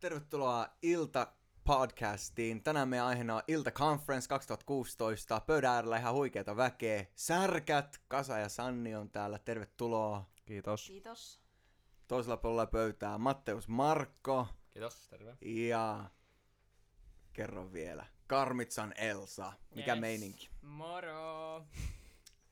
Tervetuloa 0.00 0.68
Ilta 0.82 1.32
podcastiin. 1.64 2.62
Tänään 2.62 2.88
meidän 2.88 3.06
aiheena 3.06 3.36
on 3.36 3.42
Ilta 3.48 3.70
Conference 3.70 4.28
2016. 4.28 5.40
Pöydän 5.40 5.72
äärellä 5.72 5.96
ihan 5.96 6.14
huikeita 6.14 6.56
väkeä. 6.56 7.06
Särkät, 7.14 8.00
Kasa 8.08 8.38
ja 8.38 8.48
Sanni 8.48 8.94
on 8.94 9.10
täällä. 9.10 9.38
Tervetuloa. 9.38 10.30
Kiitos. 10.46 10.86
Kiitos. 10.86 11.40
Toisella 12.08 12.36
puolella 12.36 12.66
pöytää 12.66 13.18
Matteus 13.18 13.68
Markko 13.68 14.46
Kiitos, 14.70 15.08
terve. 15.08 15.36
ja 15.40 16.10
kerro 17.32 17.72
vielä. 17.72 18.06
Karmitsan 18.26 18.94
Elsa. 18.96 19.52
Mikä 19.74 19.92
Yes. 19.92 20.00
meininki? 20.00 20.48
Moro. 20.62 21.64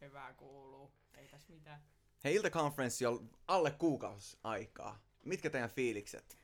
Hyvä 0.00 0.34
kuuluu. 0.36 0.92
Ei 1.14 1.28
tässä 1.28 1.52
mitään. 1.52 1.80
Hei, 2.24 2.34
Ilta 2.34 2.50
Conference 2.50 3.08
on 3.08 3.30
alle 3.48 3.70
kuukausi 3.70 4.38
aikaa. 4.44 4.98
Mitkä 5.24 5.50
teidän 5.50 5.70
fiilikset? 5.70 6.38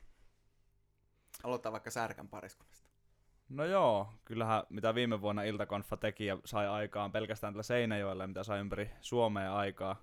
Aloittaa 1.43 1.71
vaikka 1.71 1.91
Särkän 1.91 2.27
pariskunnasta. 2.27 2.89
No 3.49 3.65
joo, 3.65 4.13
kyllähän 4.25 4.63
mitä 4.69 4.95
viime 4.95 5.21
vuonna 5.21 5.43
Iltakonfa 5.43 5.97
teki 5.97 6.25
ja 6.25 6.37
sai 6.45 6.67
aikaan 6.67 7.11
pelkästään 7.11 7.53
tällä 7.53 7.63
Seinäjoella, 7.63 8.27
mitä 8.27 8.43
sai 8.43 8.59
ympäri 8.59 8.91
Suomea 9.01 9.55
aikaa, 9.55 9.95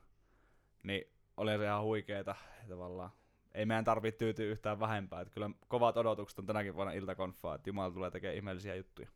niin 0.83 1.13
oli 1.37 1.59
se 1.59 1.65
ihan 1.65 1.83
huikeeta 1.83 2.35
tavallaan. 2.69 3.11
Ei 3.55 3.67
meidän 3.67 3.85
tarvitse 3.85 4.19
tyytyä 4.19 4.47
yhtään 4.47 4.81
vähempää, 4.81 5.21
että 5.21 5.35
kyllä 5.35 5.51
kovat 5.69 5.97
odotukset 5.97 6.39
on 6.39 6.47
tänäkin 6.47 6.75
vuonna 6.75 6.93
Iltakonfaa, 6.93 7.55
että 7.55 7.71
Jumala 7.71 7.91
tulee 7.91 8.11
tekemään 8.11 8.37
ihmeellisiä 8.37 8.75
juttuja. 8.75 9.09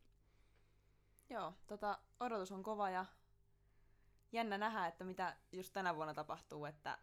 Joo, 1.30 1.52
tota, 1.66 1.98
odotus 2.20 2.52
on 2.52 2.62
kova 2.62 2.90
ja 2.90 3.06
jännä 4.32 4.58
nähdä, 4.58 4.86
että 4.86 5.04
mitä 5.04 5.36
just 5.52 5.72
tänä 5.72 5.96
vuonna 5.96 6.14
tapahtuu, 6.14 6.64
että 6.64 6.98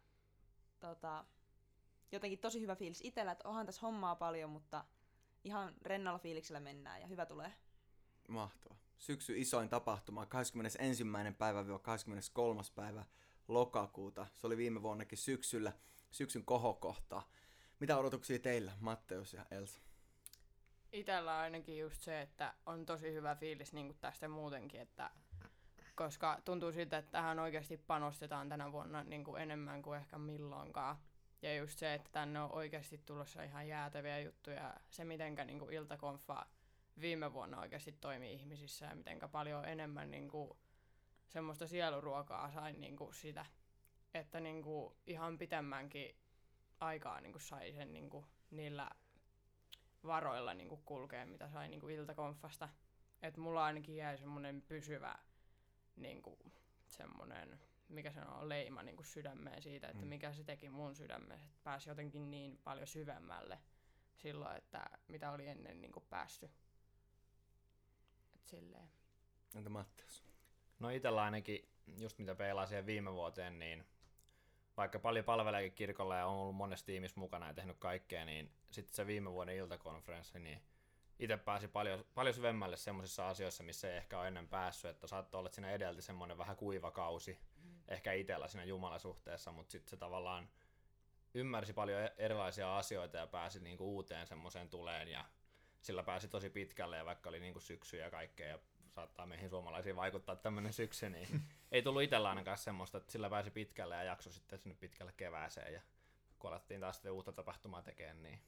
tota, 0.80 1.26
jotenkin 2.12 2.40
tosi 2.40 2.62
hyvä 2.62 2.76
fiilis 2.76 3.02
itsellä, 3.04 3.32
että 3.32 3.48
onhan 3.48 3.66
tässä 3.66 3.82
hommaa 3.82 4.16
paljon, 4.16 4.50
mutta 4.50 4.86
ihan 5.44 5.74
rennolla 5.82 6.20
fiiliksellä 6.20 6.60
mennään 6.60 7.02
ja 7.02 7.08
hyvä 7.08 7.26
tulee. 7.26 7.54
Mahtava. 8.28 8.76
Syksy 8.98 9.40
isoin 9.40 9.70
tapahtuma 9.70 10.26
21. 10.26 11.04
päivä 11.38 11.66
23. 11.82 12.62
päivä 12.76 13.06
lokakuuta. 13.48 14.28
Se 14.36 14.48
oli 14.48 14.58
viime 14.58 14.82
vuonnakin 14.82 15.18
syksyllä, 15.18 15.74
syksyn 16.12 16.46
kohokohtaa. 16.46 17.30
Mitä 17.80 17.98
odotuksia 17.98 18.40
teillä, 18.40 18.72
Matteus 18.80 19.34
ja 19.34 19.46
Elsa? 19.52 19.82
Itellä 20.92 21.40
ainakin 21.40 21.80
just 21.80 22.02
se, 22.02 22.22
että 22.22 22.54
on 22.66 22.86
tosi 22.86 23.14
hyvä 23.14 23.36
fiilis 23.36 23.74
niin 23.74 23.98
tästä 24.02 24.28
muutenkin, 24.28 24.82
että 24.82 25.12
koska 25.96 26.42
tuntuu 26.46 26.72
siltä, 26.72 26.98
että 26.98 27.12
tähän 27.12 27.40
oikeasti 27.40 27.78
panostetaan 27.78 28.50
tänä 28.50 28.72
vuonna 28.72 29.04
niin 29.04 29.24
kuin 29.24 29.42
enemmän 29.42 29.82
kuin 29.82 30.00
ehkä 30.00 30.18
milloinkaan. 30.18 30.98
Ja 31.42 31.56
just 31.56 31.80
se, 31.80 31.94
että 31.94 32.10
tänne 32.12 32.40
on 32.40 32.52
oikeasti 32.52 32.98
tulossa 32.98 33.44
ihan 33.44 33.68
jäätäviä 33.68 34.20
juttuja. 34.20 34.74
Se, 34.90 35.04
mitenkä 35.04 35.46
niin 35.46 35.74
iltakonfa 35.74 36.46
viime 37.02 37.34
vuonna 37.34 37.60
oikeasti 37.60 37.92
toimii 37.92 38.34
ihmisissä 38.34 38.86
ja 38.86 38.96
mitenkä 38.96 39.28
paljon 39.28 39.66
enemmän 39.66 40.12
niin 40.12 40.30
kuin 40.30 40.58
semmoista 41.28 41.68
sieluruokaa 41.68 42.52
sain 42.52 42.82
niin 42.82 42.96
kuin 42.96 43.14
sitä. 43.14 43.46
Että 44.14 44.40
niin 44.40 44.64
kuin 44.64 44.96
ihan 45.08 45.38
pitemmänkin 45.38 46.16
aikaa 46.80 47.22
niin 47.22 47.32
kuin 47.32 47.42
sai 47.42 47.74
sen 47.74 47.94
niin 47.94 48.10
kuin 48.10 48.26
niillä 48.52 48.90
varoilla 50.04 50.54
niin 50.54 50.70
kuin 50.70 50.82
kulkea, 50.86 51.26
mitä 51.26 51.50
sai 51.50 51.68
niin 51.68 51.80
kuin 51.82 51.96
iltakonfasta. 51.96 52.70
Että 53.22 53.42
mulla 53.42 53.66
ainakin 53.66 53.96
jäi 53.96 54.18
semmoinen 54.18 54.62
pysyvä 54.62 55.16
niin 55.96 56.22
kuin, 56.22 56.54
semmoinen, 56.88 57.60
mikä 57.92 58.12
se 58.12 58.22
on, 58.22 58.50
leima 58.50 58.84
niin 58.84 58.96
kuin 58.96 59.06
sydämeen 59.06 59.62
siitä, 59.62 59.88
että 59.88 60.04
Mm. 60.04 60.08
mikä 60.10 60.34
se 60.34 60.44
teki 60.44 60.70
mun 60.70 60.96
sydämeen. 60.96 61.40
Että 61.42 61.60
pääsi 61.64 61.90
jotenkin 61.90 62.32
niin 62.32 62.58
paljon 62.64 62.88
syvemmälle 62.88 63.60
silloin, 64.16 64.58
että 64.58 64.86
mitä 65.08 65.32
oli 65.32 65.48
ennen 65.48 65.82
niin 65.82 65.92
kuin 65.92 66.06
päässyt. 66.10 66.52
Et 68.36 68.46
silleen. 68.46 68.92
Entä 69.56 69.70
Matteus? 69.70 70.24
No 70.80 70.90
itellä 70.90 71.24
ainakin, 71.24 71.70
just 72.00 72.20
mitä 72.20 72.36
peilaa 72.36 72.66
siihen 72.66 72.86
viime 72.86 73.14
vuoteen, 73.14 73.60
niin 73.60 73.86
vaikka 74.78 75.00
paljon 75.00 75.26
palveleekin 75.26 75.72
kirkolla 75.72 76.16
ja 76.16 76.26
on 76.28 76.38
ollut 76.38 76.56
monessa 76.56 76.86
tiimissä 76.86 77.20
mukana 77.20 77.48
ja 77.48 77.54
tehnyt 77.54 77.78
kaikkea, 77.80 78.26
niin 78.26 78.52
sitten 78.72 78.96
se 78.96 79.08
viime 79.08 79.32
vuoden 79.32 79.56
iltakonferenssi, 79.56 80.40
niin 80.40 80.62
itse 81.20 81.38
pääsi 81.38 81.68
paljon, 81.68 82.06
paljon 82.14 82.36
syvemmälle 82.36 82.78
semmoisissa 82.78 83.30
asioissa, 83.30 83.64
missä 83.64 83.92
ei 83.92 83.98
ehkä 83.98 84.20
ole 84.20 84.28
ennen 84.28 84.48
päässyt, 84.48 84.92
että 84.92 85.08
saattoi 85.08 85.40
olla, 85.40 85.48
että 85.48 85.56
siinä 85.56 85.72
edelti 85.72 86.02
semmoinen 86.02 86.38
vähän 86.38 86.56
kuiva 86.56 86.92
kausi, 86.92 87.40
ehkä 87.92 88.14
itsellä 88.14 88.48
siinä 88.48 88.64
Jumalasuhteessa, 88.64 89.52
mutta 89.52 89.72
sitten 89.72 89.90
se 89.90 89.98
tavallaan 89.98 90.50
ymmärsi 91.34 91.74
paljon 91.74 92.02
e- 92.02 92.14
erilaisia 92.18 92.78
asioita 92.78 93.18
ja 93.18 93.28
pääsi 93.28 93.60
niinku 93.60 93.96
uuteen 93.96 94.28
semmoiseen 94.28 94.70
tuleen 94.70 95.08
ja 95.08 95.26
sillä 95.82 96.04
pääsi 96.04 96.28
tosi 96.28 96.50
pitkälle 96.50 96.98
ja 96.98 97.06
vaikka 97.06 97.30
oli 97.30 97.40
niinku 97.40 97.60
syksy 97.60 97.98
ja 97.98 98.12
kaikkea 98.12 98.48
ja 98.48 98.60
saattaa 98.90 99.26
meihin 99.26 99.50
suomalaisiin 99.50 99.96
vaikuttaa 99.96 100.36
tämmöinen 100.36 100.74
syksy, 100.74 101.10
niin 101.10 101.28
ei 101.72 101.82
tullut 101.82 102.02
itsellä 102.02 102.30
ainakaan 102.30 102.58
semmoista, 102.58 102.98
että 102.98 103.12
sillä 103.12 103.30
pääsi 103.30 103.52
pitkälle 103.52 103.96
ja 103.96 104.04
jakso 104.04 104.32
sitten 104.32 104.60
sinne 104.60 104.76
pitkälle 104.76 105.14
kevääseen 105.18 105.74
ja 105.74 105.82
kun 106.40 106.50
alettiin 106.50 106.82
taas 106.82 106.96
sitten 106.96 107.12
uutta 107.12 107.32
tapahtumaa 107.32 107.82
tekemään, 107.82 108.24
niin 108.24 108.42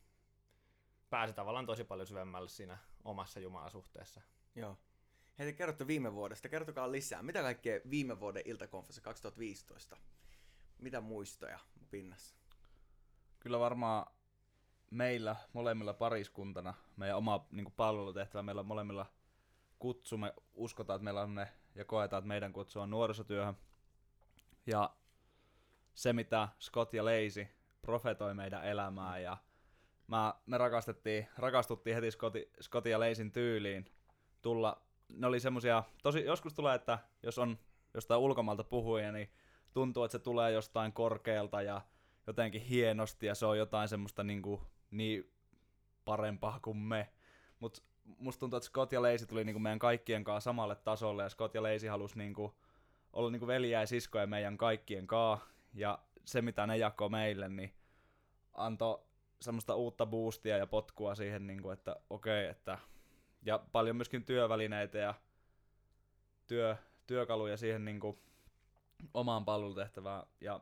pääsi 1.10 1.34
tavallaan 1.34 1.66
tosi 1.66 1.84
paljon 1.84 2.08
syvemmälle 2.08 2.50
siinä 2.50 2.78
omassa 3.04 3.40
Jumalasuhteessa. 3.40 4.22
Joo. 4.56 4.78
Hei, 5.40 5.48
te 5.48 5.54
kerrotte 5.54 5.88
viime 5.88 6.14
vuodesta. 6.14 6.50
Kertokaa 6.50 6.92
lisää. 6.92 7.24
Mitä 7.24 7.42
kaikkea 7.42 7.80
viime 7.90 8.20
vuoden 8.20 8.44
iltakonferenssi 8.46 9.02
2015? 9.02 9.98
Mitä 10.80 11.02
muistoja 11.02 11.60
pinnassa? 11.92 12.36
Kyllä 13.40 13.60
varmaan 13.60 14.06
meillä 14.92 15.36
molemmilla 15.54 15.94
pariskuntana, 15.94 16.74
meidän 16.98 17.18
oma 17.18 17.48
niin 17.52 17.72
palvelutehtävä, 17.72 18.44
meillä 18.44 18.60
on 18.60 18.66
molemmilla 18.66 19.06
kutsu, 19.80 20.18
me 20.18 20.34
uskotaan, 20.54 20.96
että 20.96 21.04
meillä 21.04 21.22
on 21.22 21.36
ne, 21.36 21.48
ja 21.76 21.86
koetaan, 21.86 22.20
että 22.20 22.28
meidän 22.28 22.54
kutsu 22.54 22.80
on 22.80 22.90
nuorisotyöhön. 22.90 23.58
Ja 24.66 24.96
se, 25.94 26.14
mitä 26.14 26.48
Scott 26.60 26.94
ja 26.94 27.06
Leisi 27.06 27.48
profetoi 27.82 28.34
meidän 28.34 28.66
elämää, 28.66 29.20
ja 29.20 29.38
mä, 30.08 30.34
me 30.46 30.58
rakastettiin, 30.58 31.28
rakastuttiin 31.38 31.96
heti 31.96 32.12
Scotti, 32.12 32.52
Scottin 32.62 32.92
ja 32.92 33.00
Leisin 33.00 33.32
tyyliin 33.32 33.86
tulla, 34.42 34.82
ne 35.14 35.28
oli 35.28 35.40
semmosia, 35.40 35.84
tosi, 36.04 36.26
joskus 36.26 36.54
tulee, 36.54 36.76
että 36.76 37.00
jos 37.24 37.40
on 37.40 37.58
jostain 37.94 38.20
ulkomailta 38.20 38.64
puhuja, 38.64 39.12
niin 39.12 39.30
tuntuu, 39.74 40.04
että 40.04 40.12
se 40.12 40.20
tulee 40.20 40.52
jostain 40.52 40.94
korkealta 40.94 41.62
ja 41.62 41.82
jotenkin 42.28 42.62
hienosti 42.62 43.26
ja 43.26 43.36
se 43.36 43.46
on 43.46 43.58
jotain 43.58 43.90
semmoista 43.90 44.24
niinku, 44.24 44.62
niin 44.92 45.34
parempaa 46.06 46.60
kuin 46.60 46.78
me. 46.78 47.10
Mutta 47.60 47.82
musta 48.18 48.40
tuntuu, 48.40 48.58
että 48.58 48.70
Scott 48.70 48.92
ja 48.92 49.02
Leisi 49.02 49.28
tuli 49.28 49.44
niinku 49.44 49.60
meidän 49.60 49.80
kaikkien 49.80 50.24
kanssa 50.24 50.50
samalle 50.50 50.76
tasolle 50.76 51.24
ja 51.24 51.30
Scott 51.30 51.56
ja 51.56 51.64
Leisi 51.64 51.88
halusi 51.88 52.18
niinku 52.18 52.56
olla 53.14 53.32
niinku 53.32 53.48
veljiä 53.48 53.80
ja 53.80 53.88
siskoja 53.88 54.28
meidän 54.28 54.58
kaikkien 54.58 55.08
kanssa. 55.08 55.48
Ja 55.74 56.00
se, 56.26 56.42
mitä 56.42 56.68
ne 56.68 56.78
jakoi 56.78 57.10
meille, 57.10 57.50
niin 57.50 57.74
antoi 58.54 59.04
semmoista 59.42 59.76
uutta 59.76 60.06
boostia 60.06 60.58
ja 60.58 60.68
potkua 60.68 61.16
siihen, 61.16 61.48
niinku, 61.48 61.70
että 61.70 61.96
okei, 62.10 62.48
että 62.48 62.78
ja 63.46 63.60
paljon 63.72 63.96
myöskin 63.96 64.26
työvälineitä 64.26 64.98
ja 64.98 65.14
työ, 66.48 66.76
työkaluja 67.08 67.58
siihen 67.58 67.86
niinku 67.86 68.20
omaan 69.14 69.46
palvelutehtävään 69.46 70.24
ja 70.42 70.60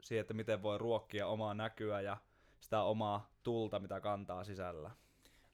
siihen, 0.00 0.20
että 0.20 0.34
miten 0.34 0.62
voi 0.62 0.78
ruokkia 0.78 1.26
omaa 1.26 1.54
näkyä 1.54 2.00
ja 2.00 2.16
sitä 2.60 2.82
omaa 2.82 3.30
tulta, 3.42 3.78
mitä 3.78 4.00
kantaa 4.00 4.44
sisällä. 4.44 4.90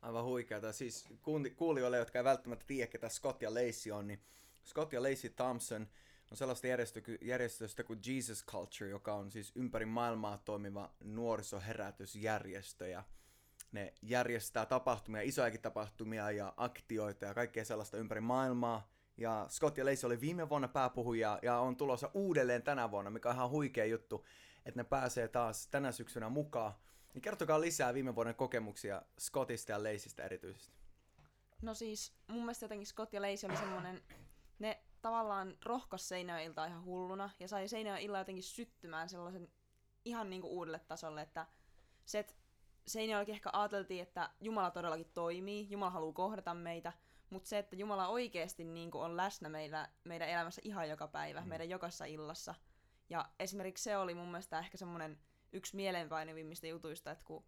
Aivan 0.03 0.25
huikeata. 0.25 0.73
Siis 0.73 1.09
kuulijoille, 1.57 1.99
jotka 1.99 2.19
ei 2.19 2.25
välttämättä 2.25 2.65
tiedä, 2.67 2.87
ketä 2.87 3.09
Scott 3.09 3.43
ja 3.43 3.55
Lacey 3.55 3.93
on, 3.93 4.07
niin 4.07 4.21
Scott 4.65 4.93
ja 4.93 5.03
Lacey 5.03 5.31
Thompson 5.31 5.89
on 6.31 6.37
sellaista 6.37 6.67
järjestö- 6.67 7.19
järjestöstä 7.23 7.85
kuin 7.85 8.01
Jesus 8.07 8.45
Culture, 8.45 8.91
joka 8.91 9.15
on 9.15 9.31
siis 9.31 9.53
ympäri 9.55 9.87
maailmaa 9.87 10.39
toimiva 10.39 10.91
nuorisoherätysjärjestö. 11.05 12.89
Ja 12.89 13.05
ne 13.73 13.95
järjestää 14.03 14.67
tapahtumia, 14.67 15.23
isojakin 15.23 15.63
tapahtumia 15.63 16.31
ja 16.31 16.55
aktioita 16.57 17.25
ja 17.25 17.35
kaikkea 17.35 17.65
sellaista 17.65 17.97
ympäri 17.97 18.21
maailmaa. 18.21 18.89
Ja 19.17 19.47
Scott 19.49 19.79
ja 19.79 19.85
Lacey 19.85 20.07
oli 20.07 20.21
viime 20.21 20.49
vuonna 20.49 20.69
pääpuhuja 20.69 21.39
ja 21.43 21.59
on 21.59 21.77
tulossa 21.77 22.11
uudelleen 22.15 22.63
tänä 22.63 22.91
vuonna, 22.91 23.11
mikä 23.11 23.29
on 23.29 23.35
ihan 23.35 23.51
huikea 23.51 23.85
juttu, 23.85 24.27
että 24.65 24.81
ne 24.81 24.85
pääsee 24.85 25.29
taas 25.29 25.69
tänä 25.69 25.93
syksynä 25.93 26.29
mukaan. 26.29 26.73
Niin 27.15 27.23
kertokaa 27.23 27.61
lisää 27.61 27.95
viime 27.95 28.15
vuoden 28.15 28.35
kokemuksia 28.35 29.03
Scottista 29.21 29.73
ja 29.73 29.83
Laceystä 29.83 30.25
erityisesti. 30.25 30.77
No 31.63 31.75
siis 31.75 32.13
mun 32.27 32.41
mielestä 32.41 32.65
jotenkin 32.65 32.87
Scott 32.87 33.13
ja 33.13 33.23
Lacey 33.23 33.51
oli 33.51 33.57
semmonen, 33.57 34.03
ne 34.59 34.83
tavallaan 35.03 35.57
rohkos 35.65 36.09
Seinäjoen 36.09 36.45
iltaa 36.45 36.67
ihan 36.67 36.85
hulluna 36.85 37.31
ja 37.41 37.49
sai 37.49 37.69
Seinäjoen 37.69 38.03
illan 38.03 38.21
jotenkin 38.21 38.45
syttymään 38.45 39.09
sellaisen 39.09 39.49
ihan 40.05 40.31
niinku 40.31 40.49
uudelle 40.49 40.79
tasolle, 40.79 41.23
että 41.23 41.47
se, 42.05 42.19
että 42.19 42.35
Seinäjoellakin 42.87 43.35
ehkä 43.35 43.51
ajateltiin, 43.53 44.03
että 44.03 44.31
Jumala 44.41 44.71
todellakin 44.71 45.11
toimii, 45.15 45.67
Jumala 45.71 45.91
haluaa 45.91 46.13
kohdata 46.13 46.55
meitä, 46.55 46.93
mutta 47.31 47.49
se, 47.49 47.59
että 47.59 47.77
Jumala 47.77 48.09
oikeasti 48.09 48.65
niinku 48.65 48.99
on 48.99 49.17
läsnä 49.17 49.49
meillä, 49.49 49.89
meidän 50.05 50.29
elämässä 50.29 50.63
ihan 50.65 50.89
joka 50.89 51.09
päivä, 51.09 51.41
mm. 51.41 51.49
meidän 51.49 51.69
jokaisessa 51.69 52.05
illassa. 52.05 52.55
Ja 53.11 53.29
esimerkiksi 53.41 53.85
se 53.85 53.97
oli 53.97 54.15
mun 54.15 54.29
mielestä 54.29 54.59
ehkä 54.59 54.79
semmoinen 54.79 55.19
yksi 55.53 55.77
mielenpainavimmista 55.77 56.67
jutuista, 56.67 57.11
että 57.11 57.25
kun 57.25 57.45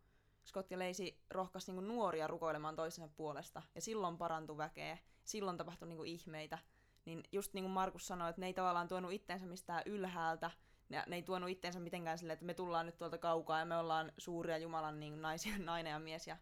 Scott 0.46 0.70
ja 0.70 0.78
Lacey 0.78 1.10
rohkaisi 1.30 1.72
niinku 1.72 1.92
nuoria 1.92 2.26
rukoilemaan 2.26 2.76
toisensa 2.76 3.14
puolesta, 3.16 3.62
ja 3.74 3.80
silloin 3.80 4.18
parantui 4.18 4.56
väkeä, 4.56 4.98
silloin 5.24 5.56
tapahtui 5.58 5.88
niinku 5.88 6.04
ihmeitä. 6.04 6.58
Niin 7.04 7.22
just 7.32 7.54
niin 7.54 7.64
kuin 7.64 7.72
Markus 7.72 8.06
sanoi, 8.06 8.30
että 8.30 8.40
ne 8.40 8.46
ei 8.46 8.54
tavallaan 8.54 8.88
tuonut 8.88 9.12
itteensä 9.12 9.46
mistään 9.46 9.82
ylhäältä, 9.86 10.50
ja 10.90 11.04
ne 11.06 11.16
ei 11.16 11.22
tuonut 11.22 11.50
itteensä 11.50 11.80
mitenkään 11.80 12.18
silleen, 12.18 12.34
että 12.34 12.46
me 12.46 12.54
tullaan 12.54 12.86
nyt 12.86 12.98
tuolta 12.98 13.18
kaukaa 13.18 13.58
ja 13.58 13.64
me 13.64 13.76
ollaan 13.76 14.12
suuria 14.18 14.58
Jumalan 14.58 15.00
niin 15.00 15.22
naisia, 15.22 15.58
nainen 15.64 15.90
ja 15.90 15.98
mies, 15.98 16.26
ja, 16.26 16.36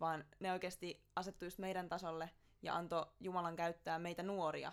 vaan 0.00 0.24
ne 0.40 0.52
oikeasti 0.52 1.04
asettui 1.16 1.46
just 1.46 1.58
meidän 1.58 1.88
tasolle 1.88 2.30
ja 2.62 2.76
antoi 2.76 3.06
Jumalan 3.20 3.56
käyttää 3.56 3.98
meitä 3.98 4.22
nuoria 4.22 4.72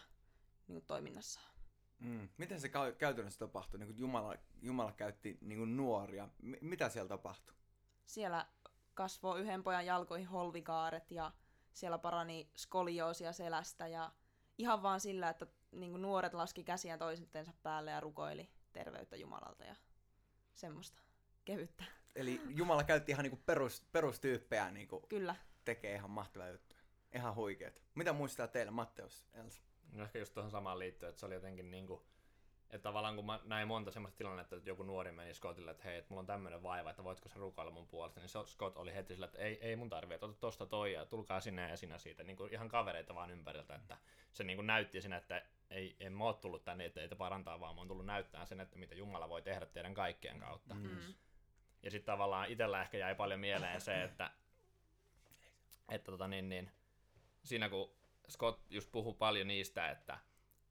niin 0.67 0.75
kuin 0.75 0.85
toiminnassaan. 0.85 1.56
Mm. 2.00 2.29
Miten 2.38 2.62
se 2.62 2.69
ka- 2.69 2.91
käytännössä 2.91 3.39
tapahtui? 3.39 3.79
Niin 3.79 3.88
kuin 3.88 3.97
Jumala, 3.97 4.35
Jumala 4.62 4.91
käytti 4.91 5.38
niin 5.41 5.59
kuin 5.59 5.77
nuoria. 5.77 6.29
M- 6.41 6.53
mitä 6.61 6.89
siellä 6.89 7.09
tapahtui? 7.09 7.56
Siellä 8.06 8.45
kasvoi 8.94 9.41
yhden 9.41 9.63
pojan 9.63 9.85
jalkoihin 9.85 10.27
holvikaaret 10.27 11.11
ja 11.11 11.31
siellä 11.73 11.97
parani 11.97 12.50
skolioosia 12.56 13.33
selästä 13.33 13.88
ja 13.88 14.11
ihan 14.57 14.83
vaan 14.83 15.00
sillä, 15.00 15.29
että 15.29 15.47
niin 15.71 15.91
kuin 15.91 16.01
nuoret 16.01 16.33
laski 16.33 16.63
käsiä 16.63 16.97
toisensa 16.97 17.53
päälle 17.63 17.91
ja 17.91 18.00
rukoili 18.00 18.50
terveyttä 18.75 19.16
Jumalalta 19.16 19.63
ja 19.63 19.75
semmoista 20.54 21.01
kevyttä. 21.45 21.83
Eli 22.16 22.42
Jumala 22.50 22.83
käytti 22.83 23.12
ihan 23.12 23.24
niinku 23.24 23.39
perus, 23.45 23.81
perustyyppejä 23.92 24.72
niinku 24.72 25.00
Kyllä. 25.00 25.36
tekee 25.66 25.95
ihan 25.95 26.10
mahtavaa 26.12 26.50
juttuja. 26.50 26.81
Ihan 27.13 27.36
huikeet. 27.36 27.81
Mitä 27.95 28.13
muistaa 28.13 28.48
teille, 28.48 28.72
Matteus, 28.72 29.25
Elsa? 29.33 29.62
No 29.92 30.04
ehkä 30.04 30.19
just 30.19 30.33
tuohon 30.33 30.51
samaan 30.51 30.80
liittyen, 30.80 31.10
että 31.10 31.19
se 31.19 31.25
oli 31.25 31.33
jotenkin 31.33 31.72
niinku, 31.72 32.06
että 32.69 32.83
tavallaan 32.83 33.16
kun 33.16 33.25
mä 33.25 33.39
näin 33.44 33.68
monta 33.68 33.92
semmoista 33.92 34.18
tilannetta, 34.18 34.56
että 34.56 34.69
joku 34.69 34.83
nuori 34.83 35.12
meni 35.12 35.33
Scottille, 35.33 35.71
että 35.71 35.83
hei, 35.83 35.98
että 35.98 36.10
mulla 36.10 36.19
on 36.19 36.25
tämmöinen 36.25 36.63
vaiva, 36.63 36.89
että 36.89 37.04
voitko 37.04 37.30
sä 37.30 37.36
rukoilla 37.39 37.71
mun 37.71 37.88
puolesta, 37.88 38.19
niin 38.19 38.48
Scott 38.48 38.78
oli 38.78 38.94
heti 38.94 39.13
sillä, 39.13 39.25
että 39.25 39.39
ei, 39.39 39.60
ei 39.62 39.75
mun 39.75 39.89
tarvitse, 39.89 40.16
että 40.16 40.25
ota 40.25 40.36
tosta 40.39 40.66
toi 40.66 40.94
ja 40.94 41.06
tulkaa 41.06 41.39
sinne 41.39 41.69
ja 41.69 41.78
sinä 41.78 41.98
siitä, 41.98 42.24
niin 42.24 42.38
kuin 42.38 42.54
ihan 42.54 42.69
kavereita 42.69 43.16
vaan 43.16 43.31
ympäriltä, 43.31 43.75
että 43.75 43.98
se 44.31 44.44
niin 44.44 44.57
kuin 44.57 44.68
näytti 44.68 45.01
sinä, 45.01 45.18
että 45.18 45.45
ei, 45.75 45.95
en 46.00 46.13
mä 46.13 46.24
oo 46.24 46.33
tullut 46.33 46.63
tänne, 46.63 46.86
että 46.86 47.00
teitä 47.00 47.16
parantaa, 47.16 47.60
vaan 47.60 47.75
mä 47.75 47.81
oon 47.81 47.88
tullut 47.88 48.06
näyttää 48.06 48.45
sen, 48.45 48.60
että 48.60 48.77
mitä 48.77 48.95
Jumala 48.95 49.30
voi 49.30 49.42
tehdä 49.42 49.66
teidän 49.66 49.94
kaikkien 49.94 50.39
kautta. 50.39 50.74
Mm. 50.74 50.81
Mm. 50.81 51.13
Ja 51.83 51.92
sitten 51.92 52.13
tavallaan 52.13 52.50
itsellä 52.50 52.81
ehkä 52.81 52.98
jäi 52.98 53.16
paljon 53.16 53.39
mieleen 53.39 53.81
se, 53.81 54.04
että, 54.04 54.31
että 55.89 56.12
tota 56.12 56.27
niin, 56.27 56.50
niin, 56.50 56.72
siinä 57.44 57.69
kun 57.69 57.92
Scott 58.30 58.72
just 58.72 58.92
puhui 58.92 59.13
paljon 59.13 59.48
niistä, 59.48 59.89
että, 59.89 60.18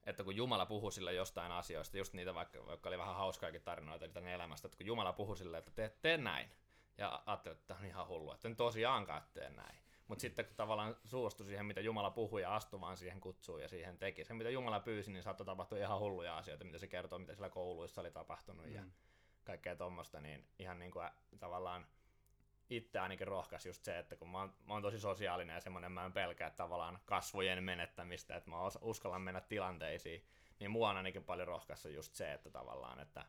että 0.04 0.24
kun 0.24 0.36
Jumala 0.36 0.66
puhuu 0.66 0.90
sille 0.90 1.12
jostain 1.14 1.52
asioista, 1.52 1.98
just 1.98 2.12
niitä 2.12 2.34
vaikka, 2.34 2.66
vaikka 2.66 2.88
oli 2.88 2.98
vähän 2.98 3.14
hauskaakin 3.14 3.62
tarinoita 3.62 4.06
niitä 4.06 4.20
elämästä, 4.20 4.68
että 4.68 4.76
kun 4.76 4.86
Jumala 4.86 5.12
puhuu 5.12 5.36
sille, 5.36 5.58
että 5.58 5.70
tee, 5.70 5.96
tee 6.02 6.16
näin, 6.16 6.50
ja 6.98 7.22
ajattelin, 7.26 7.56
että 7.56 7.66
tämä 7.66 7.80
on 7.80 7.86
ihan 7.86 8.08
hullu, 8.08 8.32
että 8.32 8.48
en 8.48 8.56
tosiaankaan 8.56 9.22
tee 9.32 9.50
näin. 9.50 9.83
Mutta 10.14 10.22
sitten 10.22 10.44
kun 10.44 10.56
tavallaan 10.56 10.96
suostui 11.04 11.46
siihen, 11.46 11.66
mitä 11.66 11.80
Jumala 11.80 12.10
puhui 12.10 12.42
ja 12.42 12.54
astui 12.54 12.80
vaan 12.80 12.96
siihen 12.96 13.20
kutsuun 13.20 13.62
ja 13.62 13.68
siihen 13.68 13.98
teki. 13.98 14.24
Se, 14.24 14.34
mitä 14.34 14.50
Jumala 14.50 14.80
pyysi, 14.80 15.12
niin 15.12 15.22
saattoi 15.22 15.46
tapahtua 15.46 15.78
ihan 15.78 15.98
hulluja 16.00 16.36
asioita, 16.36 16.64
mitä 16.64 16.78
se 16.78 16.86
kertoo, 16.86 17.18
mitä 17.18 17.34
siellä 17.34 17.50
kouluissa 17.50 18.00
oli 18.00 18.10
tapahtunut 18.10 18.66
mm. 18.66 18.74
ja 18.74 18.84
kaikkea 19.44 19.76
tuommoista, 19.76 20.20
niin 20.20 20.48
ihan 20.58 20.78
niin 20.78 20.90
kuin 20.90 21.08
tavallaan 21.38 21.86
itse 22.70 22.98
ainakin 22.98 23.26
rohkaisi 23.26 23.68
just 23.68 23.84
se, 23.84 23.98
että 23.98 24.16
kun 24.16 24.28
mä 24.28 24.38
oon, 24.38 24.54
mä 24.66 24.72
oon 24.74 24.82
tosi 24.82 25.00
sosiaalinen 25.00 25.54
ja 25.54 25.60
semmoinen, 25.60 25.92
mä 25.92 26.04
en 26.04 26.12
pelkää 26.12 26.50
tavallaan 26.50 26.98
kasvojen 27.04 27.64
menettämistä, 27.64 28.36
että 28.36 28.50
mä 28.50 28.56
uskallan 28.80 29.22
mennä 29.22 29.40
tilanteisiin, 29.40 30.26
niin 30.60 30.70
mua 30.70 30.90
on 30.90 30.96
ainakin 30.96 31.24
paljon 31.24 31.48
rohkaissa 31.48 31.88
just 31.88 32.14
se, 32.14 32.32
että 32.32 32.50
tavallaan, 32.50 33.00
että, 33.00 33.26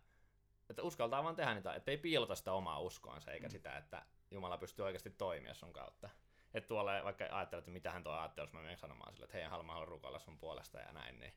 että 0.69 0.83
uskaltaa 0.83 1.23
vaan 1.23 1.35
tehdä 1.35 1.53
niitä, 1.53 1.73
että 1.73 1.91
ei 1.91 1.97
piilota 1.97 2.35
sitä 2.35 2.53
omaa 2.53 2.79
uskoansa, 2.79 3.31
eikä 3.31 3.47
mm. 3.47 3.51
sitä, 3.51 3.77
että 3.77 4.05
Jumala 4.31 4.57
pystyy 4.57 4.85
oikeasti 4.85 5.09
toimia 5.09 5.53
sun 5.53 5.73
kautta. 5.73 6.09
Että 6.56 6.68
tuolla 6.68 7.04
vaikka 7.04 7.25
ajattelet, 7.31 7.62
että 7.62 7.72
mitä 7.72 7.92
hän 7.92 8.04
tuo 8.04 8.13
ajattelee, 8.13 8.48
jos 8.48 8.54
mä 8.54 8.62
menen 8.62 8.78
sanomaan 8.78 9.13
sille, 9.13 9.25
että 9.25 9.38
hei, 9.38 9.48
haluan, 9.48 9.68
haluan 9.68 9.88
rukoilla 9.88 10.19
sun 10.19 10.38
puolesta 10.38 10.80
ja 10.80 10.92
näin, 10.92 11.19
niin 11.19 11.34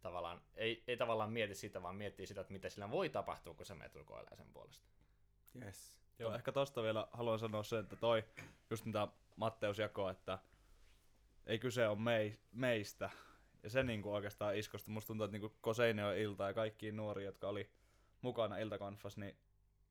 tavallaan, 0.00 0.42
ei, 0.54 0.84
ei 0.86 0.96
tavallaan 0.96 1.32
mieti 1.32 1.54
sitä, 1.54 1.82
vaan 1.82 1.96
miettii 1.96 2.26
sitä, 2.26 2.40
että 2.40 2.52
mitä 2.52 2.68
sillä 2.68 2.90
voi 2.90 3.08
tapahtua, 3.08 3.54
kun 3.54 3.66
sä 3.66 3.74
menet 3.74 3.94
rukoilemaan 3.94 4.36
sen 4.36 4.52
puolesta. 4.52 4.88
Yes. 5.62 5.94
Joo, 6.18 6.34
ehkä 6.34 6.52
tosta 6.52 6.82
vielä 6.82 7.08
haluan 7.12 7.38
sanoa 7.38 7.62
sen, 7.62 7.80
että 7.80 7.96
toi, 7.96 8.24
just 8.70 8.84
mitä 8.84 9.08
Matteus 9.36 9.78
jakoi, 9.78 10.10
että 10.10 10.38
ei 11.46 11.58
kyse 11.58 11.88
ole 11.88 11.98
mei, 11.98 12.38
meistä. 12.52 13.10
Ja 13.62 13.70
se 13.70 13.82
niinku 13.82 14.12
oikeastaan 14.14 14.56
iskosta. 14.56 14.90
Musta 14.90 15.06
tuntuu, 15.06 15.24
että 15.24 15.32
niinku 15.32 15.56
Koseinio 15.60 16.12
ilta 16.12 16.46
ja 16.46 16.54
kaikki 16.54 16.92
nuoria, 16.92 17.26
jotka 17.26 17.48
oli 17.48 17.70
mukana 18.20 18.58
iltakonfas, 18.58 19.16
niin 19.16 19.36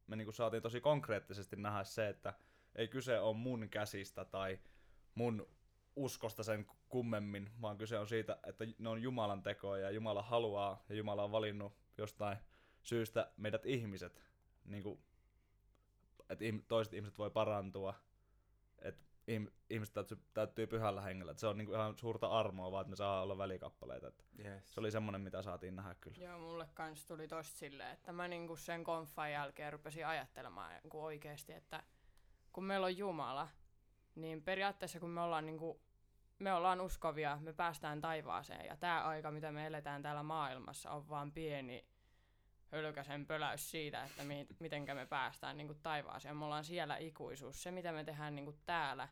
me 0.08 0.16
niinku 0.16 0.32
saatiin 0.32 0.64
tosi 0.64 0.82
konkreettisesti 0.82 1.56
nähdä 1.56 1.84
se, 1.84 2.10
että 2.10 2.34
ei 2.76 2.88
kyse 2.88 3.20
ole 3.20 3.38
mun 3.38 3.70
käsistä 3.70 4.26
tai 4.26 4.60
mun 5.16 5.48
uskosta 5.96 6.44
sen 6.44 6.66
kummemmin, 6.90 7.50
vaan 7.62 7.78
kyse 7.78 8.00
on 8.00 8.08
siitä, 8.08 8.38
että 8.46 8.66
ne 8.80 8.90
on 8.90 9.02
Jumalan 9.02 9.44
tekoja 9.44 9.84
ja 9.84 9.92
Jumala 9.92 10.22
haluaa 10.22 10.84
ja 10.90 10.96
Jumala 10.96 11.24
on 11.24 11.32
valinnut 11.32 11.74
jostain 11.98 12.38
syystä 12.82 13.32
meidät 13.38 13.66
ihmiset, 13.66 14.24
niin 14.66 14.84
kuin, 14.84 15.00
että 16.30 16.46
toiset 16.68 16.94
ihmiset 16.94 17.18
voi 17.18 17.30
parantua, 17.30 17.94
että 18.82 19.04
ihmiset 19.70 19.94
täytyy, 19.94 20.18
täytyy 20.34 20.68
pyhällä 20.68 21.02
hengellä. 21.02 21.32
Että 21.32 21.42
se 21.42 21.48
on 21.48 21.58
niinku 21.58 21.74
ihan 21.74 21.98
suurta 21.98 22.28
armoa 22.28 22.72
vaan, 22.72 22.82
että 22.82 22.90
me 22.90 22.96
saa 22.96 23.22
olla 23.22 23.38
välikappaleita. 23.38 24.08
Että 24.08 24.24
Yes. 24.46 24.74
se 24.74 24.80
oli 24.80 24.92
semmoinen, 24.92 25.22
mitä 25.22 25.42
saatiin 25.42 25.76
nähdä 25.76 25.96
kyllä. 25.96 26.18
Joo, 26.24 26.40
mulle 26.40 26.68
kans 26.74 27.06
tuli 27.06 27.28
tosta 27.28 27.58
silleen, 27.58 27.92
että 27.92 28.12
mä 28.12 28.28
niinku 28.28 28.56
sen 28.56 28.84
konfan 28.84 29.32
jälkeen 29.32 29.74
rupesin 29.74 30.08
ajattelemaan 30.08 30.72
niinku 30.84 31.04
oikeesti, 31.04 31.54
että 31.54 31.84
kun 32.54 32.64
meillä 32.64 32.86
on 32.86 32.98
Jumala, 32.98 33.48
niin 34.16 34.44
periaatteessa 34.44 35.00
kun 35.00 35.10
me 35.10 35.22
ollaan 35.22 35.46
niinku, 35.46 35.82
me 36.40 36.54
ollaan 36.54 36.82
uskovia, 36.82 37.38
me 37.42 37.54
päästään 37.54 38.02
taivaaseen 38.02 38.66
ja 38.66 38.78
tämä 38.78 39.04
aika, 39.04 39.32
mitä 39.32 39.52
me 39.52 39.68
eletään 39.68 40.02
täällä 40.02 40.24
maailmassa, 40.24 40.92
on 40.92 41.10
vaan 41.10 41.32
pieni 41.32 41.86
hölkäsen 42.72 43.26
pöläys 43.26 43.72
siitä, 43.72 44.04
että 44.04 44.24
mi- 44.24 44.48
mitenkä 44.60 44.96
me 44.96 45.06
päästään 45.06 45.58
niinku 45.58 45.74
taivaaseen. 45.74 46.38
Me 46.38 46.46
ollaan 46.46 46.64
siellä 46.64 46.98
ikuisuus. 46.98 47.64
Se, 47.64 47.72
mitä 47.72 47.92
me 47.92 48.04
tehdään 48.04 48.36
niinku 48.36 48.56
täällä, 48.66 49.10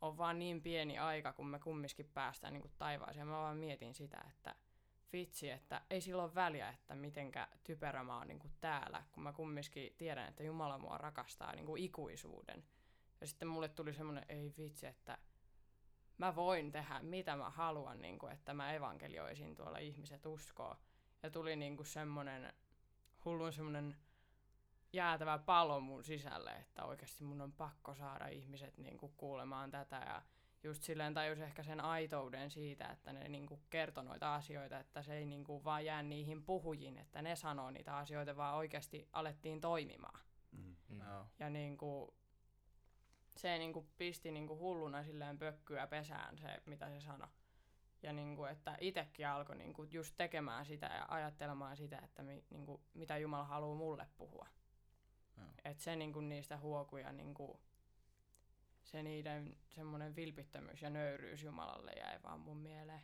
on 0.00 0.18
vaan 0.18 0.38
niin 0.38 0.62
pieni 0.62 0.98
aika, 0.98 1.32
kun 1.32 1.46
me 1.46 1.58
kumminkin 1.58 2.10
päästään 2.14 2.52
niinku 2.52 2.70
taivaaseen. 2.78 3.26
Mä 3.26 3.32
vaan 3.36 3.56
mietin 3.56 3.94
sitä, 3.94 4.24
että 4.30 4.54
vitsi, 5.12 5.50
että 5.50 5.82
ei 5.90 6.00
sillä 6.00 6.22
ole 6.22 6.34
väliä, 6.34 6.68
että 6.68 6.94
mitenkä 6.94 7.48
typerä 7.64 8.04
mä 8.04 8.18
oon 8.18 8.28
niinku 8.28 8.50
täällä, 8.60 9.02
kun 9.12 9.22
mä 9.22 9.32
kumminkin 9.32 9.94
tiedän, 9.96 10.28
että 10.28 10.42
Jumala 10.42 10.78
mua 10.78 10.98
rakastaa 10.98 11.52
niinku 11.52 11.76
ikuisuuden. 11.76 12.64
Ja 13.20 13.26
sitten 13.26 13.48
mulle 13.48 13.68
tuli 13.68 13.94
semmoinen, 13.94 14.24
ei 14.28 14.54
vitsi, 14.58 14.86
että 14.86 15.18
mä 16.18 16.34
voin 16.34 16.72
tehdä 16.72 17.00
mitä 17.02 17.36
mä 17.36 17.50
haluan, 17.50 18.02
niinku, 18.02 18.26
että 18.26 18.54
mä 18.54 18.72
evankelioisin 18.72 19.54
tuolla 19.54 19.78
ihmiset 19.78 20.26
uskoo. 20.26 20.76
Ja 21.22 21.30
tuli 21.30 21.56
niinku 21.56 21.84
semmoinen 21.84 22.52
hullun 23.24 23.52
semmoinen 23.52 23.96
jäätävä 24.92 25.38
palo 25.38 25.80
mun 25.80 26.04
sisälle, 26.04 26.50
että 26.50 26.84
oikeasti 26.84 27.24
mun 27.24 27.40
on 27.40 27.52
pakko 27.52 27.94
saada 27.94 28.28
ihmiset 28.28 28.78
niinku 28.78 29.08
kuulemaan 29.08 29.70
tätä 29.70 29.96
ja 29.96 30.22
just 30.62 30.82
silleen 30.82 31.14
tajus 31.14 31.38
ehkä 31.38 31.62
sen 31.62 31.80
aitouden 31.80 32.50
siitä, 32.50 32.88
että 32.88 33.12
ne 33.12 33.28
niinku 33.28 33.60
kertoi 33.70 34.04
noita 34.04 34.34
asioita, 34.34 34.78
että 34.78 35.02
se 35.02 35.14
ei 35.14 35.26
niinku 35.26 35.64
vaan 35.64 35.84
jää 35.84 36.02
niihin 36.02 36.42
puhujiin, 36.42 36.98
että 36.98 37.22
ne 37.22 37.36
sanoo 37.36 37.70
niitä 37.70 37.96
asioita, 37.96 38.36
vaan 38.36 38.54
oikeasti 38.54 39.08
alettiin 39.12 39.60
toimimaan. 39.60 40.20
Mm. 40.52 40.76
Mm. 40.88 41.00
Joo. 41.00 41.26
Ja 41.38 41.50
niinku, 41.50 42.14
se 43.36 43.58
niinku 43.58 43.86
pisti 43.96 44.30
niinku 44.30 44.58
hulluna 44.58 45.04
silleen 45.04 45.38
pökkyä 45.38 45.86
pesään 45.86 46.38
se, 46.38 46.62
mitä 46.66 46.88
se 46.88 47.00
sanoi. 47.00 47.28
Ja 48.02 48.12
niinku, 48.12 48.44
että 48.44 48.76
itsekin 48.80 49.28
alkoi 49.28 49.56
niinku 49.56 49.84
just 49.84 50.14
tekemään 50.16 50.66
sitä 50.66 50.86
ja 50.86 51.06
ajattelemaan 51.08 51.76
sitä, 51.76 51.98
että 52.04 52.22
mi, 52.22 52.44
niinku, 52.50 52.80
mitä 52.94 53.18
Jumala 53.18 53.44
haluaa 53.44 53.76
mulle 53.76 54.06
puhua. 54.16 54.48
Joo. 55.36 55.46
Et 55.64 55.80
se 55.80 55.96
niinku 55.96 56.20
niistä 56.20 56.56
huokuja, 56.56 57.12
niinku, 57.12 57.60
se 58.90 59.02
niiden 59.02 59.56
semmoinen 59.68 60.16
vilpittömyys 60.16 60.82
ja 60.82 60.90
nöyryys 60.90 61.42
Jumalalle 61.42 61.92
jäi 61.92 62.22
vaan 62.22 62.40
mun 62.40 62.56
mieleen. 62.56 63.02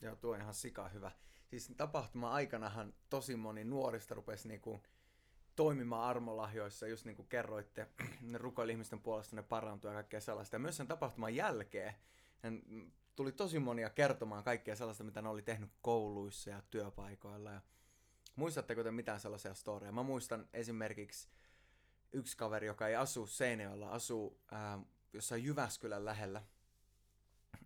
Joo, 0.00 0.16
tuo 0.16 0.34
on 0.34 0.40
ihan 0.40 0.54
sika 0.54 0.88
hyvä. 0.88 1.10
Siis 1.46 1.72
tapahtuma 1.76 2.32
aikanahan 2.32 2.94
tosi 3.10 3.36
moni 3.36 3.64
nuorista 3.64 4.14
rupesi 4.14 4.48
niinku 4.48 4.82
toimimaan 5.56 6.08
armolahjoissa, 6.08 6.86
just 6.86 7.04
niin 7.04 7.16
kuin 7.16 7.28
kerroitte, 7.28 7.86
ne 8.20 8.38
rukoili 8.38 8.72
ihmisten 8.72 9.00
puolesta, 9.00 9.36
ne 9.36 9.42
parantui 9.42 9.90
ja 9.90 9.94
kaikkea 9.94 10.20
sellaista. 10.20 10.56
Ja 10.56 10.60
myös 10.60 10.76
sen 10.76 10.86
tapahtuman 10.86 11.34
jälkeen 11.34 11.94
hän 12.38 12.62
tuli 13.16 13.32
tosi 13.32 13.58
monia 13.58 13.90
kertomaan 13.90 14.44
kaikkea 14.44 14.76
sellaista, 14.76 15.04
mitä 15.04 15.22
ne 15.22 15.28
oli 15.28 15.42
tehnyt 15.42 15.70
kouluissa 15.82 16.50
ja 16.50 16.62
työpaikoilla. 16.70 17.50
Ja 17.50 17.60
muistatteko 18.36 18.82
te 18.82 18.90
mitään 18.90 19.20
sellaisia 19.20 19.54
storia? 19.54 19.92
Mä 19.92 20.02
muistan 20.02 20.48
esimerkiksi 20.52 21.28
yksi 22.12 22.36
kaveri, 22.36 22.66
joka 22.66 22.88
ei 22.88 22.96
asu 22.96 23.26
Seinäjoella, 23.26 23.90
asuu 23.90 24.40
ää, 24.50 24.78
jossain 25.12 25.44
Jyväskylän 25.44 26.04
lähellä. 26.04 26.42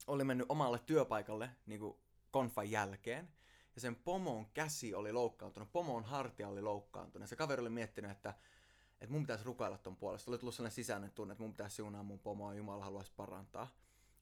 Oli 0.06 0.24
mennyt 0.24 0.46
omalle 0.48 0.78
työpaikalle 0.78 1.50
niin 1.66 1.80
kuin 1.80 1.98
konfan 2.30 2.70
jälkeen. 2.70 3.28
Ja 3.74 3.80
sen 3.80 3.96
pomon 3.96 4.46
käsi 4.46 4.94
oli 4.94 5.12
loukkaantunut, 5.12 5.72
pomon 5.72 6.04
hartia 6.04 6.48
oli 6.48 6.62
loukkaantunut. 6.62 7.28
Se 7.28 7.36
kaveri 7.36 7.60
oli 7.60 7.70
miettinyt, 7.70 8.10
että 8.10 8.34
että 9.00 9.12
mun 9.12 9.22
pitäisi 9.22 9.44
rukoilla 9.44 9.78
ton 9.78 9.96
puolesta. 9.96 10.30
Oli 10.30 10.38
tullut 10.38 10.54
sellainen 10.54 10.74
sisäinen 10.74 11.10
tunne, 11.10 11.32
että 11.32 11.42
mun 11.42 11.52
pitäisi 11.52 11.76
siunaa 11.76 12.02
mun 12.02 12.18
pomoa 12.18 12.52
ja 12.52 12.58
Jumala 12.58 12.84
haluaisi 12.84 13.12
parantaa. 13.16 13.68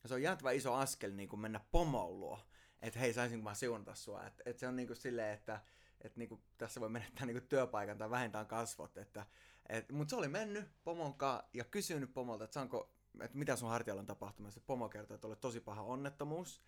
Ja 0.02 0.08
se 0.08 0.14
on 0.14 0.22
jäätävä 0.22 0.50
iso 0.50 0.74
askel 0.74 1.12
niin 1.12 1.28
kuin 1.28 1.40
mennä 1.40 1.60
pomoon 1.72 2.20
luo, 2.20 2.40
että 2.82 2.98
hei, 2.98 3.14
saisinko 3.14 3.44
mä 3.44 3.54
siunata 3.54 3.94
sua. 3.94 4.26
Että 4.26 4.42
et 4.46 4.58
se 4.58 4.68
on 4.68 4.76
niin 4.76 4.86
kuin 4.86 4.96
silleen, 4.96 5.34
että 5.34 5.60
et 6.00 6.16
niin 6.16 6.28
kuin 6.28 6.42
tässä 6.58 6.80
voi 6.80 6.88
menettää 6.88 7.26
niin 7.26 7.38
kuin 7.38 7.48
työpaikan 7.48 7.98
tai 7.98 8.10
vähintään 8.10 8.46
kasvot. 8.46 8.96
Että, 8.96 9.26
et, 9.72 9.92
mutta 9.92 10.10
se 10.10 10.16
oli 10.16 10.28
mennyt 10.28 10.68
pomon 10.84 11.14
kanssa 11.14 11.48
ja 11.54 11.64
kysynyt 11.64 12.14
pomolta, 12.14 12.44
että 12.44 12.54
saanko, 12.54 12.94
että 13.20 13.38
mitä 13.38 13.56
sun 13.56 13.68
hartialla 13.68 14.00
on 14.00 14.06
tapahtumassa. 14.06 14.60
Pomo 14.60 14.88
kertoi, 14.88 15.14
että 15.14 15.26
oli 15.26 15.36
tosi 15.36 15.60
paha 15.60 15.82
onnettomuus 15.82 16.62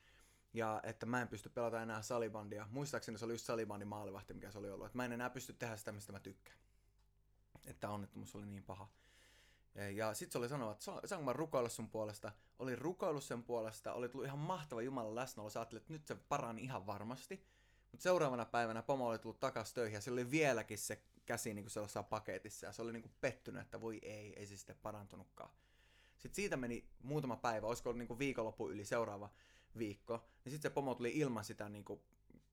ja 0.55 0.81
että 0.83 1.07
mä 1.07 1.23
en 1.23 1.29
pysty 1.29 1.49
pelata 1.49 1.83
enää 1.83 2.03
salibandia. 2.03 2.67
Muistaakseni 2.71 3.19
se 3.19 3.25
oli 3.25 3.33
just 3.33 3.45
salibandin 3.45 3.89
maalivahti, 3.89 4.35
mikä 4.35 4.51
se 4.51 4.59
oli 4.59 4.71
ollut. 4.71 4.87
Että 4.87 4.99
mä 4.99 5.05
en 5.05 5.13
enää 5.13 5.31
pysty 5.31 5.53
tehdä 5.53 5.77
sitä, 5.77 5.93
mistä 5.93 6.13
mä 6.13 6.21
tykkään. 6.21 6.59
Että 7.65 7.89
onnettomuus 7.89 8.35
oli 8.35 8.47
niin 8.47 8.65
paha. 8.65 8.89
Ja 9.95 10.15
sitten 10.15 10.33
se 10.33 10.39
oli 10.39 10.49
sanonut, 10.49 10.73
että 10.73 11.09
saanko 11.09 11.25
mä 11.25 11.33
rukoilla 11.33 11.69
sun 11.69 11.91
puolesta. 11.91 12.33
Oli 12.59 12.77
rukoillut 12.77 13.25
sen 13.25 13.43
puolesta, 13.43 13.93
oli 13.93 14.09
tullut 14.09 14.27
ihan 14.27 14.39
mahtava 14.39 14.83
Jumalan 14.83 15.15
läsnäolo. 15.15 15.51
Sä 15.51 15.61
ajattelit, 15.61 15.83
että 15.83 15.93
nyt 15.93 16.07
se 16.07 16.15
parani 16.15 16.63
ihan 16.63 16.87
varmasti. 16.87 17.47
Mutta 17.91 18.03
seuraavana 18.03 18.45
päivänä 18.45 18.83
pomo 18.83 19.09
oli 19.09 19.19
tullut 19.19 19.41
takas 19.41 19.73
töihin 19.73 19.95
ja 19.95 20.01
se 20.01 20.11
oli 20.11 20.31
vieläkin 20.31 20.79
se 20.79 21.03
käsi 21.27 21.55
niin 21.55 21.65
kuin 21.65 21.71
sellaisessa 21.71 22.03
paketissa. 22.03 22.67
Ja 22.67 22.73
se 22.73 22.83
oli 22.83 22.93
niin 22.93 23.03
kuin 23.03 23.15
pettynyt, 23.21 23.63
että 23.63 23.81
voi 23.81 23.99
ei, 24.03 24.33
ei 24.37 24.47
se 24.47 24.57
sitten 24.57 24.77
parantunutkaan. 24.83 25.51
Sitten 26.19 26.37
siitä 26.37 26.57
meni 26.57 26.89
muutama 27.03 27.37
päivä, 27.37 27.67
olisiko 27.67 27.89
ollut 27.89 27.99
niin 27.99 28.09
kuin 28.09 28.19
viikonloppu 28.19 28.71
yli 28.71 28.85
seuraava 28.85 29.31
viikko. 29.79 30.17
Niin 30.17 30.53
sitten 30.53 30.71
se 30.71 30.75
pomo 30.75 30.95
tuli 30.95 31.13
ilman 31.15 31.45
sitä, 31.45 31.69
niin 31.69 31.85
kuin, 31.85 32.01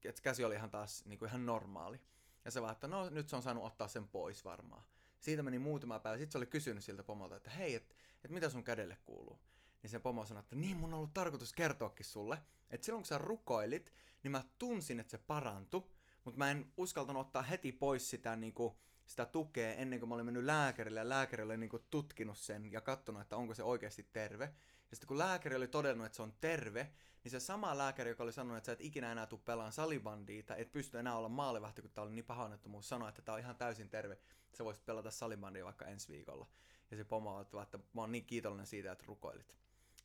että 0.06 0.22
käsi 0.22 0.44
oli 0.44 0.56
ihan 0.56 0.70
taas 0.70 1.06
niin 1.06 1.20
kuin 1.20 1.30
ihan 1.30 1.46
normaali. 1.46 2.02
Ja 2.46 2.52
se 2.52 2.62
vaan, 2.62 2.72
että 2.72 2.88
no 2.88 3.10
nyt 3.10 3.30
se 3.30 3.36
on 3.36 3.42
saanut 3.42 3.64
ottaa 3.64 3.88
sen 3.88 4.08
pois 4.08 4.46
varmaan. 4.46 4.84
Siitä 5.20 5.44
meni 5.44 5.60
muutama 5.60 6.00
päivä. 6.00 6.18
Sitten 6.18 6.32
se 6.32 6.38
oli 6.38 6.46
kysynyt 6.46 6.84
siltä 6.84 7.04
pomolta, 7.04 7.36
että 7.36 7.50
hei, 7.50 7.76
että 7.76 7.96
et 8.24 8.32
mitä 8.32 8.50
sun 8.50 8.64
kädelle 8.64 8.98
kuuluu? 9.06 9.40
Niin 9.84 9.92
se 9.92 10.00
pomo 10.00 10.26
sanoi, 10.26 10.40
että 10.40 10.56
niin 10.56 10.78
mun 10.78 10.94
on 10.94 10.98
ollut 10.98 11.14
tarkoitus 11.14 11.54
kertoakin 11.54 12.06
sulle, 12.06 12.38
että 12.70 12.86
silloin 12.86 13.02
kun 13.02 13.08
sä 13.08 13.18
rukoilit, 13.18 13.94
niin 14.24 14.32
mä 14.32 14.44
tunsin, 14.58 15.00
että 15.00 15.12
se 15.12 15.18
parantui, 15.18 15.84
mutta 16.24 16.38
mä 16.38 16.52
en 16.52 16.74
uskaltanut 16.78 17.28
ottaa 17.28 17.42
heti 17.42 17.72
pois 17.72 18.10
sitä, 18.10 18.36
niin 18.36 18.54
kuin, 18.54 18.74
sitä 19.06 19.26
tukea 19.26 19.74
ennen 19.74 20.00
kuin 20.00 20.10
mä 20.10 20.16
olin 20.16 20.26
mennyt 20.26 20.44
lääkärille 20.44 21.00
ja 21.00 21.10
lääkäri 21.10 21.44
oli 21.44 21.58
niin 21.58 21.70
kuin, 21.70 21.84
tutkinut 21.90 22.38
sen 22.38 22.72
ja 22.72 22.82
katsonut, 22.82 23.22
että 23.22 23.36
onko 23.36 23.54
se 23.54 23.64
oikeasti 23.64 24.10
terve. 24.14 24.46
Ja 24.92 24.96
sitten 24.96 25.08
kun 25.08 25.18
lääkäri 25.18 25.56
oli 25.56 25.68
todennut, 25.68 26.06
että 26.06 26.16
se 26.16 26.22
on 26.22 26.34
terve, 26.42 26.92
niin 27.24 27.32
se 27.32 27.40
sama 27.40 27.78
lääkäri, 27.78 28.10
joka 28.10 28.24
oli 28.24 28.34
sanonut, 28.34 28.58
että 28.58 28.66
sä 28.66 28.72
et 28.72 28.82
ikinä 28.82 29.12
enää 29.12 29.26
tule 29.26 29.42
pelaan 29.46 29.72
salibandia 29.72 30.44
tai 30.44 30.62
et 30.62 30.72
pysty 30.72 31.00
enää 31.00 31.18
olla 31.18 31.30
maalivahti, 31.30 31.82
kun 31.82 31.92
tää 31.92 32.04
oli 32.04 32.12
niin 32.12 32.26
paha 32.26 32.44
onnettomuus, 32.44 32.90
sanoi, 32.90 33.10
että 33.10 33.22
tää 33.22 33.36
on 33.36 33.40
ihan 33.40 33.56
täysin 33.56 33.90
terve, 33.90 34.18
sä 34.58 34.66
voisit 34.66 34.86
pelata 34.86 35.12
salibandia 35.12 35.66
vaikka 35.66 35.86
ensi 35.86 36.14
viikolla. 36.14 36.48
Ja 36.92 36.98
se 36.98 37.04
pomo 37.04 37.42
että 37.42 37.80
mä 37.94 38.02
oon 38.02 38.12
niin 38.12 38.26
kiitollinen 38.26 38.66
siitä, 38.66 38.92
että 38.92 39.06
rukoilit. 39.08 39.56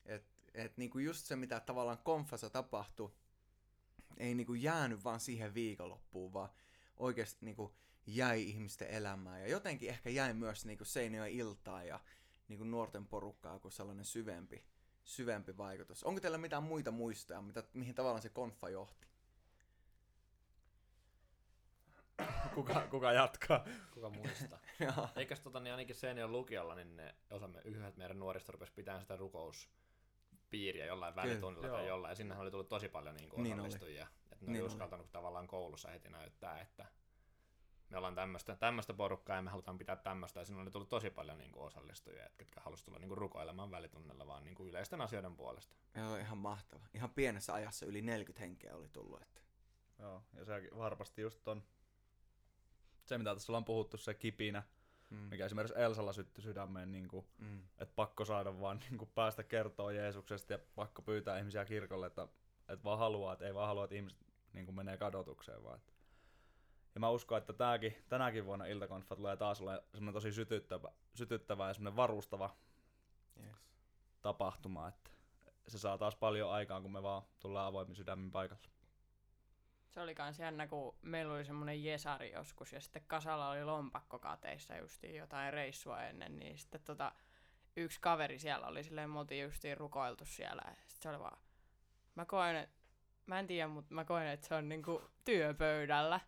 Et, 0.04 0.24
et 0.54 0.76
niinku 0.76 0.98
just 0.98 1.26
se, 1.26 1.36
mitä 1.36 1.60
tavallaan 1.60 1.98
konfassa 1.98 2.50
tapahtui, 2.50 3.12
ei 4.16 4.34
niinku 4.34 4.54
jäänyt 4.54 5.04
vaan 5.04 5.20
siihen 5.20 5.54
viikonloppuun, 5.54 6.32
vaan 6.32 6.50
oikeasti 6.96 7.44
niinku 7.44 7.74
jäi 8.06 8.42
ihmisten 8.42 8.88
elämään. 8.88 9.40
Ja 9.40 9.48
jotenkin 9.48 9.88
ehkä 9.88 10.10
jäi 10.10 10.34
myös 10.34 10.64
niinku 10.64 10.84
Seinäjoen 10.84 11.32
iltaa 11.32 11.84
ja 11.84 12.00
niinku 12.48 12.64
nuorten 12.64 13.06
porukkaa 13.06 13.58
kuin 13.58 13.72
sellainen 13.72 14.04
syvempi, 14.04 14.64
syvempi 15.04 15.56
vaikutus. 15.56 16.04
Onko 16.04 16.20
teillä 16.20 16.38
mitään 16.38 16.62
muita 16.62 16.90
muistoja, 16.90 17.42
mitä, 17.42 17.62
mihin 17.72 17.94
tavallaan 17.94 18.22
se 18.22 18.28
konfa 18.28 18.68
johti? 18.68 19.06
kuka, 22.54 22.86
kuka 22.90 23.12
jatkaa? 23.12 23.64
Kuka 23.94 24.10
muistaa? 24.10 24.58
Eikös 25.16 25.40
tota, 25.40 25.60
niin 25.60 25.72
ainakin 25.72 25.94
Seinäjoen 25.94 26.32
lukiolla, 26.32 26.74
niin 26.74 26.96
ne 26.96 27.14
osamme, 27.30 27.60
yhdet 27.64 27.96
meidän 27.96 28.18
nuorista 28.18 28.52
rupesi 28.52 28.72
pitämään 28.72 29.02
sitä 29.02 29.16
rukouspiiriä 30.46 30.86
jollain 30.86 31.16
välitunnilla 31.16 31.68
tai 31.68 31.86
jollain, 31.86 32.12
ja 32.12 32.16
sinne 32.16 32.36
oli 32.36 32.50
tullut 32.50 32.68
tosi 32.68 32.88
paljon 32.88 33.14
niin 33.16 33.28
kuin 33.28 33.42
niin 33.42 33.54
osallistujia. 33.54 34.02
Oli. 34.02 34.32
Että 34.32 34.46
ne 34.46 34.52
niin 34.52 34.62
oli 34.62 34.66
uskaltanut 34.66 35.06
oli. 35.06 35.12
tavallaan 35.12 35.46
koulussa 35.46 35.90
heti 35.90 36.08
näyttää, 36.08 36.60
että 36.60 36.86
me 37.90 37.96
ollaan 37.96 38.14
tämmöistä, 38.14 38.56
tämmöistä 38.56 38.94
porukkaa 38.94 39.36
ja 39.36 39.42
me 39.42 39.50
halutaan 39.50 39.78
pitää 39.78 39.96
tämmöistä. 39.96 40.40
Ja 40.40 40.44
siinä 40.44 40.62
oli 40.62 40.70
tullut 40.70 40.88
tosi 40.88 41.10
paljon 41.10 41.38
niin 41.38 41.52
kuin 41.52 41.66
osallistujia, 41.66 42.30
jotka 42.38 42.60
halusivat 42.60 42.84
tulla 42.84 42.98
niin 42.98 43.08
kuin 43.08 43.18
rukoilemaan 43.18 43.70
välitunnilla 43.70 44.26
vaan 44.26 44.44
niin 44.44 44.54
kuin 44.54 44.68
yleisten 44.68 45.00
asioiden 45.00 45.36
puolesta. 45.36 45.76
Joo, 45.94 46.16
ihan 46.16 46.38
mahtava. 46.38 46.86
Ihan 46.94 47.10
pienessä 47.10 47.54
ajassa 47.54 47.86
yli 47.86 48.02
40 48.02 48.40
henkeä 48.40 48.76
oli 48.76 48.88
tullut. 48.88 49.22
Että... 49.22 49.40
Joo, 49.98 50.22
ja 50.34 50.44
se 50.44 50.68
varmasti 50.78 51.22
just 51.22 51.40
ton, 51.44 51.62
se 53.04 53.18
mitä 53.18 53.34
tässä 53.34 53.52
ollaan 53.52 53.64
puhuttu, 53.64 53.96
se 53.96 54.14
kipinä, 54.14 54.62
mm. 55.10 55.16
mikä 55.16 55.46
esimerkiksi 55.46 55.80
Elsalla 55.80 56.12
syttyi 56.12 56.44
sydämeen, 56.44 56.92
niin 56.92 57.08
kuin, 57.08 57.26
mm. 57.38 57.62
että 57.78 57.94
pakko 57.96 58.24
saada 58.24 58.60
vaan 58.60 58.78
niin 58.78 58.98
kuin 58.98 59.10
päästä 59.14 59.42
kertoa 59.42 59.92
Jeesuksesta 59.92 60.52
ja 60.52 60.58
pakko 60.74 61.02
pyytää 61.02 61.38
ihmisiä 61.38 61.64
kirkolle, 61.64 62.06
että, 62.06 62.28
että 62.68 62.84
vaan 62.84 62.98
haluaa, 62.98 63.32
että 63.32 63.46
ei 63.46 63.54
vaan 63.54 63.68
halua, 63.68 63.84
että 63.84 63.96
ihmiset 63.96 64.18
niin 64.52 64.64
kuin 64.64 64.76
menee 64.76 64.96
kadotukseen, 64.96 65.64
vaan 65.64 65.76
että 65.76 65.92
ja 66.96 67.00
mä 67.00 67.10
uskon, 67.10 67.38
että 67.38 67.52
tääkin, 67.52 67.96
tänäkin 68.08 68.44
vuonna 68.44 68.66
iltakonfa 68.66 69.16
tulee 69.16 69.36
taas 69.36 69.60
olla 69.60 69.82
semmoinen 69.94 70.14
tosi 70.14 70.32
sytyttävä, 70.32 70.92
sytyttävä 71.14 71.68
ja 71.68 71.74
semmoinen 71.74 71.96
varustava 71.96 72.56
yes. 73.44 73.56
tapahtuma, 74.22 74.88
että 74.88 75.10
se 75.68 75.78
saa 75.78 75.98
taas 75.98 76.16
paljon 76.16 76.50
aikaa, 76.50 76.80
kun 76.80 76.92
me 76.92 77.02
vaan 77.02 77.22
tullaan 77.40 77.66
avoimin 77.66 77.96
sydämin 77.96 78.30
paikalle. 78.30 78.62
Se 79.96 80.00
oli 80.00 80.14
kans 80.14 80.38
jännä, 80.38 80.66
kun 80.66 80.96
meillä 81.02 81.34
oli 81.34 81.44
semmoinen 81.44 81.84
jesari 81.84 82.32
joskus 82.32 82.72
ja 82.72 82.80
sitten 82.80 83.02
kasalla 83.06 83.50
oli 83.50 83.64
lompakkokateissa 83.64 84.76
justiin 84.76 85.14
jotain 85.14 85.52
reissua 85.52 86.02
ennen, 86.02 86.38
niin 86.38 86.58
sitten 86.58 86.80
tota, 86.80 87.12
yksi 87.76 88.00
kaveri 88.00 88.38
siellä 88.38 88.66
oli 88.66 88.84
silleen, 88.84 89.10
me 89.10 89.18
oltiin 89.18 89.44
justiin 89.44 89.76
rukoiltu 89.76 90.24
siellä 90.24 90.62
ja 90.66 90.74
sitten 90.86 91.02
se 91.02 91.08
oli 91.08 91.18
vaan, 91.18 91.38
mä 92.14 92.24
koen, 92.24 92.56
että 92.56 92.76
mä 93.26 93.38
en 93.38 93.46
tiedä, 93.46 93.68
mutta 93.68 93.94
mä 93.94 94.04
koen, 94.04 94.26
että 94.26 94.48
se 94.48 94.54
on 94.54 94.68
niinku 94.68 95.10
työpöydällä. 95.24 96.20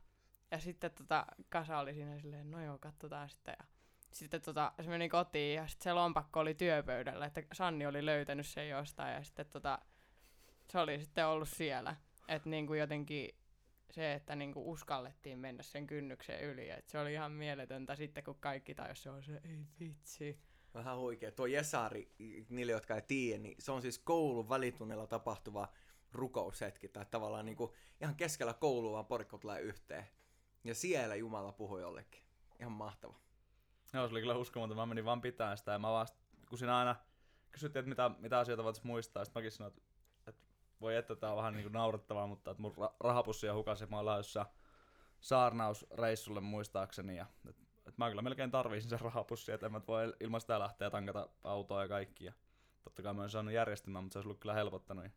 Ja 0.51 0.59
sitten 0.59 0.91
tota, 0.91 1.27
Kasa 1.49 1.79
oli 1.79 1.95
siinä 1.95 2.19
silleen, 2.19 2.51
no 2.51 2.65
joo, 2.65 2.79
katsotaan 2.79 3.29
sitten. 3.29 3.57
Ja 3.59 3.67
sitten 4.13 4.43
tota, 4.43 4.73
se 4.81 4.89
meni 4.89 5.09
kotiin 5.09 5.57
ja 5.57 5.67
sitten 5.67 5.85
se 5.85 5.93
lompakko 5.93 6.41
oli 6.41 6.55
työpöydällä, 6.55 7.27
että 7.27 7.43
Sanni 7.53 7.87
oli 7.87 8.07
löytänyt 8.07 8.47
sen 8.47 8.69
jostain 8.69 9.15
ja 9.15 9.25
sitten 9.25 9.47
tota, 9.47 9.79
se 10.71 10.79
oli 10.79 11.01
sitten 11.01 11.27
ollut 11.27 11.49
siellä. 11.49 11.97
Että 12.29 12.49
niinku 12.49 12.75
jotenkin 12.75 13.39
se, 13.95 14.12
että 14.12 14.37
niinku 14.37 14.71
uskallettiin 14.71 15.38
mennä 15.38 15.62
sen 15.62 15.87
kynnyksen 15.87 16.40
yli, 16.40 16.71
että 16.71 16.90
se 16.90 16.99
oli 16.99 17.12
ihan 17.12 17.33
mieletöntä 17.33 17.97
sitten, 17.97 18.25
kun 18.25 18.40
kaikki 18.40 18.75
tajus 18.75 19.02
se 19.02 19.11
on 19.11 19.23
se, 19.23 19.40
ei 19.45 19.66
vitsi. 19.80 20.38
Vähän 20.75 20.99
huikea. 20.99 21.33
Tuo 21.33 21.47
Jesari, 21.47 22.12
niille 22.49 22.73
jotka 22.73 22.95
ei 22.95 23.02
tiedä, 23.02 23.42
niin 23.42 23.57
se 23.59 23.73
on 23.73 23.83
siis 23.83 23.99
koulun 23.99 24.49
välitunnilla 24.49 25.07
tapahtuva 25.07 25.68
rukoushetki, 26.12 26.88
tai 26.88 27.07
tavallaan 27.11 27.47
niinku 27.47 27.75
ihan 28.00 28.16
keskellä 28.16 28.54
koulua 28.54 28.92
vaan 28.92 29.07
porikko 29.07 29.38
tulee 29.38 29.61
yhteen. 29.61 30.04
Ja 30.64 30.75
siellä 30.75 31.14
Jumala 31.14 31.52
puhui 31.52 31.80
jollekin. 31.80 32.23
Ihan 32.61 32.73
mahtava. 32.73 33.14
Joo, 33.92 34.09
se 34.09 34.12
oli 34.12 34.21
kyllä 34.21 34.37
uskomaton. 34.37 34.76
Mä 34.76 34.87
menin 34.87 35.04
vaan 35.04 35.21
pitää 35.21 35.57
sitä 35.57 35.73
ja 35.73 35.78
mä 35.78 35.90
vaan, 35.90 36.07
kun 36.49 36.59
siinä 36.59 36.78
aina 36.78 36.97
kysyttiin, 37.50 37.80
että 37.80 37.88
mitä, 37.88 38.11
mitä 38.18 38.38
asioita 38.38 38.64
voitaisiin 38.64 38.87
muistaa, 38.87 39.25
sitten 39.25 39.40
mäkin 39.40 39.52
sanoin, 39.52 39.75
että 39.76 39.88
voi 40.81 40.97
että 40.97 41.17
tää 41.17 41.31
on 41.31 41.37
vähän 41.37 41.53
niin 41.53 41.63
kuin 41.63 41.73
naurettavaa, 41.73 42.27
mutta 42.27 42.51
että 42.51 42.63
mun 42.63 42.75
rahapussia 43.01 43.55
hukasi, 43.55 43.87
mä 43.87 43.99
ollaan 43.99 44.19
jossain 44.19 44.47
saarnausreissulle 45.21 46.41
muistaakseni 46.41 47.17
ja 47.17 47.27
että, 47.49 47.63
että 47.79 47.95
mä 47.97 48.09
kyllä 48.09 48.23
melkein 48.23 48.51
tarvisin 48.51 48.91
sen 48.91 49.01
rahapussia, 49.01 49.55
että 49.55 49.67
en 49.67 49.73
mä 49.73 49.81
voi 49.89 50.15
ilman 50.21 50.41
sitä 50.41 50.59
lähteä 50.59 50.91
tankata 50.91 51.29
autoa 51.45 51.83
ja 51.83 51.89
kaikki. 51.89 52.25
Ja 52.25 52.33
totta 52.85 53.03
kai 53.03 53.15
mä 53.15 53.21
oon 53.21 53.31
saanut 53.31 53.55
järjestelmään, 53.55 54.05
mutta 54.05 54.13
se 54.13 54.19
olisi 54.19 54.29
ollut 54.29 54.41
kyllä 54.41 54.55
helpottanut. 54.55 55.05
Ja 55.05 55.11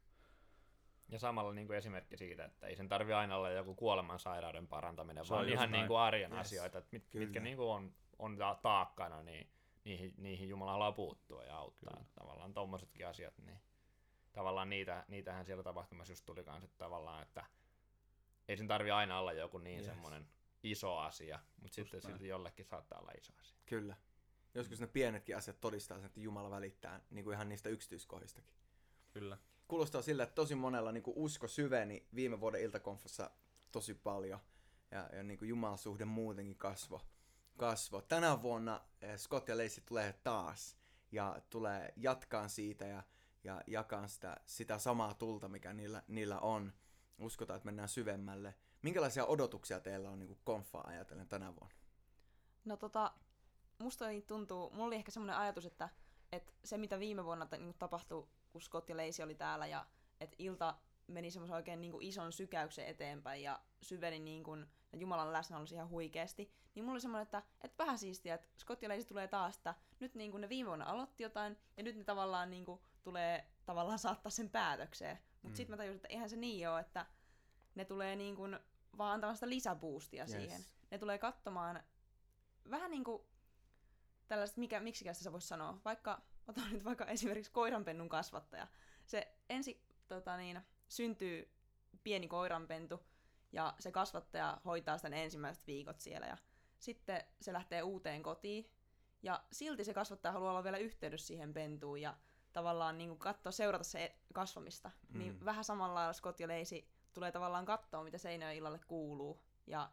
ja 1.12 1.20
samalla 1.20 1.54
niin 1.54 1.68
kuin 1.68 1.78
esimerkki 1.78 2.18
siitä, 2.18 2.46
että 2.46 2.68
ei 2.68 2.76
sen 2.76 2.90
tarvi 2.90 3.14
aina 3.14 3.36
olla 3.36 3.50
joku 3.50 3.76
kuolemansairauden 3.76 4.68
parantaminen, 4.68 5.26
se 5.26 5.34
vaan 5.34 5.50
ihan 5.50 5.72
niin 5.72 5.88
kuin 5.88 6.00
arjen 6.00 6.32
yes. 6.32 6.40
asioita, 6.40 6.78
että 6.78 6.90
mit, 6.92 7.14
mitkä 7.14 7.40
niin 7.40 7.58
kuin 7.58 7.70
on, 7.70 7.94
on 8.20 8.38
taakkana, 8.62 9.24
niin 9.24 9.50
niihin, 9.84 10.14
niihin 10.18 10.50
Jumala 10.50 10.72
haluaa 10.72 10.92
puuttua 10.92 11.44
ja 11.44 11.58
auttaa. 11.58 11.94
Kyllä. 11.94 12.06
Tavallaan 12.16 12.54
tommosetkin 12.54 13.08
asiat, 13.08 13.38
niin 13.38 13.60
tavallaan 14.34 14.70
niitä, 14.70 15.06
niitähän 15.08 15.46
siellä 15.46 15.64
tapahtumassa 15.64 16.12
just 16.12 16.26
tuli 16.26 16.44
kanssa, 16.44 16.66
että 16.66 16.78
tavallaan, 16.78 17.22
että 17.24 17.46
ei 18.48 18.58
sen 18.58 18.68
tarvi 18.68 18.92
aina 18.92 19.20
olla 19.20 19.34
joku 19.34 19.58
niin 19.58 19.78
yes. 19.78 19.86
semmoinen 19.86 20.28
iso 20.64 20.98
asia, 20.98 21.40
mutta 21.62 21.80
just 21.80 21.92
sitten 21.92 22.12
silti 22.12 22.28
jollekin 22.28 22.66
saattaa 22.66 23.00
olla 23.00 23.12
iso 23.12 23.34
asia. 23.40 23.58
Kyllä. 23.66 23.96
Joskus 24.56 24.80
ne 24.80 24.88
pienetkin 24.88 25.38
asiat 25.38 25.62
todistaa 25.62 25.98
sen, 25.98 26.06
että 26.06 26.20
Jumala 26.20 26.50
välittää 26.50 27.02
niin 27.10 27.24
kuin 27.24 27.34
ihan 27.34 27.50
niistä 27.50 27.70
yksityiskohdistakin. 27.70 28.54
Kyllä 29.12 29.38
kuulostaa 29.72 30.02
sillä, 30.02 30.24
että 30.24 30.36
tosi 30.36 30.56
monella 30.56 30.92
niin 30.92 31.04
kuin 31.04 31.18
usko 31.18 31.48
syveni 31.48 32.08
viime 32.16 32.40
vuoden 32.40 32.62
iltakonfassa 32.62 33.32
tosi 33.72 33.94
paljon. 33.94 34.40
Ja, 34.92 35.10
ja 35.14 35.24
niin 35.24 35.38
kuin 35.38 35.50
jumalasuhde 35.50 36.06
muutenkin 36.06 36.58
kasvo. 36.58 37.02
kasvo. 37.58 38.02
Tänä 38.02 38.42
vuonna 38.42 38.82
eh, 39.02 39.18
Scott 39.18 39.48
ja 39.48 39.58
Lacey 39.58 39.84
tulee 39.86 40.14
taas 40.24 40.78
ja 41.12 41.42
tulee 41.50 41.94
jatkaa 41.98 42.48
siitä 42.48 42.86
ja, 42.86 43.04
ja 43.44 43.62
jakaa 43.68 44.08
sitä, 44.08 44.38
sitä 44.46 44.78
samaa 44.78 45.14
tulta, 45.14 45.50
mikä 45.50 45.74
niillä, 45.74 46.04
niillä 46.08 46.40
on. 46.40 46.74
Uskotaan, 47.20 47.58
että 47.58 47.66
mennään 47.66 47.90
syvemmälle. 47.90 48.56
Minkälaisia 48.82 49.26
odotuksia 49.26 49.80
teillä 49.80 50.10
on 50.10 50.20
niin 50.20 50.38
konfaa 50.44 50.88
ajatellen 50.88 51.28
tänä 51.28 51.56
vuonna? 51.56 51.76
No 52.66 52.78
tota, 52.78 53.14
musta 53.80 54.06
tuntuu, 54.28 54.70
mulla 54.70 54.88
oli 54.88 54.96
ehkä 54.96 55.12
semmoinen 55.12 55.36
ajatus, 55.36 55.66
että, 55.66 55.90
että 56.32 56.54
se 56.64 56.78
mitä 56.78 57.00
viime 57.00 57.26
vuonna 57.26 57.46
ta, 57.46 57.58
niin 57.58 57.76
tapahtui, 57.80 58.28
kun 58.52 58.62
Scott 58.62 58.90
ja 58.90 58.98
Lacey 58.98 59.24
oli 59.24 59.36
täällä 59.36 59.68
ja 59.68 59.86
että 60.20 60.36
ilta 60.40 60.76
meni 61.08 61.32
semmoisen 61.32 61.56
oikein 61.56 61.82
niin 61.82 61.92
kuin 61.92 62.08
ison 62.08 62.34
sykäyksen 62.34 62.88
eteenpäin 62.88 63.44
ja 63.44 63.60
syveni 63.82 64.20
niin 64.20 64.44
kuin, 64.44 64.66
Jumalan 64.94 65.34
läsnäolo 65.34 65.66
ihan 65.74 65.90
huikeasti, 65.90 66.52
niin 66.76 66.84
mulla 66.84 66.94
oli 66.94 67.02
semmoinen, 67.02 67.24
että, 67.24 67.44
että 67.64 67.84
vähän 67.84 67.98
siistiä, 67.98 68.36
että 68.36 68.48
Scott 68.60 68.82
ja 68.82 68.90
Lacey 68.90 69.04
tulee 69.04 69.28
taas, 69.28 69.58
että 69.58 69.76
nyt 70.00 70.16
niin 70.16 70.32
kuin 70.32 70.42
ne 70.42 70.50
viime 70.50 70.68
vuonna 70.68 70.86
aloitti 70.86 71.24
jotain 71.24 71.58
ja 71.78 71.84
nyt 71.84 71.96
ne 71.96 72.04
tavallaan 72.04 72.50
niin 72.50 72.66
kuin 72.66 72.82
tulee 73.04 73.52
tavallaan 73.66 74.00
saattaa 74.00 74.30
sen 74.30 74.50
päätökseen. 74.50 75.20
Mutta 75.42 75.50
mm. 75.50 75.56
sitten 75.56 75.74
mä 75.74 75.78
tajusin, 75.78 75.96
että 75.96 76.08
eihän 76.08 76.30
se 76.30 76.36
niin 76.36 76.70
ole, 76.70 76.80
että 76.80 77.06
ne 77.76 77.86
tulee 77.86 78.16
niin 78.16 78.36
kuin 78.36 78.60
vaan 78.98 79.14
antamaan 79.14 79.36
sitä 79.36 79.50
lisäboostia 79.50 80.24
yes. 80.24 80.32
siihen. 80.32 80.62
Ne 80.92 80.98
tulee 80.98 81.18
katsomaan 81.18 81.84
vähän 82.70 82.92
niin 82.92 83.04
kuin 83.04 83.24
tällaista, 84.28 84.60
mikä, 84.60 84.80
miksi 84.80 85.06
sitä 85.12 85.32
voisi 85.32 85.48
sanoa, 85.48 85.82
vaikka, 85.86 86.22
otan 86.48 86.72
nyt 86.72 86.86
vaikka 86.86 87.06
esimerkiksi 87.06 87.52
koiranpennun 87.52 88.10
kasvattaja. 88.10 88.68
Se 89.06 89.36
ensi 89.50 89.86
tota 90.08 90.38
niin, 90.38 90.62
syntyy 90.88 91.52
pieni 92.04 92.28
koiranpentu, 92.28 93.00
ja 93.52 93.74
se 93.80 93.92
kasvattaja 93.92 94.62
hoitaa 94.66 94.98
sitä 94.98 95.16
ensimmäiset 95.16 95.68
viikot 95.68 96.00
siellä, 96.00 96.28
ja 96.28 96.38
sitten 96.80 97.24
se 97.42 97.54
lähtee 97.54 97.84
uuteen 97.84 98.24
kotiin, 98.24 98.72
ja 99.24 99.44
silti 99.52 99.84
se 99.84 99.94
kasvattaja 99.94 100.32
haluaa 100.32 100.52
olla 100.52 100.64
vielä 100.64 100.78
yhteydessä 100.78 101.28
siihen 101.28 101.54
pentuun, 101.54 102.02
ja 102.02 102.18
tavallaan 102.54 102.98
niin 102.98 103.18
katsoa, 103.18 103.52
seurata 103.52 103.84
se 103.84 104.16
kasvamista. 104.34 104.92
Niin 105.02 105.14
mm. 105.14 105.20
Niin 105.20 105.46
vähän 105.46 105.64
samalla 105.64 105.96
lailla 105.96 106.14
Scott 106.14 106.40
ja 106.40 106.48
Lacey 106.48 106.84
tulee 107.14 107.32
tavallaan 107.32 107.66
katsoa, 107.66 108.04
mitä 108.04 108.18
Seinäjoen 108.18 108.58
illalle 108.58 108.80
kuuluu, 108.88 109.42
ja 109.68 109.92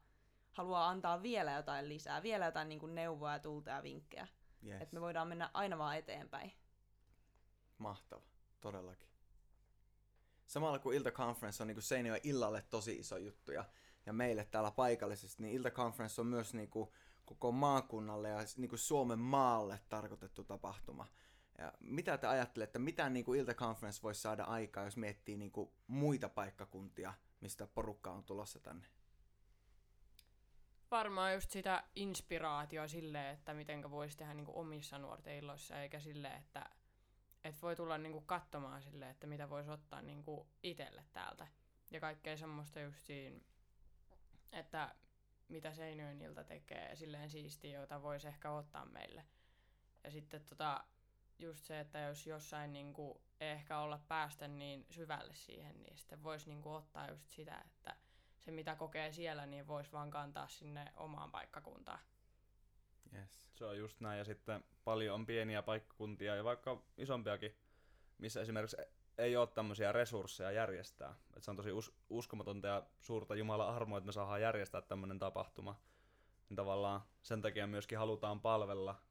haluaa 0.52 0.88
antaa 0.88 1.22
vielä 1.22 1.52
jotain 1.52 1.88
lisää, 1.88 2.22
vielä 2.22 2.44
jotain 2.44 2.68
niin 2.68 2.80
kuin 2.80 2.94
neuvoa 2.94 3.32
ja 3.32 3.38
tulta 3.38 3.70
ja 3.70 3.82
vinkkejä. 3.82 4.28
Yes. 4.66 4.82
Että 4.82 4.94
me 4.94 5.00
voidaan 5.00 5.28
mennä 5.28 5.50
aina 5.54 5.78
vaan 5.78 5.96
eteenpäin. 5.96 6.52
Mahtava, 7.78 8.22
todellakin. 8.60 9.08
Samalla 10.46 10.78
kun 10.78 10.94
Ilta 10.94 11.10
Conference 11.10 11.62
on 11.62 11.66
niin 11.66 11.82
Seinäjoen 11.82 12.20
illalle 12.24 12.62
tosi 12.70 12.96
iso 12.96 13.16
juttu 13.16 13.52
ja, 13.52 13.64
ja 14.06 14.12
meille 14.12 14.44
täällä 14.44 14.70
paikallisesti, 14.70 15.42
niin 15.42 15.54
Ilta 15.54 15.70
Conference 15.70 16.20
on 16.20 16.26
myös 16.26 16.54
niin 16.54 16.70
kuin 16.70 16.90
koko 17.24 17.52
maakunnalle 17.52 18.28
ja 18.28 18.38
niin 18.56 18.68
kuin 18.68 18.78
Suomen 18.78 19.18
maalle 19.18 19.80
tarkoitettu 19.88 20.44
tapahtuma. 20.44 21.06
Ja 21.58 21.72
mitä 21.80 22.18
te 22.18 22.26
ajattelette, 22.26 22.78
mitä 22.78 23.08
niin 23.08 23.24
kuin 23.24 23.40
Ilta 23.40 23.54
Conference 23.54 24.02
voisi 24.02 24.20
saada 24.20 24.44
aikaa, 24.44 24.84
jos 24.84 24.96
miettii 24.96 25.36
niin 25.36 25.50
kuin 25.50 25.70
muita 25.86 26.28
paikkakuntia, 26.28 27.14
mistä 27.40 27.66
porukka 27.66 28.10
on 28.10 28.24
tulossa 28.24 28.60
tänne? 28.60 28.86
Varmaan 30.90 31.34
just 31.34 31.50
sitä 31.50 31.84
inspiraatioa 31.96 32.88
sille, 32.88 33.30
että 33.30 33.54
miten 33.54 33.90
voisi 33.90 34.16
tehdä 34.16 34.34
niin 34.34 34.44
kuin 34.46 34.56
omissa 34.56 34.98
nuorten 34.98 35.36
illoissa, 35.36 35.80
eikä 35.82 36.00
sille, 36.00 36.28
että 36.28 36.70
et 37.44 37.62
voi 37.62 37.76
tulla 37.76 37.98
niin 37.98 38.12
kuin 38.12 38.26
katsomaan 38.26 38.82
sille, 38.82 39.10
että 39.10 39.26
mitä 39.26 39.50
voisi 39.50 39.70
ottaa 39.70 40.02
niin 40.02 40.24
kuin 40.24 40.48
itselle 40.62 41.04
täältä. 41.12 41.46
Ja 41.90 42.00
kaikkea 42.00 42.36
semmoista 42.36 42.80
justiin, 42.80 43.44
että 44.52 44.94
mitä 45.48 45.74
Seinöön 45.74 46.22
ilta 46.22 46.44
tekee, 46.44 46.96
silleen 46.96 47.30
siistiä, 47.30 47.80
jota 47.80 48.02
voisi 48.02 48.28
ehkä 48.28 48.50
ottaa 48.50 48.84
meille. 48.84 49.24
Ja 50.04 50.10
sitten 50.10 50.44
tota, 50.44 50.84
just 51.38 51.64
se, 51.64 51.80
että 51.80 51.98
jos 51.98 52.26
jossain 52.26 52.72
niin 52.72 52.92
kuin, 52.92 53.18
ehkä 53.40 53.78
olla 53.78 54.00
päästä 54.08 54.48
niin 54.48 54.86
syvälle 54.90 55.34
siihen, 55.34 55.82
niin 55.82 55.96
sitten 55.96 56.22
voisi 56.22 56.48
niin 56.48 56.62
kuin, 56.62 56.74
ottaa 56.74 57.10
just 57.10 57.28
sitä, 57.28 57.62
että 57.66 57.96
se 58.38 58.50
mitä 58.50 58.76
kokee 58.76 59.12
siellä, 59.12 59.46
niin 59.46 59.66
voisi 59.66 59.92
vaan 59.92 60.10
kantaa 60.10 60.48
sinne 60.48 60.92
omaan 60.96 61.30
paikkakuntaan. 61.30 62.00
Yes. 63.14 63.42
Se 63.54 63.64
on 63.64 63.78
just 63.78 64.00
näin, 64.00 64.18
ja 64.18 64.24
sitten 64.24 64.64
paljon 64.84 65.14
on 65.14 65.26
pieniä 65.26 65.62
paikkakuntia 65.62 66.36
ja 66.36 66.44
vaikka 66.44 66.82
isompiakin, 66.96 67.56
missä 68.18 68.40
esimerkiksi 68.40 68.76
ei 69.18 69.36
ole 69.36 69.46
tämmöisiä 69.46 69.92
resursseja 69.92 70.50
järjestää. 70.50 71.14
Et 71.36 71.42
se 71.42 71.50
on 71.50 71.56
tosi 71.56 71.72
us- 71.72 71.94
uskomatonta 72.10 72.68
ja 72.68 72.86
suurta 73.00 73.34
Jumalan 73.34 73.74
armoa, 73.74 73.98
että 73.98 74.06
me 74.06 74.12
saadaan 74.12 74.42
järjestää 74.42 74.80
tämmöinen 74.80 75.18
tapahtuma. 75.18 75.80
Niin 76.48 76.56
tavallaan 76.56 77.00
sen 77.22 77.42
takia 77.42 77.66
myöskin 77.66 77.98
halutaan 77.98 78.40
palvella 78.40 79.02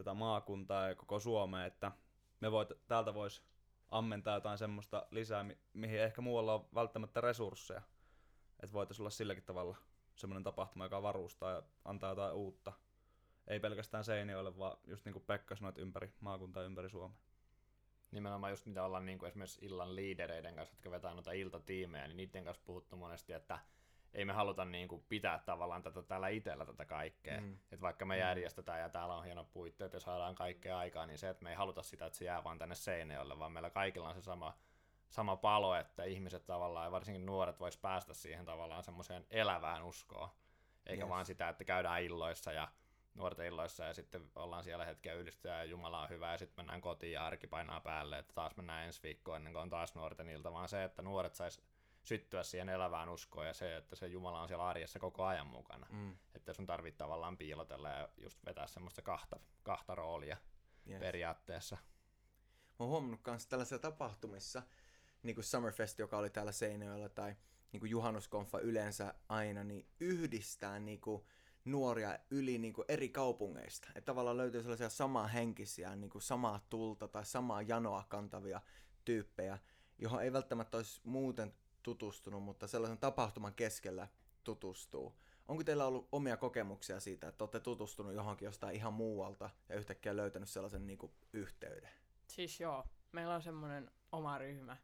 tätä 0.00 0.14
maakuntaa 0.14 0.88
ja 0.88 0.94
koko 0.94 1.20
Suomea, 1.20 1.66
että 1.66 1.92
me 2.40 2.52
voit, 2.52 2.68
täältä 2.86 3.14
voisi 3.14 3.42
ammentaa 3.88 4.34
jotain 4.34 4.58
semmoista 4.58 5.06
lisää, 5.10 5.44
mi- 5.44 5.58
mihin 5.72 6.00
ehkä 6.00 6.20
muualla 6.20 6.54
on 6.54 6.68
välttämättä 6.74 7.20
resursseja. 7.20 7.82
Että 8.60 8.72
voitaisiin 8.72 9.02
olla 9.02 9.10
silläkin 9.10 9.44
tavalla 9.44 9.76
semmoinen 10.16 10.44
tapahtuma, 10.44 10.84
joka 10.84 11.02
varustaa 11.02 11.50
ja 11.52 11.62
antaa 11.84 12.10
jotain 12.10 12.34
uutta. 12.34 12.72
Ei 13.46 13.60
pelkästään 13.60 14.04
Seinäjoelle, 14.04 14.58
vaan 14.58 14.76
just 14.86 15.04
niin 15.04 15.12
kuin 15.12 15.24
Pekka 15.24 15.56
sanoi, 15.56 15.72
ympäri 15.76 16.12
maakuntaa 16.20 16.62
ympäri 16.62 16.90
Suomea. 16.90 17.18
Nimenomaan 18.10 18.52
just 18.52 18.66
mitä 18.66 18.84
ollaan 18.84 19.06
niin 19.06 19.18
kuin 19.18 19.28
esimerkiksi 19.28 19.64
illan 19.64 19.96
liidereiden 19.96 20.54
kanssa, 20.54 20.74
jotka 20.74 20.90
vetää 20.90 21.14
noita 21.14 21.32
iltatiimejä, 21.32 22.06
niin 22.06 22.16
niiden 22.16 22.44
kanssa 22.44 22.62
puhuttu 22.66 22.96
monesti, 22.96 23.32
että 23.32 23.58
ei 24.14 24.24
me 24.24 24.32
haluta 24.32 24.64
niin 24.64 24.88
kuin 24.88 25.04
pitää 25.08 25.38
tavallaan 25.38 25.82
tätä 25.82 26.02
täällä 26.02 26.28
itsellä 26.28 26.66
tätä 26.66 26.84
kaikkea. 26.84 27.40
Mm. 27.40 27.58
Että 27.72 27.80
vaikka 27.80 28.04
me 28.04 28.14
mm. 28.14 28.20
järjestetään 28.20 28.80
ja 28.80 28.88
täällä 28.88 29.14
on 29.14 29.24
hieno 29.24 29.44
puitteet 29.44 29.92
ja 29.92 30.00
saadaan 30.00 30.34
kaikkea 30.34 30.78
aikaa, 30.78 31.06
niin 31.06 31.18
se, 31.18 31.28
että 31.28 31.44
me 31.44 31.50
ei 31.50 31.56
haluta 31.56 31.82
sitä, 31.82 32.06
että 32.06 32.18
se 32.18 32.24
jää 32.24 32.44
vaan 32.44 32.58
tänne 32.58 32.74
Seinäjoelle, 32.74 33.38
vaan 33.38 33.52
meillä 33.52 33.70
kaikilla 33.70 34.08
on 34.08 34.14
se 34.14 34.20
sama, 34.20 34.54
sama 35.08 35.36
palo, 35.36 35.76
että 35.76 36.04
ihmiset 36.04 36.46
tavallaan 36.46 36.86
ja 36.86 36.92
varsinkin 36.92 37.26
nuoret 37.26 37.60
vois 37.60 37.76
päästä 37.76 38.14
siihen 38.14 38.44
tavallaan 38.44 38.82
semmoiseen 38.82 39.26
elävään 39.30 39.82
uskoon. 39.82 40.28
Eikä 40.86 41.02
yes. 41.02 41.10
vaan 41.10 41.26
sitä, 41.26 41.48
että 41.48 41.64
käydään 41.64 42.02
illoissa 42.02 42.52
ja 42.52 42.68
nuorten 43.14 43.46
illoissa 43.46 43.84
ja 43.84 43.94
sitten 43.94 44.30
ollaan 44.34 44.64
siellä 44.64 44.84
hetkeä 44.84 45.14
ylistyä 45.14 45.56
ja 45.56 45.64
Jumala 45.64 46.02
on 46.02 46.08
hyvä 46.08 46.32
ja 46.32 46.38
sitten 46.38 46.56
mennään 46.56 46.80
kotiin 46.80 47.12
ja 47.12 47.26
arki 47.26 47.46
painaa 47.46 47.80
päälle, 47.80 48.18
että 48.18 48.34
taas 48.34 48.56
mennään 48.56 48.84
ensi 48.84 49.02
viikkoon 49.02 49.36
ennen 49.36 49.52
kuin 49.52 49.62
on 49.62 49.70
taas 49.70 49.94
nuorten 49.94 50.28
ilta, 50.28 50.52
vaan 50.52 50.68
se, 50.68 50.84
että 50.84 51.02
nuoret 51.02 51.34
sais 51.34 51.62
syttyä 52.04 52.42
siihen 52.42 52.68
elävään 52.68 53.08
uskoon 53.08 53.46
ja 53.46 53.54
se, 53.54 53.76
että 53.76 53.96
se 53.96 54.06
Jumala 54.06 54.42
on 54.42 54.48
siellä 54.48 54.68
arjessa 54.68 54.98
koko 54.98 55.24
ajan 55.24 55.46
mukana. 55.46 55.86
Mm. 55.90 56.16
Että 56.34 56.52
sun 56.52 56.66
tarvitsee 56.66 56.98
tavallaan 56.98 57.36
piilotella 57.36 57.88
ja 57.88 58.08
just 58.16 58.46
vetää 58.46 58.66
semmoista 58.66 59.02
kahta, 59.02 59.40
kahta 59.62 59.94
roolia 59.94 60.36
yes. 60.90 61.00
periaatteessa. 61.00 61.76
Mä 62.78 62.84
oon 62.84 62.88
huomannut 62.88 63.20
myös 63.26 63.46
tällaisissa 63.46 63.78
tapahtumissa, 63.78 64.62
niin 65.22 65.34
kuin 65.34 65.44
Summerfest, 65.44 65.98
joka 65.98 66.18
oli 66.18 66.30
täällä 66.30 66.52
Seinäjoella, 66.52 67.08
tai 67.08 67.36
niin 67.72 67.80
kuin 67.80 67.90
juhannuskonfa 67.90 68.58
yleensä 68.58 69.14
aina, 69.28 69.64
niin 69.64 69.86
yhdistää 70.00 70.78
niin 70.78 71.00
kuin 71.00 71.24
nuoria 71.64 72.18
yli 72.30 72.58
niin 72.58 72.72
kuin 72.72 72.84
eri 72.88 73.08
kaupungeista. 73.08 73.88
Että 73.94 74.06
tavallaan 74.06 74.36
löytyy 74.36 74.62
sellaisia 74.62 74.88
samaa 74.88 75.26
henkisiä, 75.26 75.96
niin 75.96 76.10
kuin 76.10 76.22
samaa 76.22 76.66
tulta 76.70 77.08
tai 77.08 77.24
samaa 77.24 77.62
janoa 77.62 78.04
kantavia 78.08 78.60
tyyppejä, 79.04 79.58
johon 79.98 80.22
ei 80.22 80.32
välttämättä 80.32 80.76
olisi 80.76 81.00
muuten 81.04 81.54
tutustunut, 81.82 82.42
mutta 82.42 82.66
sellaisen 82.66 82.98
tapahtuman 82.98 83.54
keskellä 83.54 84.08
tutustuu. 84.44 85.14
Onko 85.48 85.64
teillä 85.64 85.86
ollut 85.86 86.08
omia 86.12 86.36
kokemuksia 86.36 87.00
siitä, 87.00 87.28
että 87.28 87.44
olette 87.44 87.60
tutustunut 87.60 88.14
johonkin 88.14 88.46
jostain 88.46 88.76
ihan 88.76 88.92
muualta 88.92 89.50
ja 89.68 89.76
yhtäkkiä 89.76 90.16
löytänyt 90.16 90.48
sellaisen 90.48 90.86
niin 90.86 90.98
kuin, 90.98 91.12
yhteyden? 91.32 91.90
Siis 92.26 92.60
joo, 92.60 92.84
meillä 93.12 93.34
on 93.34 93.42
semmoinen 93.42 93.90
oma 94.12 94.38
ryhmä, 94.38 94.76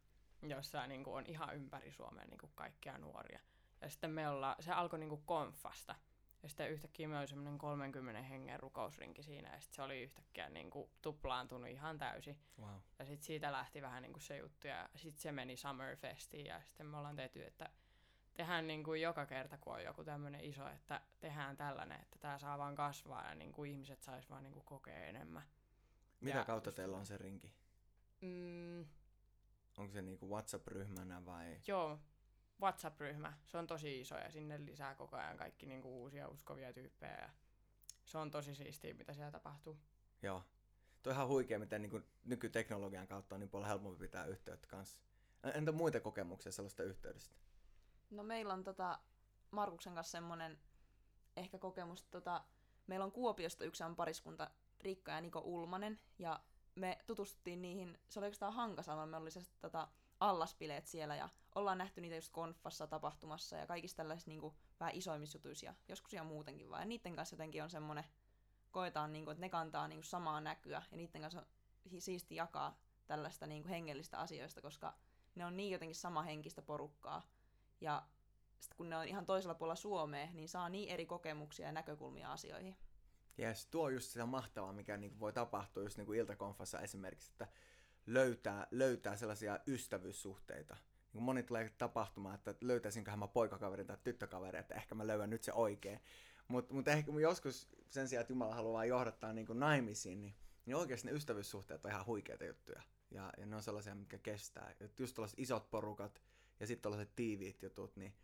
jossa 0.43 0.87
niin 0.87 1.05
kuin, 1.05 1.15
on 1.15 1.27
ihan 1.27 1.57
ympäri 1.57 1.93
Suomea 1.93 2.25
niin 2.25 2.39
kuin, 2.39 2.53
kaikkia 2.55 2.99
nuoria. 2.99 3.41
Ja 3.81 3.89
sitten 3.89 4.11
me 4.11 4.29
ollaan, 4.29 4.57
se 4.61 4.73
alkoi 4.73 4.99
niin 4.99 5.09
kuin, 5.09 5.23
konfasta. 5.27 5.95
Ja 6.43 6.49
sitten 6.49 6.71
yhtäkkiä 6.71 7.09
me 7.09 7.19
oli 7.19 7.27
semmoinen 7.29 7.59
30 7.59 8.23
hengen 8.23 8.61
rukousrinki 8.61 9.23
siinä, 9.23 9.55
ja 9.55 9.61
sitten 9.61 9.77
se 9.77 9.83
oli 9.83 10.03
yhtäkkiä 10.03 10.49
niin 10.49 10.71
kuin 10.71 10.91
tuplaantunut 11.03 11.69
ihan 11.69 11.99
täysin. 11.99 12.39
Wow. 12.61 12.75
Ja 12.99 13.07
sitten 13.07 13.27
siitä 13.27 13.53
lähti 13.53 13.83
vähän 13.83 14.03
niin 14.03 14.13
kuin 14.13 14.23
se 14.23 14.37
juttu, 14.37 14.67
ja 14.67 14.89
sitten 14.97 15.23
se 15.23 15.33
meni 15.33 15.57
Summerfestiin, 15.57 16.47
ja 16.47 16.61
sitten 16.61 16.87
me 16.87 16.97
ollaan 16.97 17.17
tehty, 17.17 17.45
että 17.45 17.71
tehdään 18.35 18.67
niin 18.67 18.85
kuin 18.85 19.03
joka 19.03 19.27
kerta, 19.27 19.59
kun 19.59 19.75
on 19.75 19.85
joku 19.85 20.05
tämmöinen 20.05 20.45
iso, 20.45 20.69
että 20.69 21.01
tehdään 21.21 21.57
tällainen, 21.57 22.01
että 22.01 22.19
tämä 22.19 22.39
saa 22.39 22.59
vaan 22.59 22.75
kasvaa, 22.75 23.29
ja 23.29 23.35
niin 23.35 23.53
kuin 23.53 23.71
ihmiset 23.71 24.03
sais 24.03 24.31
vaan 24.31 24.43
niin 24.43 24.53
kuin 24.53 24.65
kokea 24.65 25.05
enemmän. 25.05 25.43
Mitä 26.21 26.39
ja 26.39 26.45
kautta 26.45 26.69
just, 26.69 26.77
teillä 26.77 26.97
on 26.97 27.07
se 27.07 27.17
rinki? 27.17 27.53
Mm, 28.21 28.87
Onko 29.77 29.93
se 29.93 30.03
niinku 30.03 30.31
WhatsApp-ryhmänä 30.31 31.25
vai? 31.25 31.61
Joo, 31.67 31.99
WhatsApp-ryhmä, 32.61 33.33
se 33.45 33.59
on 33.59 33.67
tosi 33.67 34.01
iso 34.01 34.15
ja 34.19 34.31
sinne 34.31 34.65
lisää 34.65 34.95
koko 34.95 35.17
ajan 35.17 35.37
kaikki 35.37 35.67
niinku 35.67 36.03
uusia 36.03 36.29
uskovia 36.29 36.73
tyyppejä 36.73 37.19
ja 37.21 37.31
se 38.05 38.19
on 38.19 38.31
tosi 38.31 38.55
siistiä, 38.55 38.95
mitä 38.95 39.13
siellä 39.13 39.31
tapahtuu. 39.31 39.79
Joo. 40.23 40.43
Tuo 41.03 41.13
ihan 41.13 41.29
huikea, 41.29 41.59
miten 41.59 41.83
niin 41.83 42.05
nykyteknologian 42.25 43.07
kautta 43.07 43.35
on 43.35 43.41
niin 43.41 43.51
paljon 43.51 43.69
helpompi 43.69 43.99
pitää 43.99 44.25
yhteyttä 44.25 44.69
kanssa. 44.69 44.99
Entä 45.55 45.73
muita 45.73 46.01
kokemuksia 46.01 46.53
sellaista 46.53 46.83
yhteydestä? 46.83 47.37
No 48.11 48.23
meillä 48.23 48.53
on 48.53 48.65
tota 48.65 48.99
Markuksen 49.51 49.95
kanssa 49.95 50.11
semmoinen 50.11 50.59
ehkä 51.37 51.59
kokemus, 51.59 52.05
tota, 52.05 52.45
meillä 52.87 53.05
on 53.05 53.13
Kuopiosta 53.13 53.65
yksi 53.65 53.85
on 53.85 53.97
pariskunta 53.97 54.51
Riikka 54.81 55.13
ja 55.13 55.21
Niko 55.21 55.41
Ulmanen, 55.41 56.01
ja 56.19 56.41
me 56.75 56.99
tutustuttiin 57.07 57.63
niihin, 57.63 57.99
se 58.09 58.19
oli 58.19 58.27
oikeastaan 58.27 58.53
Hankasalma, 58.53 59.07
me 59.07 59.17
oli 59.17 59.31
se 59.31 59.41
tota, 59.61 59.89
allaspileet 60.21 60.87
siellä 60.87 61.17
ja 61.17 61.29
ollaan 61.55 61.79
nähty 61.79 62.01
niitä 62.01 62.17
just 62.17 62.33
konfassa 62.33 62.87
tapahtumassa 62.87 63.57
ja 63.57 63.67
kaikissa 63.67 63.97
tällaisissa 63.97 64.31
niin 64.31 64.41
kuin, 64.41 64.55
vähän 64.81 64.95
isoimmissa 64.95 65.37
jutuissa 65.37 65.67
ja 65.67 65.75
joskus 65.89 66.15
ihan 66.15 66.27
muutenkin 66.27 66.71
vaan. 66.71 66.83
Ja 66.83 66.87
niiden 66.87 67.17
kanssa 67.17 67.35
jotenkin 67.35 67.63
on 67.63 67.71
semmoinen 67.71 68.05
koetaan, 68.71 69.13
niin 69.13 69.25
kuin, 69.25 69.33
että 69.33 69.41
ne 69.41 69.49
kantaa 69.49 69.89
niin 69.89 69.99
kuin, 69.99 70.05
samaa 70.05 70.41
näkyä 70.41 70.83
ja 70.91 70.97
niiden 70.97 71.21
kanssa 71.23 71.41
on 71.41 71.47
siisti 72.01 72.35
jakaa 72.35 72.79
tällaista 73.07 73.47
niin 73.47 73.63
kuin, 73.63 73.71
hengellistä 73.71 74.19
asioista, 74.19 74.63
koska 74.63 74.95
ne 75.35 75.45
on 75.47 75.57
niin 75.57 75.73
jotenkin 75.73 75.95
samahenkistä 75.95 76.63
porukkaa. 76.63 77.23
Ja 77.81 78.03
sitten 78.61 78.77
kun 78.77 78.91
ne 78.91 78.97
on 78.97 79.09
ihan 79.09 79.27
toisella 79.27 79.55
puolella 79.55 79.77
Suomea, 79.77 80.29
niin 80.33 80.49
saa 80.49 80.69
niin 80.69 80.89
eri 80.89 81.07
kokemuksia 81.07 81.67
ja 81.67 81.73
näkökulmia 81.73 82.33
asioihin. 82.33 82.77
Yes, 83.39 83.67
tuo 83.67 83.85
on 83.85 83.95
just 83.95 84.11
sitä 84.11 84.27
mahtavaa, 84.27 84.73
mikä 84.73 84.97
niin 84.97 85.21
voi 85.21 85.33
tapahtua 85.33 85.83
just 85.83 85.97
niin 85.97 86.07
kuin 86.07 86.19
iltakonfassa 86.19 86.81
esimerkiksi, 86.81 87.31
että 87.33 87.49
löytää, 88.07 88.67
löytää 88.71 89.17
sellaisia 89.17 89.59
ystävyyssuhteita. 89.67 90.77
Niin 91.13 91.23
moni 91.23 91.43
tulee 91.43 91.73
tapahtumaan, 91.79 92.35
että 92.35 92.55
löytäisinköhän 92.61 93.19
mä 93.19 93.29
poikakaverin 93.29 93.87
tai 93.87 93.97
tyttökaverin, 94.05 94.61
että 94.61 94.75
ehkä 94.75 94.95
mä 94.95 95.07
löydän 95.07 95.31
nyt 95.31 95.43
se 95.43 95.53
oikein. 95.53 96.01
Mutta 96.49 96.75
mut 96.75 96.89
ehkä 96.89 97.13
joskus 97.21 97.69
sen 97.89 98.09
sijaan, 98.09 98.21
että 98.21 98.33
Jumala 98.33 98.55
haluaa 98.55 98.85
johdattaa 98.85 99.33
niin 99.33 99.47
kuin 99.47 99.61
naimisiin, 99.61 100.21
niin, 100.21 100.35
niin 100.67 100.77
oikeasti 100.77 101.07
ne 101.07 101.13
ystävyyssuhteet 101.13 101.85
on 101.85 101.91
ihan 101.91 102.07
huikeita 102.07 102.45
juttuja. 102.45 102.83
Ja, 103.11 103.33
ja 103.39 103.47
ne 103.47 103.57
on 103.57 103.63
sellaisia, 103.63 103.95
mitkä 103.95 104.19
kestää. 104.19 104.75
Et 104.81 105.01
just 105.01 105.15
tällaiset 105.15 105.39
isot 105.39 105.71
porukat 105.71 106.23
ja 106.61 106.67
sitten 106.67 106.83
tällaiset 106.83 107.17
tiiviit 107.17 107.63
jutut, 107.63 107.97
niin, 107.97 108.15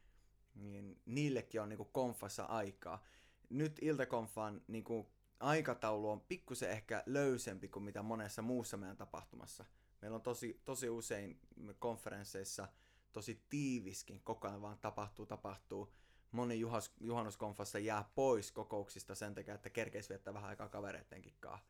niin 0.55 1.01
niillekin 1.07 1.61
on 1.61 1.69
niin 1.69 1.77
kuin 1.77 1.89
konfassa 1.93 2.45
aikaa. 2.45 3.05
Nyt 3.51 3.79
iltakonfan 3.83 4.63
niin 4.69 4.85
kuin 4.85 5.07
aikataulu 5.43 6.11
on 6.11 6.21
pikkusen 6.21 6.71
ehkä 6.71 7.03
löysempi 7.07 7.69
kuin 7.69 7.83
mitä 7.83 8.03
monessa 8.03 8.43
muussa 8.43 8.77
meidän 8.77 8.97
tapahtumassa. 8.97 9.65
Meillä 10.03 10.15
on 10.15 10.23
tosi, 10.23 10.61
tosi 10.65 10.89
usein 10.89 11.41
konferensseissa 11.79 12.69
tosi 13.13 13.43
tiiviskin, 13.49 14.21
koko 14.25 14.49
ajan 14.49 14.63
vaan 14.63 14.79
tapahtuu, 14.79 15.27
tapahtuu. 15.27 15.93
Moni 16.33 16.61
juhas, 16.61 16.93
juhannuskonfassa 17.01 17.79
jää 17.79 18.11
pois 18.15 18.53
kokouksista 18.53 19.15
sen 19.15 19.35
takia, 19.35 19.55
että 19.55 19.71
kerkeisi 19.71 20.09
viettää 20.09 20.35
vähän 20.35 20.51
aikaa 20.51 20.69
kavereidenkin 20.69 21.35
kanssa. 21.41 21.67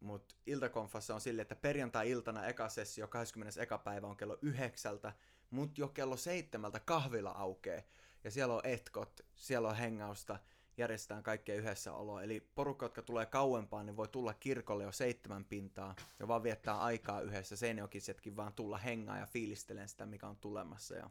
Mutta 0.00 0.34
iltakonfassa 0.46 1.14
on 1.14 1.20
silleen, 1.20 1.42
että 1.42 1.56
perjantai-iltana 1.56 2.46
eka 2.46 2.68
sessio 2.68 3.08
20. 3.08 3.62
eka 3.62 3.78
päivä 3.78 4.06
on 4.06 4.16
kello 4.16 4.38
yhdeksältä, 4.42 5.12
mutta 5.50 5.80
jo 5.80 5.88
kello 5.88 6.16
seitsemältä 6.16 6.80
kahvila 6.80 7.30
aukee. 7.30 7.84
Ja 8.24 8.30
siellä 8.30 8.54
on 8.54 8.60
etkot, 8.64 9.20
siellä 9.34 9.68
on 9.68 9.76
hengausta, 9.76 10.38
järjestetään 10.80 11.22
kaikkea 11.22 11.54
yhdessä 11.54 11.92
oloa. 11.92 12.22
Eli 12.22 12.40
porukka, 12.54 12.84
jotka 12.84 13.02
tulee 13.02 13.26
kauempaan, 13.26 13.86
niin 13.86 13.96
voi 13.96 14.08
tulla 14.08 14.34
kirkolle 14.34 14.84
jo 14.84 14.92
seitsemän 14.92 15.44
pintaa 15.44 15.94
ja 16.18 16.28
vaan 16.28 16.42
viettää 16.42 16.80
aikaa 16.80 17.20
yhdessä. 17.20 17.56
Seinäjokisetkin 17.56 18.36
vaan 18.36 18.52
tulla 18.52 18.78
hengaa 18.78 19.18
ja 19.18 19.26
fiilistelen 19.26 19.88
sitä, 19.88 20.06
mikä 20.06 20.28
on 20.28 20.36
tulemassa. 20.36 20.94
Ja 20.94 21.10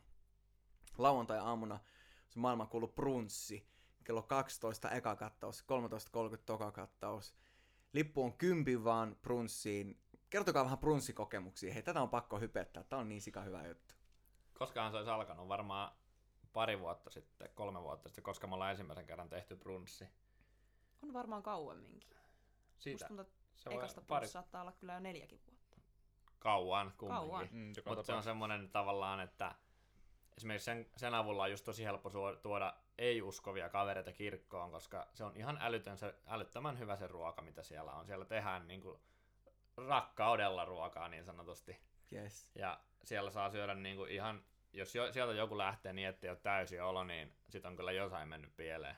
lauantai-aamuna 0.98 1.80
se 2.30 2.40
maailman 2.40 2.68
kuulu 2.68 2.88
brunssi. 2.88 3.70
Kello 4.04 4.22
12 4.22 4.92
eka 4.92 5.16
kattaus, 5.16 5.66
13.30 6.32 6.38
toka 6.46 6.72
kattaus. 6.72 7.34
Lippu 7.94 8.24
on 8.24 8.34
kympi 8.34 8.84
vaan 8.84 9.16
brunssiin. 9.22 10.00
Kertokaa 10.30 10.64
vähän 10.64 10.78
brunssikokemuksia. 10.78 11.74
Hei, 11.74 11.84
tätä 11.84 12.02
on 12.02 12.10
pakko 12.10 12.40
hypettää. 12.40 12.84
Tämä 12.84 13.00
on 13.00 13.10
niin 13.10 13.22
sika 13.22 13.42
hyvä 13.42 13.68
juttu. 13.68 13.96
Koskahan 14.54 14.92
se 14.92 14.98
olisi 14.98 15.12
alkanut? 15.12 15.48
Varmaan 15.48 15.92
pari 16.54 16.80
vuotta 16.80 17.10
sitten, 17.10 17.50
kolme 17.56 17.82
vuotta 17.82 18.10
sitten, 18.10 18.24
koska 18.24 18.48
me 18.48 18.54
ollaan 18.54 18.72
ensimmäisen 18.72 19.08
kerran 19.08 19.30
tehty 19.30 19.56
brunssi. 19.56 20.08
On 21.04 21.14
varmaan 21.14 21.44
kauemminkin. 21.44 22.18
Siitä 22.78 22.94
Musta 22.94 23.08
tuntuu, 23.08 23.22
että 23.22 23.62
se 23.64 23.70
voi 23.70 23.78
ekasta 23.78 24.02
pari 24.02 24.28
saattaa 24.28 24.62
olla 24.62 24.72
kyllä 24.72 24.94
jo 24.94 25.00
neljäkin 25.00 25.42
vuotta. 25.48 25.78
kauan 26.40 26.94
kumminkin. 26.98 27.30
Kauan. 27.30 27.48
Mm, 27.52 27.74
Mutta 27.86 28.04
se 28.04 28.14
on 28.14 28.24
semmoinen 28.24 28.70
tavallaan, 28.70 29.20
että 29.20 29.56
esimerkiksi 30.38 30.66
sen, 30.66 30.90
sen 30.98 31.14
avulla 31.14 31.44
on 31.44 31.52
just 31.52 31.66
tosi 31.66 31.84
helppo 31.84 32.10
tuoda 32.42 32.74
ei-uskovia 32.98 33.70
kavereita 33.70 34.12
kirkkoon, 34.14 34.72
koska 34.72 35.08
se 35.14 35.24
on 35.24 35.38
ihan 35.38 35.58
älytön, 35.62 35.98
se, 35.98 36.16
älyttömän 36.28 36.80
hyvä 36.80 36.96
se 36.96 37.08
ruoka, 37.08 37.42
mitä 37.42 37.64
siellä 37.64 37.92
on. 37.92 38.06
Siellä 38.06 38.26
tehdään 38.26 38.68
niin 38.68 38.82
kuin 38.82 39.00
rakkaudella 39.78 40.66
ruokaa 40.66 41.08
niin 41.10 41.26
sanotusti. 41.26 41.78
Yes. 42.14 42.52
Ja 42.56 42.80
siellä 43.04 43.32
saa 43.32 43.50
syödä 43.50 43.74
niin 43.74 43.96
kuin 43.96 44.12
ihan, 44.12 44.44
jos 44.74 44.96
jo, 44.96 45.14
sieltä 45.14 45.34
joku 45.34 45.58
lähtee 45.58 45.94
niin, 45.94 46.08
että 46.08 46.28
ei 46.28 46.32
ole 46.32 46.38
täysi 46.38 46.80
olo, 46.80 47.04
niin 47.04 47.34
sit 47.50 47.66
on 47.66 47.76
kyllä 47.76 47.92
jotain 47.92 48.28
mennyt 48.30 48.56
pieleen. 48.56 48.96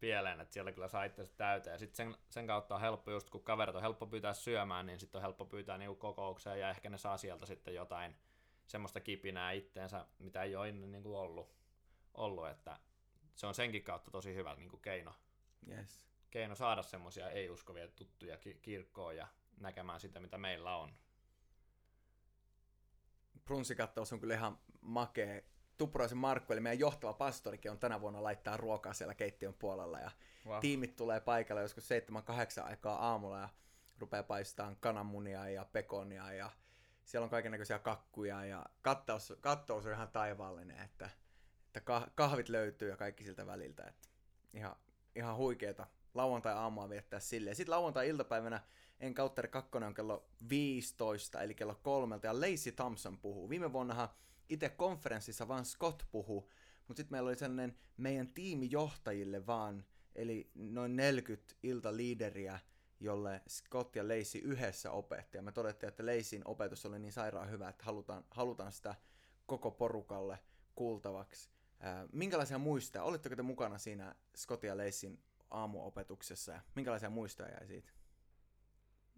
Pieleen, 0.00 0.40
että 0.40 0.54
siellä 0.54 0.72
kyllä 0.72 0.88
saa 0.88 1.04
itse 1.04 1.26
täyteen. 1.26 1.74
Ja 1.74 1.78
sitten 1.78 1.96
sen, 1.96 2.16
sen, 2.30 2.46
kautta 2.46 2.74
on 2.74 2.80
helppo, 2.80 3.10
just 3.10 3.30
kun 3.30 3.44
kaverit 3.44 3.74
on 3.74 3.82
helppo 3.82 4.06
pyytää 4.06 4.34
syömään, 4.34 4.86
niin 4.86 5.00
sitten 5.00 5.18
on 5.18 5.22
helppo 5.22 5.44
pyytää 5.44 5.78
niinku 5.78 5.94
kokoukseen 5.94 6.60
ja 6.60 6.70
ehkä 6.70 6.90
ne 6.90 6.98
saa 6.98 7.16
sieltä 7.16 7.46
sitten 7.46 7.74
jotain 7.74 8.16
semmoista 8.66 9.00
kipinää 9.00 9.52
itteensä, 9.52 10.06
mitä 10.18 10.42
ei 10.42 10.56
ole 10.56 10.68
ennen 10.68 10.92
niinku 10.92 11.16
ollut, 11.16 11.54
ollut, 12.14 12.48
että 12.48 12.78
se 13.34 13.46
on 13.46 13.54
senkin 13.54 13.84
kautta 13.84 14.10
tosi 14.10 14.34
hyvä 14.34 14.54
niinku 14.54 14.76
keino, 14.76 15.14
Yes. 15.68 16.06
keino 16.30 16.54
saada 16.54 16.82
semmoisia 16.82 17.30
ei-uskovia 17.30 17.88
tuttuja 17.88 18.36
ki- 18.36 18.58
kirkkoon 18.62 19.16
ja 19.16 19.28
näkemään 19.60 20.00
sitä, 20.00 20.20
mitä 20.20 20.38
meillä 20.38 20.76
on. 20.76 20.94
Brunssikattaus 23.50 24.12
on 24.12 24.20
kyllä 24.20 24.34
ihan 24.34 24.58
makea. 24.80 25.40
Tuppuraisen 25.78 26.18
Markku, 26.18 26.52
eli 26.52 26.60
meidän 26.60 26.78
johtava 26.78 27.12
pastorikin, 27.12 27.70
on 27.70 27.78
tänä 27.78 28.00
vuonna 28.00 28.22
laittaa 28.22 28.56
ruokaa 28.56 28.92
siellä 28.92 29.14
keittiön 29.14 29.54
puolella. 29.54 29.98
Ja 29.98 30.10
Wow. 30.46 30.60
tiimit 30.60 30.96
tulee 30.96 31.20
paikalle 31.20 31.62
joskus 31.62 31.88
7-8 32.60 32.64
aikaa 32.64 33.08
aamulla 33.10 33.38
ja 33.38 33.48
rupeaa 33.98 34.22
paistamaan 34.22 34.76
kananmunia 34.80 35.48
ja 35.48 35.64
pekonia 35.72 36.32
ja 36.32 36.50
siellä 37.04 37.24
on 37.24 37.30
kaikenlaisia 37.30 37.78
kakkuja 37.78 38.44
ja 38.44 38.66
kattaus, 38.82 39.32
kattaus 39.40 39.86
on 39.86 39.92
ihan 39.92 40.08
taivaallinen, 40.08 40.78
että, 40.80 41.10
että 41.66 41.80
kah- 41.80 42.10
kahvit 42.14 42.48
löytyy 42.48 42.88
ja 42.90 42.96
kaikki 42.96 43.24
siltä 43.24 43.46
väliltä. 43.46 43.84
Että 43.84 44.08
ihan, 44.54 44.76
ihan 45.16 45.36
huikeeta 45.36 45.86
lauantai-aamua 46.14 46.88
viettää 46.88 47.20
silleen. 47.20 47.56
Sitten 47.56 47.70
lauantai-iltapäivänä 47.74 48.60
Enkautteri 49.00 49.48
2 49.48 49.70
on 49.76 49.94
kello 49.94 50.30
15, 50.48 51.42
eli 51.42 51.54
kello 51.54 51.74
kolmelta, 51.82 52.26
ja 52.26 52.40
Lacey 52.40 52.72
Thompson 52.72 53.18
puhuu. 53.18 53.48
Viime 53.48 53.72
vuonnahan 53.72 54.08
itse 54.48 54.68
konferenssissa 54.68 55.48
vaan 55.48 55.64
Scott 55.64 56.02
puhuu, 56.10 56.50
mutta 56.88 57.00
sitten 57.00 57.14
meillä 57.14 57.28
oli 57.28 57.36
sellainen 57.36 57.76
meidän 57.96 58.32
tiimijohtajille 58.34 59.46
vaan, 59.46 59.84
eli 60.14 60.50
noin 60.54 60.96
40 60.96 61.54
iltaliideriä, 61.62 62.58
jolle 63.00 63.42
Scott 63.48 63.96
ja 63.96 64.08
Lacey 64.08 64.40
yhdessä 64.40 64.90
opetti. 64.90 65.38
Ja 65.38 65.42
me 65.42 65.52
todettiin, 65.52 65.88
että 65.88 66.06
Laceyn 66.06 66.42
opetus 66.44 66.86
oli 66.86 66.98
niin 66.98 67.12
sairaan 67.12 67.50
hyvä, 67.50 67.68
että 67.68 67.84
halutaan, 67.84 68.24
halutaan 68.30 68.72
sitä 68.72 68.94
koko 69.46 69.70
porukalle 69.70 70.38
kuultavaksi. 70.74 71.50
Minkälaisia 72.12 72.58
muistoja, 72.58 73.04
olitteko 73.04 73.36
te 73.36 73.42
mukana 73.42 73.78
siinä 73.78 74.14
Scott 74.36 74.62
ja 74.62 74.76
Laceyn 74.76 75.18
aamuopetuksessa 75.50 76.52
ja 76.52 76.60
minkälaisia 76.74 77.10
muistoja 77.10 77.48
jäi 77.48 77.66
siitä? 77.66 77.99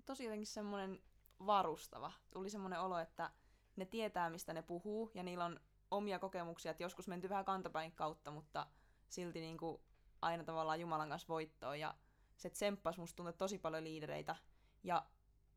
Tosi 0.06 0.24
jotenkin 0.24 0.46
semmoinen 0.46 1.02
varustava. 1.46 2.12
Tuli 2.30 2.50
semmoinen 2.50 2.80
olo, 2.80 2.98
että 2.98 3.30
ne 3.76 3.84
tietää, 3.84 4.30
mistä 4.30 4.52
ne 4.52 4.62
puhuu, 4.62 5.10
ja 5.14 5.22
niillä 5.22 5.44
on 5.44 5.60
omia 5.90 6.18
kokemuksia, 6.18 6.70
että 6.70 6.82
joskus 6.82 7.08
menty 7.08 7.28
vähän 7.28 7.44
kantapäin 7.44 7.92
kautta, 7.92 8.30
mutta 8.30 8.66
silti 9.08 9.40
niin 9.40 9.58
kuin 9.58 9.82
aina 10.22 10.44
tavallaan 10.44 10.80
Jumalan 10.80 11.08
kanssa 11.08 11.28
voittoon, 11.28 11.80
ja 11.80 11.94
se 12.36 12.50
tsemppasi 12.50 13.00
musta 13.00 13.16
tuntuu 13.16 13.32
tosi 13.32 13.58
paljon 13.58 13.84
liidereitä, 13.84 14.36
ja 14.84 15.06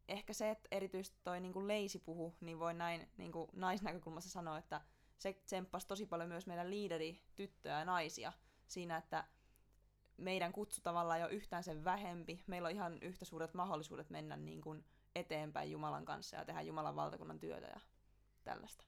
ehkä 0.07 0.33
se, 0.33 0.49
että 0.49 0.67
erityisesti 0.71 1.19
toi 1.23 1.39
niin 1.39 1.53
kuin 1.53 1.67
leisi 1.67 1.99
puhu, 1.99 2.35
niin 2.41 2.59
voi 2.59 2.73
näin 2.73 3.09
niin 3.17 3.31
kuin 3.31 3.49
naisnäkökulmassa 3.53 4.29
sanoa, 4.29 4.57
että 4.57 4.81
se 5.17 5.33
tsemppasi 5.33 5.87
tosi 5.87 6.05
paljon 6.05 6.29
myös 6.29 6.47
meidän 6.47 6.69
liideri, 6.69 7.21
tyttöjä 7.35 7.79
ja 7.79 7.85
naisia 7.85 8.33
siinä, 8.67 8.97
että 8.97 9.23
meidän 10.17 10.51
kutsu 10.51 10.81
tavallaan 10.81 11.21
ole 11.21 11.31
yhtään 11.31 11.63
sen 11.63 11.83
vähempi. 11.83 12.43
Meillä 12.47 12.65
on 12.65 12.73
ihan 12.73 12.97
yhtä 13.01 13.25
suuret 13.25 13.53
mahdollisuudet 13.53 14.09
mennä 14.09 14.37
niin 14.37 14.61
kuin 14.61 14.85
eteenpäin 15.15 15.71
Jumalan 15.71 16.05
kanssa 16.05 16.37
ja 16.37 16.45
tehdä 16.45 16.61
Jumalan 16.61 16.95
valtakunnan 16.95 17.39
työtä 17.39 17.67
ja 17.67 17.79
tällaista. 18.43 18.85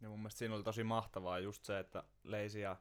Ja 0.00 0.08
mun 0.08 0.18
mielestä 0.18 0.38
siinä 0.38 0.54
oli 0.54 0.62
tosi 0.62 0.84
mahtavaa 0.84 1.38
just 1.38 1.64
se, 1.64 1.78
että 1.78 2.02
Leisi 2.22 2.60
ja 2.60 2.76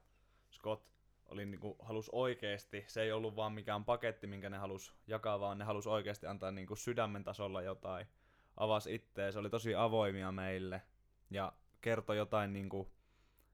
Scott 0.52 0.94
oli 1.26 1.46
niinku, 1.46 1.76
halus 1.80 2.10
oikeesti, 2.10 2.86
se 2.88 3.02
ei 3.02 3.12
ollut 3.12 3.36
vaan 3.36 3.54
mikään 3.54 3.86
paketti, 3.86 4.28
minkä 4.28 4.50
ne 4.50 4.58
halus 4.58 4.96
jakaa, 5.08 5.40
vaan 5.40 5.58
ne 5.58 5.66
halus 5.66 5.88
oikeasti 5.88 6.28
antaa 6.28 6.52
niinku 6.52 6.76
sydämen 6.76 7.24
tasolla 7.24 7.62
jotain. 7.62 8.08
Avas 8.58 8.84
se 9.32 9.40
oli 9.40 9.50
tosi 9.50 9.76
avoimia 9.76 10.32
meille 10.32 10.82
ja 11.30 11.54
kertoi 11.82 12.18
jotain 12.18 12.54
niinku, 12.54 12.92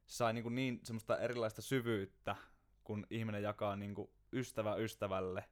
sai 0.06 0.34
niinku 0.34 0.50
niin 0.50 0.80
semmoista 0.84 1.18
erilaista 1.18 1.62
syvyyttä, 1.62 2.36
kun 2.90 3.08
ihminen 3.10 3.44
jakaa 3.44 3.76
niinku 3.76 4.14
ystävä 4.34 4.76
ystävälle, 4.76 5.44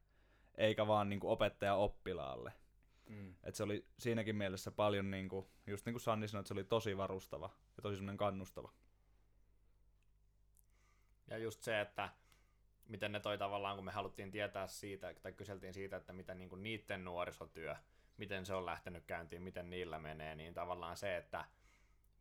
eikä 0.56 0.88
vaan 0.88 1.10
niinku 1.10 1.32
opettaja 1.32 1.76
oppilaalle. 1.76 2.54
Mm. 3.10 3.36
Et 3.44 3.56
se 3.56 3.64
oli 3.64 3.88
siinäkin 4.00 4.36
mielessä 4.36 4.72
paljon, 4.72 5.12
niinku, 5.12 5.50
just 5.68 5.86
niin 5.86 5.94
kuin 5.94 6.02
Sanni 6.02 6.28
sanoi, 6.28 6.42
että 6.42 6.48
se 6.48 6.54
oli 6.54 6.64
tosi 6.64 6.98
varustava 6.98 7.50
ja 7.78 7.82
tosi 7.82 7.96
semmoinen 7.96 8.18
kannustava. 8.18 8.72
Ja 11.28 11.38
just 11.38 11.62
se, 11.62 11.82
että 11.82 12.10
miten 12.88 13.12
ne 13.12 13.20
toi 13.20 13.38
tavallaan, 13.38 13.76
kun 13.76 13.86
me 13.86 13.92
haluttiin 13.92 14.32
tietää 14.32 14.68
siitä, 14.68 15.14
tai 15.22 15.34
kyseltiin 15.34 15.74
siitä, 15.74 15.98
että 15.98 16.14
miten 16.14 16.38
niin 16.38 16.64
niiden 16.64 17.06
nuorisotyö, 17.06 17.76
miten 18.18 18.46
se 18.46 18.54
on 18.54 18.66
lähtenyt 18.66 19.06
käyntiin, 19.06 19.42
miten 19.42 19.70
niillä 19.70 20.00
menee, 20.00 20.36
niin 20.36 20.54
tavallaan 20.54 20.98
se, 20.98 21.18
että 21.18 21.46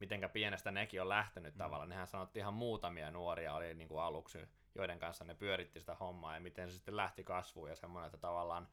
mitenkä 0.00 0.28
pienestä 0.28 0.70
nekin 0.70 1.02
on 1.02 1.08
lähtenyt 1.08 1.54
mm. 1.54 1.58
tavallaan. 1.58 1.88
Nehän 1.88 2.06
sanottiin 2.06 2.40
ihan 2.40 2.54
muutamia 2.54 3.10
nuoria 3.10 3.54
oli 3.54 3.74
niin 3.74 3.88
kuin 3.88 4.00
aluksi, 4.00 4.38
joiden 4.76 4.98
kanssa 4.98 5.24
ne 5.24 5.34
pyöritti 5.34 5.80
sitä 5.80 5.94
hommaa 5.94 6.34
ja 6.34 6.40
miten 6.40 6.70
se 6.70 6.74
sitten 6.74 6.96
lähti 6.96 7.24
kasvuun 7.24 7.68
ja 7.68 7.76
semmoinen, 7.76 8.06
että 8.06 8.18
tavallaan 8.18 8.68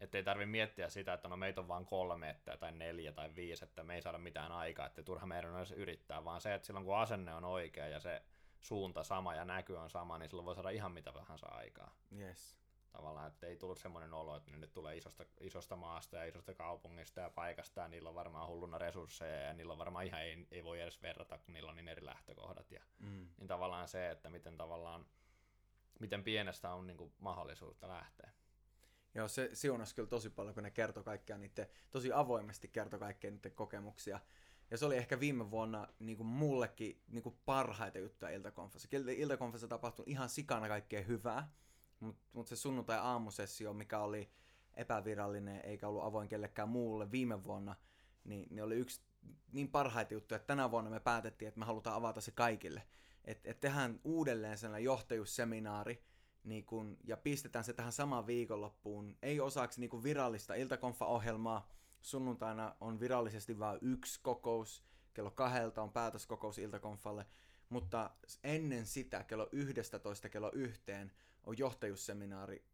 että 0.00 0.18
ei 0.18 0.24
tarvi 0.24 0.46
miettiä 0.46 0.88
sitä, 0.88 1.12
että 1.12 1.28
no 1.28 1.36
meitä 1.36 1.60
on 1.60 1.68
vain 1.68 1.86
kolme 1.86 2.30
että, 2.30 2.56
tai 2.56 2.72
neljä 2.72 3.12
tai 3.12 3.34
viisi, 3.36 3.64
että 3.64 3.82
me 3.82 3.94
ei 3.94 4.02
saada 4.02 4.18
mitään 4.18 4.52
aikaa, 4.52 4.86
että 4.86 5.02
turha 5.02 5.26
meidän 5.26 5.54
on 5.54 5.66
yrittää, 5.76 6.24
vaan 6.24 6.40
se, 6.40 6.54
että 6.54 6.66
silloin 6.66 6.86
kun 6.86 6.96
asenne 6.96 7.34
on 7.34 7.44
oikea 7.44 7.88
ja 7.88 8.00
se 8.00 8.22
suunta 8.60 9.04
sama 9.04 9.34
ja 9.34 9.44
näky 9.44 9.74
on 9.74 9.90
sama, 9.90 10.18
niin 10.18 10.28
silloin 10.28 10.46
voi 10.46 10.54
saada 10.54 10.70
ihan 10.70 10.92
mitä 10.92 11.12
tahansa 11.12 11.46
aikaa. 11.46 11.94
Yes. 12.18 12.61
Tavallaan, 12.92 13.28
että 13.28 13.46
ei 13.46 13.56
tullut 13.56 13.78
semmoinen 13.78 14.14
olo, 14.14 14.36
että 14.36 14.50
ne 14.50 14.56
nyt 14.56 14.72
tulee 14.72 14.96
isosta, 14.96 15.24
isosta 15.40 15.76
maasta 15.76 16.16
ja 16.16 16.24
isosta 16.24 16.54
kaupungista 16.54 17.20
ja 17.20 17.30
paikasta 17.30 17.80
ja 17.80 17.88
niillä 17.88 18.08
on 18.08 18.14
varmaan 18.14 18.48
hulluna 18.48 18.78
resursseja 18.78 19.40
ja 19.40 19.52
niillä 19.52 19.72
on 19.72 19.78
varmaan 19.78 20.06
ihan 20.06 20.20
ei, 20.22 20.46
ei 20.50 20.64
voi 20.64 20.80
edes 20.80 21.02
verrata, 21.02 21.38
kun 21.38 21.54
niillä 21.54 21.70
on 21.70 21.76
niin 21.76 21.88
eri 21.88 22.04
lähtökohdat. 22.06 22.70
Ja, 22.70 22.82
Mm. 22.98 23.28
niin 23.38 23.48
tavallaan 23.48 23.88
se, 23.88 24.10
että 24.10 24.30
miten 24.30 24.56
tavallaan, 24.56 25.06
miten 25.98 26.24
pienestä 26.24 26.74
on 26.74 26.86
niin 26.86 26.96
kuin 26.96 27.12
mahdollisuutta 27.18 27.88
lähteä. 27.88 28.30
Joo, 29.14 29.28
se 29.28 29.50
siunasi 29.52 29.94
kyllä 29.94 30.08
tosi 30.08 30.30
paljon, 30.30 30.54
kun 30.54 30.62
ne 30.62 30.70
kertoi 30.70 31.04
kaikkia 31.04 31.38
niiden, 31.38 31.66
tosi 31.90 32.12
avoimesti 32.12 32.68
kertoi 32.68 32.98
kaikkia 33.00 33.30
niiden 33.30 33.52
kokemuksia. 33.52 34.20
Ja 34.70 34.78
se 34.78 34.86
oli 34.86 34.96
ehkä 34.96 35.20
viime 35.20 35.50
vuonna 35.50 35.88
niin 35.98 36.16
kuin 36.16 36.26
mullekin 36.26 37.02
niin 37.08 37.22
kuin 37.22 37.38
parhaita 37.44 37.98
juttuja 37.98 38.30
iltakonfassa. 38.30 38.88
Iltakonfassa 39.16 39.68
tapahtui 39.68 40.04
ihan 40.08 40.28
sikana 40.28 40.68
kaikkea 40.68 41.02
hyvää, 41.02 41.52
mutta 42.02 42.22
mut 42.32 42.48
se 42.48 42.56
sunnuntai-aamusessio, 42.56 43.74
mikä 43.74 43.98
oli 43.98 44.30
epävirallinen 44.74 45.60
eikä 45.64 45.88
ollut 45.88 46.04
avoin 46.04 46.28
kellekään 46.28 46.68
muulle 46.68 47.10
viime 47.10 47.44
vuonna, 47.44 47.76
niin, 48.24 48.46
niin 48.50 48.64
oli 48.64 48.74
yksi 48.74 49.00
niin 49.52 49.68
parhaita 49.68 50.14
juttuja, 50.14 50.36
että 50.36 50.46
tänä 50.46 50.70
vuonna 50.70 50.90
me 50.90 51.00
päätettiin, 51.00 51.48
että 51.48 51.60
me 51.60 51.66
halutaan 51.66 51.96
avata 51.96 52.20
se 52.20 52.30
kaikille. 52.30 52.82
Että 53.24 53.50
et 53.50 53.60
tehdään 53.60 54.00
uudelleen 54.04 54.58
sellainen 54.58 54.84
johtajuusseminaari, 54.84 56.04
niin 56.44 56.64
kun, 56.64 56.96
ja 57.04 57.16
pistetään 57.16 57.64
se 57.64 57.72
tähän 57.72 57.92
samaan 57.92 58.26
viikonloppuun. 58.26 59.16
Ei 59.22 59.40
osaksi 59.40 59.80
niin 59.80 59.90
kun 59.90 60.02
virallista 60.02 60.54
iltakonfa-ohjelmaa. 60.54 61.68
Sunnuntaina 62.00 62.76
on 62.80 63.00
virallisesti 63.00 63.58
vain 63.58 63.78
yksi 63.82 64.20
kokous. 64.22 64.84
Kello 65.14 65.30
kahdelta 65.30 65.82
on 65.82 65.92
päätöskokous 65.92 66.58
iltakonfalle. 66.58 67.26
Mutta 67.68 68.10
ennen 68.44 68.86
sitä, 68.86 69.24
kello 69.24 69.48
11 69.52 70.28
kello 70.28 70.50
yhteen, 70.54 71.12
on 71.44 71.58
johtajuusseminaari 71.58 72.64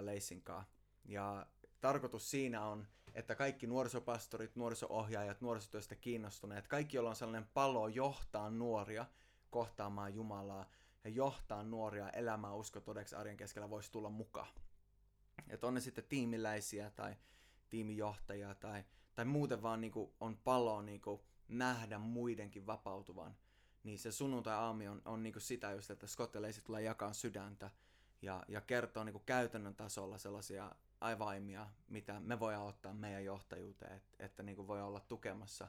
Leissin 0.00 0.42
kanssa. 0.42 0.72
Ja 1.04 1.46
tarkoitus 1.80 2.30
siinä 2.30 2.66
on, 2.66 2.86
että 3.14 3.34
kaikki 3.34 3.66
nuorisopastorit, 3.66 4.56
nuoriso-ohjaajat, 4.56 5.40
nuorisotyöstä 5.40 5.94
kiinnostuneet, 5.94 6.68
kaikki, 6.68 6.96
joilla 6.96 7.10
on 7.10 7.16
sellainen 7.16 7.50
palo 7.54 7.88
johtaa 7.88 8.50
nuoria 8.50 9.06
kohtaamaan 9.50 10.14
Jumalaa, 10.14 10.70
ja 11.04 11.10
johtaa 11.10 11.62
nuoria 11.62 12.10
elämään 12.10 12.56
usko 12.56 12.80
todeksi 12.80 13.14
arjen 13.14 13.36
keskellä 13.36 13.70
voisi 13.70 13.92
tulla 13.92 14.10
mukaan. 14.10 14.48
Että 15.48 15.66
on 15.66 15.74
ne 15.74 15.80
sitten 15.80 16.04
tiimiläisiä 16.04 16.90
tai 16.90 17.16
tiimijohtajia 17.68 18.54
tai, 18.54 18.84
tai 19.14 19.24
muuten 19.24 19.62
vaan 19.62 19.80
niinku 19.80 20.14
on 20.20 20.36
palo 20.36 20.82
niinku 20.82 21.24
nähdä 21.48 21.98
muidenkin 21.98 22.66
vapautuvan. 22.66 23.36
Niin 23.82 23.98
se 23.98 24.12
sunnuntai-aami 24.12 24.88
on, 24.88 25.02
on 25.04 25.22
niinku 25.22 25.40
sitä 25.40 25.72
just, 25.72 25.90
että 25.90 26.06
skotteleisi 26.06 26.60
tulee 26.60 26.82
jakaa 26.82 27.12
sydäntä 27.12 27.70
ja, 28.22 28.42
ja 28.48 28.60
kertoo 28.60 29.04
niinku 29.04 29.22
käytännön 29.26 29.74
tasolla 29.74 30.18
sellaisia 30.18 30.74
aivaimia, 31.00 31.66
mitä 31.88 32.20
me 32.20 32.40
voidaan 32.40 32.66
ottaa 32.66 32.94
meidän 32.94 33.24
johtajuuteen, 33.24 33.96
että, 33.96 34.24
että 34.24 34.42
niinku 34.42 34.66
voi 34.66 34.82
olla 34.82 35.00
tukemassa 35.00 35.68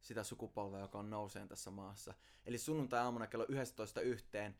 sitä 0.00 0.24
sukupolvea, 0.24 0.80
joka 0.80 0.98
on 0.98 1.10
nouseen 1.10 1.48
tässä 1.48 1.70
maassa. 1.70 2.14
Eli 2.46 2.58
sunnuntai-aamuna 2.58 3.26
kello 3.26 3.46
11 3.48 4.00
yhteen 4.00 4.56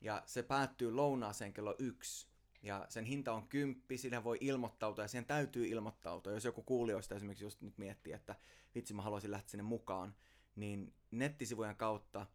ja 0.00 0.22
se 0.26 0.42
päättyy 0.42 0.92
lounaaseen 0.92 1.52
kello 1.52 1.74
yksi. 1.78 2.30
Ja 2.62 2.86
sen 2.88 3.04
hinta 3.04 3.32
on 3.32 3.48
kymppi, 3.48 3.98
sillä 3.98 4.24
voi 4.24 4.38
ilmoittautua 4.40 5.04
ja 5.04 5.08
siihen 5.08 5.24
täytyy 5.24 5.66
ilmoittautua. 5.66 6.32
Jos 6.32 6.44
joku 6.44 6.62
kuulijoista 6.62 7.14
esimerkiksi 7.14 7.44
just 7.44 7.60
nyt 7.60 7.78
miettii, 7.78 8.12
että 8.12 8.36
vitsi 8.74 8.94
mä 8.94 9.02
haluaisin 9.02 9.30
lähteä 9.30 9.50
sinne 9.50 9.62
mukaan, 9.62 10.14
niin 10.56 10.94
nettisivujen 11.10 11.76
kautta, 11.76 12.26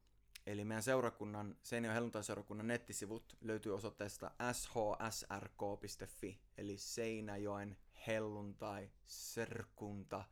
eli 0.46 0.66
meidän 0.66 0.84
seurakunnan, 0.84 1.56
Seinäjoen 1.64 1.94
helluntai-seurakunnan 1.94 2.68
nettisivut 2.68 3.38
löytyy 3.42 3.76
osoitteesta 3.76 4.32
shsrk.fi, 4.54 6.40
eli 6.58 6.78
Seinäjoen 6.78 7.78
helluntai 8.08 8.90
serkunta 9.06 10.24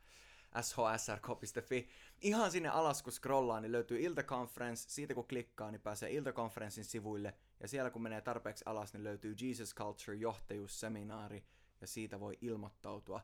shsrk.fi. 0.62 1.90
Ihan 2.22 2.52
sinne 2.52 2.70
alas 2.70 3.04
kun 3.04 3.14
scrollaa, 3.14 3.62
niin 3.62 3.72
löytyy 3.72 4.00
Iltaconference. 4.02 4.90
Siitä 4.90 5.14
kun 5.14 5.28
klikkaa, 5.28 5.72
niin 5.72 5.82
pääsee 5.82 6.12
Iltaconferencein 6.12 6.86
sivuille. 6.86 7.34
Ja 7.60 7.68
siellä 7.68 7.90
kun 7.90 8.02
menee 8.02 8.22
tarpeeksi 8.22 8.64
alas, 8.68 8.94
niin 8.94 9.04
löytyy 9.04 9.36
Jesus 9.42 9.76
Culture 9.76 10.18
johtajuusseminaari. 10.18 11.46
Ja 11.82 11.88
siitä 11.88 12.20
voi 12.20 12.38
ilmoittautua. 12.42 13.22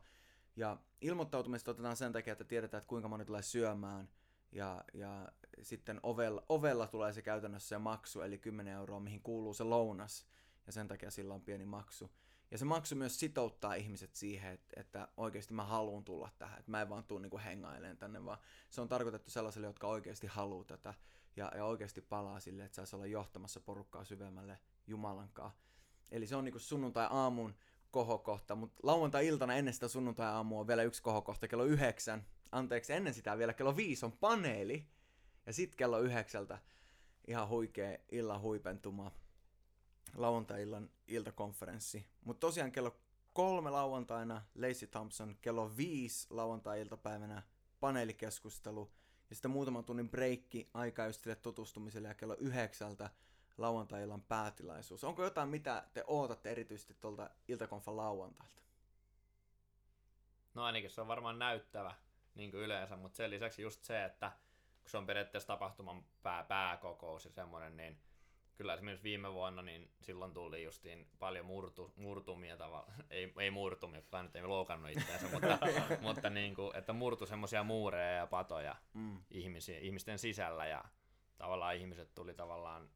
Ja 0.55 0.77
ilmoittautumista 1.01 1.71
otetaan 1.71 1.97
sen 1.97 2.11
takia, 2.11 2.31
että 2.31 2.43
tiedetään, 2.43 2.79
että 2.79 2.87
kuinka 2.87 3.07
moni 3.07 3.25
tulee 3.25 3.41
syömään. 3.41 4.09
Ja, 4.51 4.83
ja 4.93 5.31
sitten 5.61 5.99
ovella, 6.03 6.43
ovella 6.49 6.87
tulee 6.87 7.13
se 7.13 7.21
käytännössä 7.21 7.69
se 7.69 7.77
maksu, 7.77 8.21
eli 8.21 8.37
10 8.37 8.73
euroa, 8.73 8.99
mihin 8.99 9.21
kuuluu 9.21 9.53
se 9.53 9.63
lounas. 9.63 10.25
Ja 10.67 10.73
sen 10.73 10.87
takia 10.87 11.11
sillä 11.11 11.33
on 11.33 11.41
pieni 11.41 11.65
maksu. 11.65 12.11
Ja 12.51 12.57
se 12.57 12.65
maksu 12.65 12.95
myös 12.95 13.19
sitouttaa 13.19 13.73
ihmiset 13.73 14.15
siihen, 14.15 14.51
että, 14.51 14.79
että 14.79 15.07
oikeasti 15.17 15.53
mä 15.53 15.63
haluan 15.63 16.03
tulla 16.03 16.29
tähän. 16.37 16.59
Että 16.59 16.71
mä 16.71 16.81
en 16.81 16.89
vaan 16.89 17.03
tuu 17.03 17.19
niinku 17.19 17.39
hengailemaan 17.45 17.97
tänne, 17.97 18.25
vaan 18.25 18.37
se 18.69 18.81
on 18.81 18.87
tarkoitettu 18.87 19.31
sellaisille, 19.31 19.67
jotka 19.67 19.87
oikeasti 19.87 20.27
haluaa 20.27 20.65
tätä. 20.65 20.93
Ja, 21.35 21.51
ja 21.55 21.65
oikeasti 21.65 22.01
palaa 22.01 22.39
sille, 22.39 22.63
että 22.65 22.75
saisi 22.75 22.95
olla 22.95 23.05
johtamassa 23.05 23.59
porukkaa 23.59 24.03
syvemmälle 24.03 24.59
Jumalankaan. 24.87 25.51
Eli 26.11 26.27
se 26.27 26.35
on 26.35 26.45
niinku 26.45 26.59
sunnuntai-aamun 26.59 27.55
kohokohta, 27.91 28.55
mutta 28.55 28.79
lauantai-iltana 28.83 29.53
ennen 29.53 29.73
sitä 29.73 29.87
sunnuntai-aamua 29.87 30.59
on 30.59 30.67
vielä 30.67 30.83
yksi 30.83 31.03
kohokohta 31.03 31.47
kello 31.47 31.63
yhdeksän. 31.63 32.25
Anteeksi, 32.51 32.93
ennen 32.93 33.13
sitä 33.13 33.37
vielä 33.37 33.53
kello 33.53 33.75
viisi 33.75 34.05
on 34.05 34.11
paneeli. 34.11 34.87
Ja 35.45 35.53
sitten 35.53 35.77
kello 35.77 35.99
yhdeksältä 35.99 36.59
ihan 37.27 37.47
huikea 37.47 37.97
illan 38.11 38.41
huipentuma 38.41 39.11
lauantai-illan 40.15 40.89
iltakonferenssi. 41.07 42.07
Mutta 42.25 42.47
tosiaan 42.47 42.71
kello 42.71 42.95
kolme 43.33 43.69
lauantaina 43.69 44.41
Lacey 44.55 44.87
Thompson, 44.87 45.37
kello 45.41 45.77
viisi 45.77 46.27
lauantai-iltapäivänä 46.29 47.43
paneelikeskustelu 47.79 48.91
ja 49.29 49.35
sitten 49.35 49.51
muutaman 49.51 49.85
tunnin 49.85 50.09
breikki 50.09 50.69
aika 50.73 51.05
just 51.05 51.21
sille 51.21 51.35
tutustumiselle 51.35 52.07
ja 52.07 52.13
kello 52.13 52.35
yhdeksältä 52.39 53.09
lauantai-illan 53.57 54.21
päätilaisuus. 54.21 55.03
Onko 55.03 55.23
jotain, 55.23 55.49
mitä 55.49 55.87
te 55.93 56.03
ootatte 56.07 56.51
erityisesti 56.51 56.97
tuolta 56.99 57.29
iltakonfan 57.47 57.97
lauantailta? 57.97 58.61
No 60.53 60.63
ainakin 60.63 60.89
se 60.89 61.01
on 61.01 61.07
varmaan 61.07 61.39
näyttävä 61.39 61.95
niin 62.39 62.51
kuin 62.51 62.63
yleensä, 62.63 62.95
mutta 62.95 63.17
sen 63.17 63.29
lisäksi 63.29 63.61
just 63.61 63.83
se, 63.83 64.05
että 64.05 64.31
kun 64.81 64.89
se 64.89 64.97
on 64.97 65.05
periaatteessa 65.05 65.47
tapahtuman 65.47 66.03
pää, 66.23 66.43
pääkokous 66.43 67.25
ja 67.25 67.31
semmoinen, 67.31 67.77
niin 67.77 68.01
kyllä 68.55 68.73
esimerkiksi 68.73 69.03
viime 69.03 69.33
vuonna, 69.33 69.61
niin 69.61 69.91
silloin 70.01 70.33
tuli 70.33 70.63
justiin 70.63 71.09
paljon 71.19 71.45
murtu, 71.45 71.93
murtumia 71.95 72.57
tavalla, 72.57 72.93
ei, 73.09 73.33
ei 73.39 73.51
murtumia, 73.51 74.01
kukaan 74.01 74.25
nyt 74.25 74.35
ei 74.35 74.43
loukannut 74.43 74.91
itseänsä, 74.91 75.27
mutta, 75.33 75.57
mutta 76.01 76.29
niin 76.29 76.55
kuin, 76.55 76.75
että 76.75 76.93
murtu 76.93 77.25
semmoisia 77.25 77.63
muureja 77.63 78.11
ja 78.11 78.27
patoja 78.27 78.75
Mm. 78.93 79.21
ihmisiä, 79.31 79.79
ihmisten 79.79 80.19
sisällä 80.19 80.65
ja 80.67 80.83
tavallaan 81.37 81.75
ihmiset 81.75 82.15
tuli 82.15 82.33
tavallaan 82.33 82.89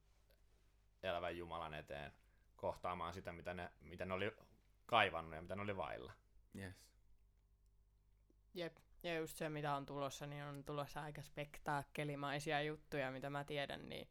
elävän 1.03 1.38
Jumalan 1.38 1.73
eteen 1.73 2.13
kohtaamaan 2.56 3.13
sitä, 3.13 3.32
mitä 3.34 3.53
ne, 3.53 3.71
mitä 3.82 4.06
ne 4.06 4.13
oli 4.13 4.32
kaivannut 4.86 5.36
ja 5.36 5.41
mitä 5.41 5.56
ne 5.56 5.62
oli 5.62 5.77
vailla. 5.77 6.13
Yes. 6.58 6.75
Jep. 8.53 8.77
Ja 9.04 9.18
just 9.18 9.38
se, 9.38 9.50
mitä 9.50 9.76
on 9.76 9.86
tulossa, 9.86 10.28
niin 10.28 10.44
on 10.44 10.63
tulossa 10.63 11.02
aika 11.02 11.22
spektaakkelimaisia 11.22 12.62
juttuja, 12.62 13.12
mitä 13.12 13.30
mä 13.30 13.44
tiedän, 13.44 13.89
niin 13.89 14.08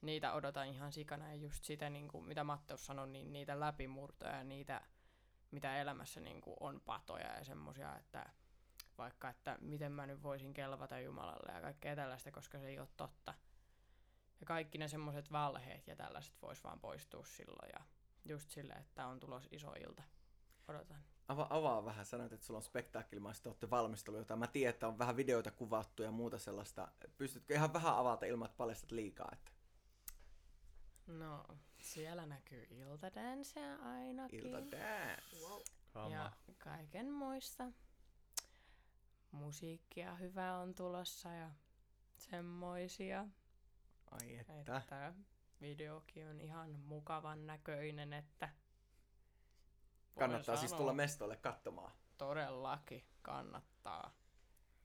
niitä 0.00 0.32
odotan 0.32 0.68
ihan 0.68 0.92
sikana. 0.92 1.28
Ja 1.28 1.34
just 1.34 1.64
sitä, 1.64 1.90
niin 1.90 2.08
kuin, 2.08 2.24
mitä 2.24 2.44
Matteus 2.44 2.86
sanoi, 2.86 3.08
niin 3.08 3.32
niitä 3.32 3.60
läpimurtoja 3.60 4.36
ja 4.36 4.44
niitä, 4.44 4.80
mitä 5.50 5.76
elämässä 5.76 6.20
niin 6.20 6.40
kuin, 6.40 6.56
on 6.60 6.80
patoja 6.80 7.36
ja 7.38 7.44
semmosia, 7.44 7.96
että 7.96 8.26
vaikka, 8.98 9.28
että 9.28 9.58
miten 9.60 9.92
mä 9.92 10.06
nyt 10.06 10.22
voisin 10.22 10.54
kelvata 10.54 11.00
Jumalalle 11.00 11.52
ja 11.52 11.60
kaikkea 11.60 11.96
tällaista, 11.96 12.30
koska 12.30 12.58
se 12.58 12.68
ei 12.68 12.78
ole 12.78 12.88
totta. 12.96 13.34
Ja 14.40 14.46
kaikki 14.46 14.78
ne 14.78 14.88
semmoiset 14.88 15.32
valheet 15.32 15.88
ja 15.88 15.96
tällaiset 15.96 16.42
vois 16.42 16.64
vaan 16.64 16.80
poistua 16.80 17.24
silloin 17.24 17.70
ja 17.72 17.84
just 18.24 18.50
sille, 18.50 18.72
että 18.72 19.06
on 19.06 19.20
tulos 19.20 19.48
iso 19.50 19.72
ilta. 19.72 20.02
Odotan. 20.68 21.11
Ava, 21.28 21.46
avaa 21.50 21.84
vähän, 21.84 22.06
sanoit, 22.06 22.32
että 22.32 22.46
sulla 22.46 22.58
on 22.58 22.62
spektaakkelimaista, 22.62 23.48
olette 23.48 23.70
valmistellut 23.70 24.18
jotain. 24.18 24.40
Mä 24.40 24.46
tiedän, 24.46 24.70
että 24.74 24.88
on 24.88 24.98
vähän 24.98 25.16
videoita 25.16 25.50
kuvattu 25.50 26.02
ja 26.02 26.10
muuta 26.10 26.38
sellaista. 26.38 26.88
Pystytkö 27.18 27.54
ihan 27.54 27.72
vähän 27.72 27.96
avata 27.96 28.26
ilman, 28.26 28.46
että 28.46 28.56
paljastat 28.56 28.90
liikaa? 28.90 29.28
Että 29.32 29.52
No, 31.06 31.44
siellä 31.78 32.26
näkyy 32.26 32.66
iltadansseja 32.70 33.76
ainakin. 33.76 34.46
ilta 34.46 34.58
dance. 34.58 35.38
Ja 36.10 36.32
kaiken 36.58 37.12
muista. 37.12 37.64
Musiikkia 39.30 40.14
hyvää 40.14 40.58
on 40.58 40.74
tulossa 40.74 41.28
ja 41.28 41.50
semmoisia. 42.16 43.26
Ai 44.10 44.36
että. 44.36 44.76
Että 44.76 45.14
videokin 45.60 46.28
on 46.28 46.40
ihan 46.40 46.70
mukavan 46.80 47.46
näköinen, 47.46 48.12
että 48.12 48.48
Kannattaa 50.18 50.56
siis 50.56 50.70
sanoa, 50.70 50.78
tulla 50.78 50.92
mestoille 50.92 51.36
katsomaan. 51.36 51.92
Todellakin 52.18 53.04
kannattaa. 53.22 54.14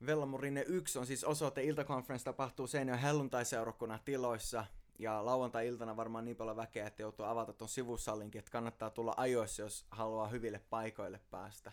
Vellamurinen 0.06 0.64
1 0.66 0.98
on 0.98 1.06
siis 1.06 1.24
osoite 1.24 1.62
Iltaconference 1.62 2.24
tapahtuu 2.24 2.66
Seinäjoen 2.66 3.00
helluntai-seurakunnan 3.02 4.00
tiloissa. 4.04 4.64
Ja 4.98 5.24
lauantai-iltana 5.24 5.96
varmaan 5.96 6.24
niin 6.24 6.36
paljon 6.36 6.56
väkeä, 6.56 6.86
että 6.86 7.02
joutuu 7.02 7.26
avata 7.26 7.52
ton 7.52 7.68
sivussalinkin, 7.68 8.38
että 8.38 8.50
kannattaa 8.50 8.90
tulla 8.90 9.14
ajoissa, 9.16 9.62
jos 9.62 9.86
haluaa 9.90 10.28
hyville 10.28 10.60
paikoille 10.70 11.20
päästä. 11.30 11.72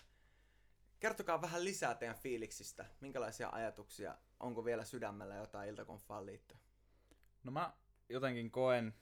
Kertokaa 0.99 1.41
vähän 1.41 1.63
lisää 1.63 1.95
teidän 1.95 2.15
fiiliksistä. 2.15 2.85
Minkälaisia 3.01 3.49
ajatuksia? 3.49 4.17
Onko 4.39 4.65
vielä 4.65 4.85
sydämellä 4.85 5.35
jotain 5.35 5.69
Iltakonfaan 5.69 6.25
liittyen? 6.25 6.59
No 7.43 7.51
mä 7.51 7.73
jotenkin 8.09 8.51
koen, 8.51 8.93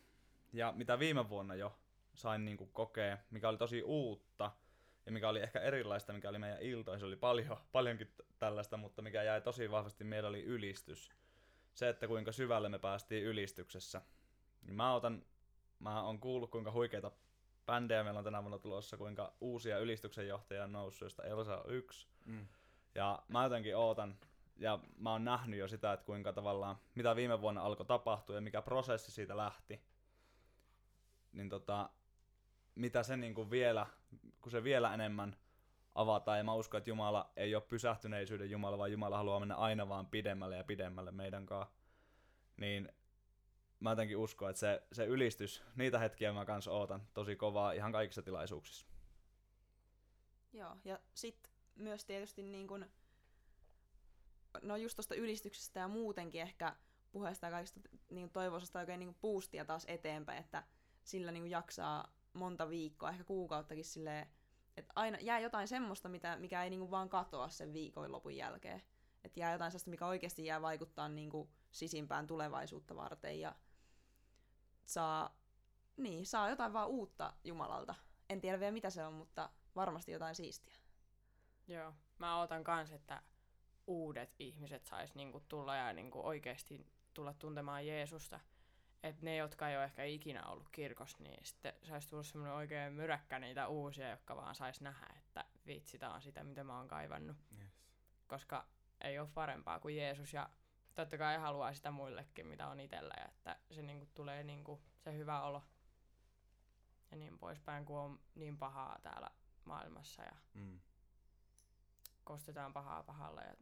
ja 0.53 0.73
mitä 0.75 0.99
viime 0.99 1.29
vuonna 1.29 1.55
jo 1.55 1.75
sain 2.15 2.45
niinku 2.45 2.65
kokea, 2.65 3.17
mikä 3.29 3.49
oli 3.49 3.57
tosi 3.57 3.83
uutta, 3.83 4.51
ja 5.05 5.11
mikä 5.11 5.29
oli 5.29 5.39
ehkä 5.39 5.59
erilaista, 5.59 6.13
mikä 6.13 6.29
oli 6.29 6.39
meidän 6.39 6.61
iltoissa, 6.61 7.07
oli 7.07 7.15
paljon, 7.15 7.57
paljonkin 7.71 8.13
tällaista, 8.39 8.77
mutta 8.77 9.01
mikä 9.01 9.23
jäi 9.23 9.41
tosi 9.41 9.71
vahvasti 9.71 10.03
mieleen 10.03 10.29
oli 10.29 10.43
ylistys. 10.43 11.09
Se, 11.73 11.89
että 11.89 12.07
kuinka 12.07 12.31
syvälle 12.31 12.69
me 12.69 12.79
päästiin 12.79 13.23
ylistyksessä. 13.23 14.01
Niin 14.61 14.75
mä 14.75 14.93
otan, 14.93 15.25
mä 15.79 16.03
oon 16.03 16.19
kuullut 16.19 16.51
kuinka 16.51 16.71
huikeita 16.71 17.11
bändejä 17.65 18.03
meillä 18.03 18.17
on 18.17 18.23
tänä 18.23 18.43
vuonna 18.43 18.59
tulossa, 18.59 18.97
kuinka 18.97 19.33
uusia 19.41 19.79
ylistyksen 19.79 20.27
johtajia 20.27 20.63
on 20.63 20.71
noussut, 20.71 21.01
joista 21.01 21.23
Elsa 21.23 21.57
on 21.57 21.73
yksi. 21.73 22.07
Mm. 22.25 22.47
Ja 22.95 23.23
mä 23.27 23.43
jotenkin 23.43 23.77
ootan, 23.77 24.17
ja 24.57 24.79
mä 24.97 25.11
oon 25.11 25.25
nähnyt 25.25 25.59
jo 25.59 25.67
sitä, 25.67 25.93
että 25.93 26.05
kuinka 26.05 26.33
tavallaan, 26.33 26.77
mitä 26.95 27.15
viime 27.15 27.41
vuonna 27.41 27.61
alkoi 27.61 27.85
tapahtua 27.85 28.35
ja 28.35 28.41
mikä 28.41 28.61
prosessi 28.61 29.11
siitä 29.11 29.37
lähti. 29.37 29.81
Niin 31.31 31.49
tota, 31.49 31.89
mitä 32.75 33.03
se 33.03 33.17
niinku 33.17 33.51
vielä, 33.51 33.87
kun 34.41 34.51
se 34.51 34.63
vielä 34.63 34.93
enemmän 34.93 35.35
avataan, 35.95 36.37
ja 36.37 36.43
mä 36.43 36.53
uskon, 36.53 36.77
että 36.77 36.89
Jumala 36.89 37.31
ei 37.35 37.55
ole 37.55 37.63
pysähtyneisyyden 37.69 38.49
Jumala, 38.49 38.77
vaan 38.77 38.91
Jumala 38.91 39.17
haluaa 39.17 39.39
mennä 39.39 39.55
aina 39.55 39.89
vaan 39.89 40.07
pidemmälle 40.07 40.57
ja 40.57 40.63
pidemmälle 40.63 41.11
meidän 41.11 41.45
kanssa. 41.45 41.73
Niin 42.57 42.89
mä 43.79 43.89
jotenkin 43.89 44.17
uskon, 44.17 44.49
että 44.49 44.59
se, 44.59 44.83
se 44.91 45.05
ylistys, 45.05 45.63
niitä 45.75 45.99
hetkiä 45.99 46.33
mä 46.33 46.45
kans 46.45 46.67
ootan 46.67 47.07
tosi 47.13 47.35
kovaa 47.35 47.71
ihan 47.71 47.91
kaikissa 47.91 48.21
tilaisuuksissa. 48.21 48.87
Joo, 50.53 50.77
ja 50.85 50.99
sitten 51.13 51.53
myös 51.75 52.05
tietysti 52.05 52.43
niin 52.43 52.67
kun, 52.67 52.85
no 54.61 54.75
just 54.75 54.95
tuosta 54.95 55.15
ylistyksestä 55.15 55.79
ja 55.79 55.87
muutenkin 55.87 56.41
ehkä 56.41 56.75
puheesta 57.11 57.47
ja 57.47 57.51
kaikista 57.51 57.79
niin 58.09 58.29
toivoisesta 58.29 58.79
oikein 58.79 58.99
niin 58.99 59.15
boostia 59.21 59.65
taas 59.65 59.85
eteenpäin, 59.87 60.39
että 60.39 60.63
sillä 61.03 61.31
niin 61.31 61.47
jaksaa 61.47 62.13
monta 62.33 62.69
viikkoa, 62.69 63.09
ehkä 63.09 63.23
kuukauttakin 63.23 63.85
silleen, 63.85 64.27
että 64.77 64.93
aina 64.95 65.17
jää 65.21 65.39
jotain 65.39 65.67
semmoista, 65.67 66.09
mitä, 66.09 66.35
mikä 66.37 66.63
ei 66.63 66.69
niin 66.69 66.91
vaan 66.91 67.09
katoa 67.09 67.49
sen 67.49 67.73
viikonlopun 67.73 68.35
jälkeen. 68.35 68.81
Että 69.23 69.39
jää 69.39 69.51
jotain 69.51 69.71
sellaista, 69.71 69.89
mikä 69.89 70.07
oikeasti 70.07 70.45
jää 70.45 70.61
vaikuttaa 70.61 71.09
niin 71.09 71.31
sisimpään 71.71 72.27
tulevaisuutta 72.27 72.95
varten 72.95 73.39
ja 73.39 73.55
saa, 74.85 75.37
niin, 75.97 76.25
saa 76.25 76.49
jotain 76.49 76.73
vaan 76.73 76.89
uutta 76.89 77.33
Jumalalta. 77.43 77.95
En 78.29 78.41
tiedä 78.41 78.59
vielä 78.59 78.71
mitä 78.71 78.89
se 78.89 79.05
on, 79.05 79.13
mutta 79.13 79.49
varmasti 79.75 80.11
jotain 80.11 80.35
siistiä. 80.35 80.75
Joo, 81.67 81.93
mä 82.17 82.39
ootan 82.39 82.63
kans, 82.63 82.91
että 82.91 83.21
uudet 83.87 84.35
ihmiset 84.39 84.85
sais 84.85 85.15
niinku 85.15 85.39
tulla 85.39 85.75
ja 85.75 85.93
niinku 85.93 86.27
oikeasti 86.27 86.87
tulla 87.13 87.33
tuntemaan 87.33 87.87
Jeesusta. 87.87 88.39
Että 89.03 89.25
ne, 89.25 89.35
jotka 89.37 89.69
ei 89.69 89.75
ole 89.77 89.83
ehkä 89.83 90.03
ikinä 90.03 90.45
ollut 90.45 90.69
kirkossa, 90.69 91.17
niin 91.23 91.45
sitten 91.45 91.73
saisi 91.83 92.09
tulla 92.09 92.23
semmoinen 92.23 92.55
oikein 92.55 92.93
myräkkä 92.93 93.39
niitä 93.39 93.67
uusia, 93.67 94.09
jotka 94.09 94.35
vaan 94.35 94.55
sais 94.55 94.81
nähdä, 94.81 95.07
että 95.17 95.45
vitsi, 95.67 95.99
tää 95.99 96.13
on 96.13 96.21
sitä, 96.21 96.43
mitä 96.43 96.63
mä 96.63 96.77
oon 96.77 96.87
kaivannut. 96.87 97.37
Yes. 97.61 97.71
Koska 98.27 98.67
ei 99.01 99.19
ole 99.19 99.29
parempaa 99.33 99.79
kuin 99.79 99.97
Jeesus 99.97 100.33
ja 100.33 100.49
totta 100.95 101.17
kai 101.17 101.37
haluaa 101.37 101.73
sitä 101.73 101.91
muillekin, 101.91 102.47
mitä 102.47 102.67
on 102.67 102.79
itsellä 102.79 103.13
ja 103.17 103.25
että 103.25 103.59
se 103.71 103.81
niinku 103.81 104.05
tulee 104.13 104.43
niinku 104.43 104.81
se 104.97 105.13
hyvä 105.17 105.41
olo 105.41 105.63
ja 107.11 107.17
niin 107.17 107.37
poispäin, 107.39 107.85
kun 107.85 107.99
on 107.99 108.19
niin 108.35 108.57
pahaa 108.57 108.99
täällä 109.01 109.29
maailmassa 109.65 110.23
ja 110.23 110.35
Mm. 110.53 110.79
kostetaan 112.23 112.73
pahaa 112.73 113.03
pahalla 113.03 113.41
ja 113.41 113.55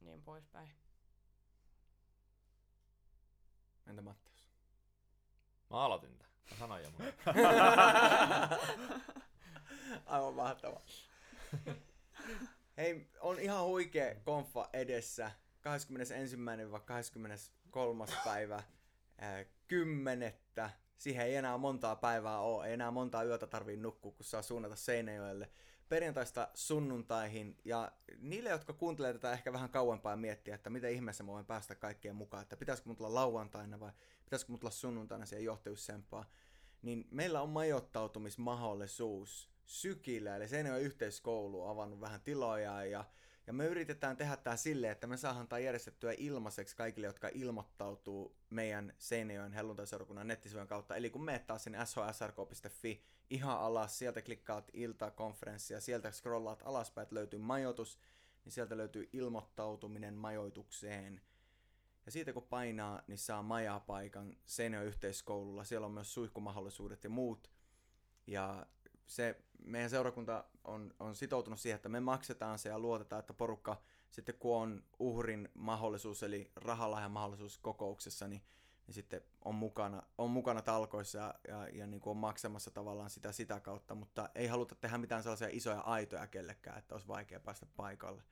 niin 0.00 0.22
poispäin. 0.22 0.72
Entä 3.86 4.02
Mattias? 4.02 4.37
Mä 5.70 5.84
aloitin 5.84 6.18
tän. 6.18 6.28
Mä 6.50 6.56
sanoin 6.58 6.84
jo. 6.84 6.90
Aivan 10.06 10.34
mahtava. 10.34 10.80
Hei, 12.76 13.08
on 13.20 13.40
ihan 13.40 13.64
huikea 13.64 14.14
konfa 14.14 14.68
edessä. 14.72 15.30
21-23. 15.30 15.32
päivä 18.24 18.62
ää, 19.18 19.44
kymmenettä. 19.68 20.70
Siihen 20.96 21.26
ei 21.26 21.36
enää 21.36 21.58
montaa 21.58 21.96
päivää 21.96 22.38
ole, 22.38 22.66
ei 22.66 22.72
enää 22.72 22.90
montaa 22.90 23.24
yötä 23.24 23.46
tarvii 23.46 23.76
nukkua, 23.76 24.12
kun 24.12 24.24
saa 24.24 24.42
suunnata 24.42 24.76
Seinäjoelle 24.76 25.50
perjantaista 25.88 26.48
sunnuntaihin. 26.54 27.56
Ja 27.64 27.92
niille, 28.18 28.50
jotka 28.50 28.72
kuuntelee 28.72 29.12
tätä 29.12 29.32
ehkä 29.32 29.52
vähän 29.52 29.70
kauempaa 29.70 30.16
miettiä, 30.16 30.54
että 30.54 30.70
miten 30.70 30.92
ihmeessä 30.92 31.24
mä 31.24 31.32
voin 31.32 31.46
päästä 31.46 31.74
kaikkeen 31.74 32.16
mukaan, 32.16 32.42
että 32.42 32.56
pitäisikö 32.56 32.88
mun 32.88 32.96
tulla 32.96 33.14
lauantaina 33.14 33.80
vai 33.80 33.92
pitäisikö 34.24 34.52
mun 34.52 34.60
tulla 34.60 34.70
sunnuntaina 34.70 35.26
siihen 35.26 35.44
johtajuussempaan, 35.44 36.26
niin 36.82 37.08
meillä 37.10 37.42
on 37.42 37.48
majoittautumismahdollisuus 37.48 39.58
Sykillä, 39.68 40.36
eli 40.36 40.48
Seinäjoen 40.48 40.82
yhteiskoulu 40.82 41.66
avannut 41.66 42.00
vähän 42.00 42.20
tiloja 42.20 42.84
ja, 42.84 43.04
ja 43.46 43.52
me 43.52 43.66
yritetään 43.66 44.16
tehdä 44.16 44.36
tämä 44.36 44.56
silleen, 44.56 44.92
että 44.92 45.06
me 45.06 45.16
saadaan 45.16 45.48
tämä 45.48 45.60
järjestettyä 45.60 46.14
ilmaiseksi 46.18 46.76
kaikille, 46.76 47.06
jotka 47.06 47.28
ilmoittautuu 47.32 48.36
meidän 48.50 48.92
Seinäjoen 48.98 49.52
helluntaiseurakunnan 49.52 50.28
nettisivujen 50.28 50.68
kautta. 50.68 50.96
Eli 50.96 51.10
kun 51.10 51.24
meet 51.24 51.46
taas 51.46 51.64
sinne 51.64 51.86
shsrk.fi 51.86 53.04
ihan 53.30 53.58
alas, 53.58 53.98
sieltä 53.98 54.22
klikkaat 54.22 54.70
iltakonferenssia, 54.72 55.80
sieltä 55.80 56.10
scrollaat 56.10 56.62
alaspäin, 56.64 57.02
että 57.02 57.14
löytyy 57.14 57.38
majoitus, 57.38 57.98
niin 58.44 58.52
sieltä 58.52 58.76
löytyy 58.76 59.08
ilmoittautuminen 59.12 60.14
majoitukseen. 60.14 61.20
Ja 62.06 62.12
siitä 62.12 62.32
kun 62.32 62.42
painaa, 62.42 63.02
niin 63.06 63.18
saa 63.18 63.42
majapaikan 63.42 64.36
Seinäjoen 64.46 64.86
yhteiskoululla. 64.86 65.64
Siellä 65.64 65.86
on 65.86 65.92
myös 65.92 66.14
suihkumahdollisuudet 66.14 67.04
ja 67.04 67.10
muut. 67.10 67.50
Ja 68.26 68.66
se, 69.06 69.42
meidän 69.64 69.90
seurakunta 69.90 70.44
on, 70.64 70.94
on 71.00 71.14
sitoutunut 71.14 71.60
siihen, 71.60 71.76
että 71.76 71.88
me 71.88 72.00
maksetaan 72.00 72.58
se 72.58 72.68
ja 72.68 72.78
luotetaan, 72.78 73.20
että 73.20 73.34
porukka 73.34 73.82
sitten 74.10 74.34
kun 74.38 74.56
on 74.56 74.84
uhrin 74.98 75.48
mahdollisuus, 75.54 76.22
eli 76.22 76.50
rahalahjan 76.56 77.10
mahdollisuus 77.10 77.58
kokouksessa, 77.58 78.28
niin, 78.28 78.42
niin 78.88 78.94
sitten 78.94 79.22
on 79.44 79.54
mukana, 79.54 80.02
on 80.18 80.30
mukana 80.30 80.62
talkoissa 80.62 81.18
ja, 81.18 81.34
ja, 81.48 81.68
ja 81.68 81.86
niin 81.86 82.00
kuin 82.00 82.10
on 82.10 82.16
maksamassa 82.16 82.70
tavallaan 82.70 83.10
sitä 83.10 83.32
sitä 83.32 83.60
kautta, 83.60 83.94
mutta 83.94 84.28
ei 84.34 84.46
haluta 84.46 84.74
tehdä 84.74 84.98
mitään 84.98 85.22
sellaisia 85.22 85.48
isoja 85.50 85.80
aitoja 85.80 86.26
kellekään, 86.26 86.78
että 86.78 86.94
olisi 86.94 87.08
vaikea 87.08 87.40
päästä 87.40 87.66
paikalle. 87.76 88.22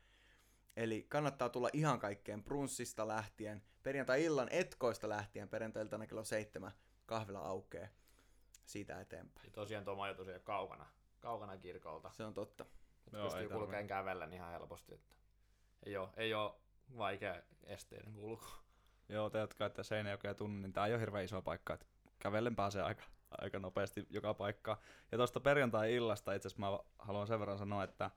Eli 0.77 1.07
kannattaa 1.09 1.49
tulla 1.49 1.71
ihan 1.73 1.99
kaikkeen 1.99 2.45
brunssista 2.45 3.09
lähtien, 3.09 3.63
perjantai-illan 3.83 4.49
etkoista 4.51 5.09
lähtien, 5.09 5.49
perjantai-iltana 5.49 6.07
kello 6.07 6.25
seitsemän 6.25 6.73
kahvila 7.07 7.39
aukeaa 7.39 7.89
siitä 8.65 9.01
eteenpäin. 9.01 9.47
Ja 9.47 9.53
tosiaan 9.53 9.85
tuo 9.85 9.95
majoitus 9.95 10.29
ei 10.29 10.35
ole 10.35 10.41
kaukana, 10.41 10.87
kaukana 11.21 11.57
kirkolta. 11.57 12.11
Se 12.13 12.25
on 12.25 12.35
totta. 12.35 12.67
Joo, 13.13 13.25
pystyy 13.25 13.49
kulkeen 13.49 13.87
kävellen 13.87 14.33
ihan 14.33 14.51
helposti. 14.51 14.95
Että 14.95 15.17
ei, 15.87 15.97
ole, 15.97 16.09
ei 16.17 16.35
ole 16.35 16.55
vaikea 16.97 17.43
esteinen 17.65 18.15
kulku. 18.15 18.47
Joo, 19.09 19.31
te 19.31 19.39
jotka 19.39 19.67
ette 19.67 19.85
Seinäjokea 19.85 20.35
tunne, 20.35 20.61
niin 20.61 20.73
tää 20.73 20.87
ei 20.87 20.93
ole 20.93 21.01
hirveän 21.01 21.25
iso 21.25 21.43
paikka, 21.43 21.75
että 21.75 21.87
kävellen 22.19 22.57
pääsee 22.57 22.83
aika, 22.83 23.05
aika 23.31 23.59
nopeasti 23.59 24.07
joka 24.11 24.35
paikkaan. 24.35 24.79
Ja 25.13 25.19
tuosta 25.19 25.41
perjantai-illasta 25.41 26.33
itse 26.33 26.49
asiassa 26.49 26.61
mä 26.61 26.79
haluan 26.99 27.27
sen 27.27 27.41
verran 27.41 27.59
sanoa, 27.59 27.85
että 27.85 28.11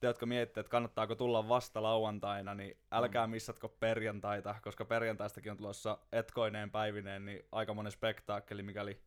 te, 0.00 0.06
jotka 0.06 0.26
mietitte, 0.26 0.60
että 0.60 0.70
kannattaako 0.70 1.14
tulla 1.14 1.48
vasta 1.48 1.82
lauantaina, 1.82 2.54
niin 2.54 2.76
älkää 2.92 3.26
missatko 3.26 3.68
perjantaita, 3.68 4.54
koska 4.62 4.84
perjantaistakin 4.84 5.52
on 5.52 5.58
tulossa 5.58 5.98
etkoineen 6.12 6.70
päivineen, 6.70 7.24
niin 7.24 7.42
aika 7.52 7.74
monen 7.74 7.92
spektaakkeli, 7.92 8.62
mikäli 8.62 9.00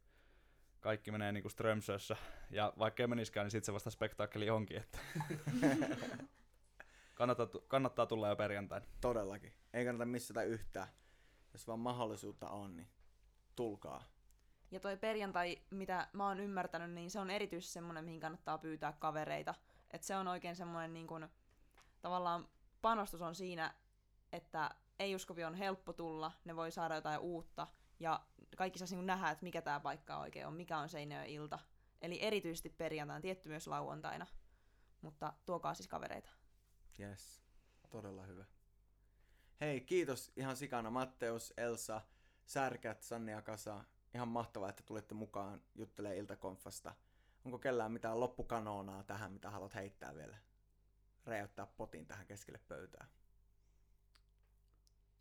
kaikki 0.80 1.12
menee 1.12 1.32
niinku 1.32 1.50
Strömsössä. 1.50 2.16
Ja 2.50 2.74
vaikka 2.80 3.04
ei 3.04 3.08
meniskään, 3.08 3.46
niin 3.46 3.52
sitten 3.52 3.66
se 3.66 3.74
vasta 3.74 3.90
spektaakkeli 3.90 4.50
onkin. 4.50 4.78
Että 4.78 5.00
kannattaa, 7.16 7.48
kannattaa 7.68 8.06
tulla 8.06 8.28
jo 8.30 8.36
perjantaina. 8.36 8.86
Todellakin. 9.02 9.61
Ei 9.74 9.86
kannata 9.86 10.06
missata 10.06 10.44
yhtään. 10.44 10.88
Jos 11.54 11.68
vaan 11.68 11.80
mahdollisuutta 11.80 12.50
on, 12.50 12.78
niin 12.78 12.88
tulkaa. 13.56 14.04
Ja 14.72 14.80
toi 14.80 14.98
perjantai, 14.98 15.62
mitä 15.70 16.08
mä 16.14 16.28
oon 16.28 16.40
ymmärtänyt, 16.40 16.92
niin 16.92 17.12
se 17.12 17.20
on 17.20 17.30
erityisesti 17.30 17.74
semmoinen, 17.74 18.06
mihin 18.06 18.20
kannattaa 18.20 18.58
pyytää 18.58 18.94
kavereita. 18.94 19.56
Että 19.92 20.08
se 20.08 20.16
on 20.16 20.28
oikein 20.28 20.56
semmoinen 20.56 20.94
niin 20.94 21.08
kun, 21.08 21.30
tavallaan 22.02 22.48
panostus 22.82 23.22
on 23.22 23.36
siinä, 23.36 23.74
että 24.32 24.76
ei-uskovia 25.00 25.48
on 25.48 25.56
helppo 25.56 25.94
tulla, 25.94 26.32
ne 26.46 26.56
voi 26.56 26.72
saada 26.72 26.96
jotain 26.96 27.20
uutta, 27.20 27.68
ja 28.00 28.26
kaikki 28.58 28.80
saisi 28.80 28.96
niin 28.96 29.06
nähdä, 29.06 29.30
että 29.30 29.44
mikä 29.44 29.62
tämä 29.62 29.80
paikka 29.80 30.18
oikein 30.18 30.48
on, 30.48 30.54
mikä 30.54 30.78
on 30.78 30.90
Seinäjoen 30.90 31.30
ilta. 31.30 31.60
Eli 32.02 32.22
erityisesti 32.22 32.70
perjantaina, 32.70 33.22
tietty 33.22 33.50
myös 33.50 33.68
lauantaina. 33.68 34.28
Mutta 35.02 35.34
tuokaa 35.46 35.74
siis 35.74 35.88
kavereita. 35.88 36.30
Yes, 37.00 37.44
todella 37.90 38.24
hyvä. 38.24 38.46
Hei, 39.62 39.82
kiitos 39.82 40.32
ihan 40.36 40.56
sikana 40.56 40.90
Matteus, 40.90 41.54
Elsa, 41.58 42.02
Särkät, 42.46 43.04
Sanni 43.04 43.32
ja 43.32 43.42
Kasa. 43.42 43.84
Ihan 44.14 44.28
mahtavaa, 44.28 44.70
että 44.70 44.84
tulitte 44.84 45.14
mukaan 45.14 45.62
juttelee 45.76 46.18
iltakonfasta. 46.18 46.96
Onko 47.46 47.60
kellään 47.60 47.92
mitään 47.92 48.20
loppukanoonaa 48.20 49.04
tähän, 49.04 49.32
mitä 49.32 49.50
haluat 49.50 49.76
heittää 49.76 50.16
vielä? 50.16 50.38
Räjäyttää 51.26 51.66
potin 51.66 52.06
tähän 52.06 52.26
keskelle 52.28 52.60
pöytää. 52.68 53.08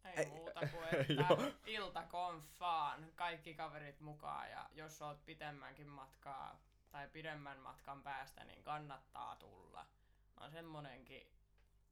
Ei, 0.04 0.12
Ei- 0.16 0.26
muuta 0.26 0.60
kuin, 0.60 0.88
että 1.00 1.52
iltakonfaan 1.66 3.12
kaikki 3.14 3.54
kaverit 3.54 4.00
mukaan 4.00 4.50
ja 4.50 4.70
jos 4.72 5.02
oot 5.02 5.24
pitemmänkin 5.24 5.88
matkaa 5.88 6.60
tai 6.90 7.08
pidemmän 7.08 7.58
matkan 7.58 8.02
päästä, 8.02 8.44
niin 8.44 8.62
kannattaa 8.62 9.36
tulla. 9.36 9.86
On 10.40 10.50
semmonenkin 10.50 11.32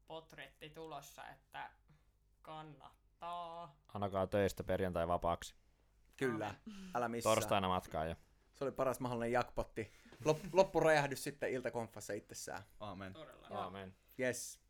potretti 0.07 0.71
tulossa, 0.71 1.29
että 1.29 1.71
kannattaa. 2.49 3.77
Annakaa 3.95 4.27
töistä 4.27 4.65
perjantai 4.65 5.09
vapaaksi. 5.09 5.55
Kyllä, 6.17 6.55
älä 6.95 7.09
missään. 7.09 7.35
Torstaina 7.35 7.69
matkaa 7.69 8.05
jo. 8.05 8.15
Se 8.55 8.65
oli 8.65 8.73
paras 8.73 9.01
mahdollinen 9.01 9.33
jakpotti. 9.33 9.93
Lop, 10.25 10.39
loppuräjähdys 10.53 11.25
sitten 11.25 11.51
iltakonfassa 11.51 12.13
itsessään. 12.13 12.63
Aamen. 12.81 13.13
Todella. 13.13 13.49
Aamen. 13.51 13.95
Yes. 14.21 14.61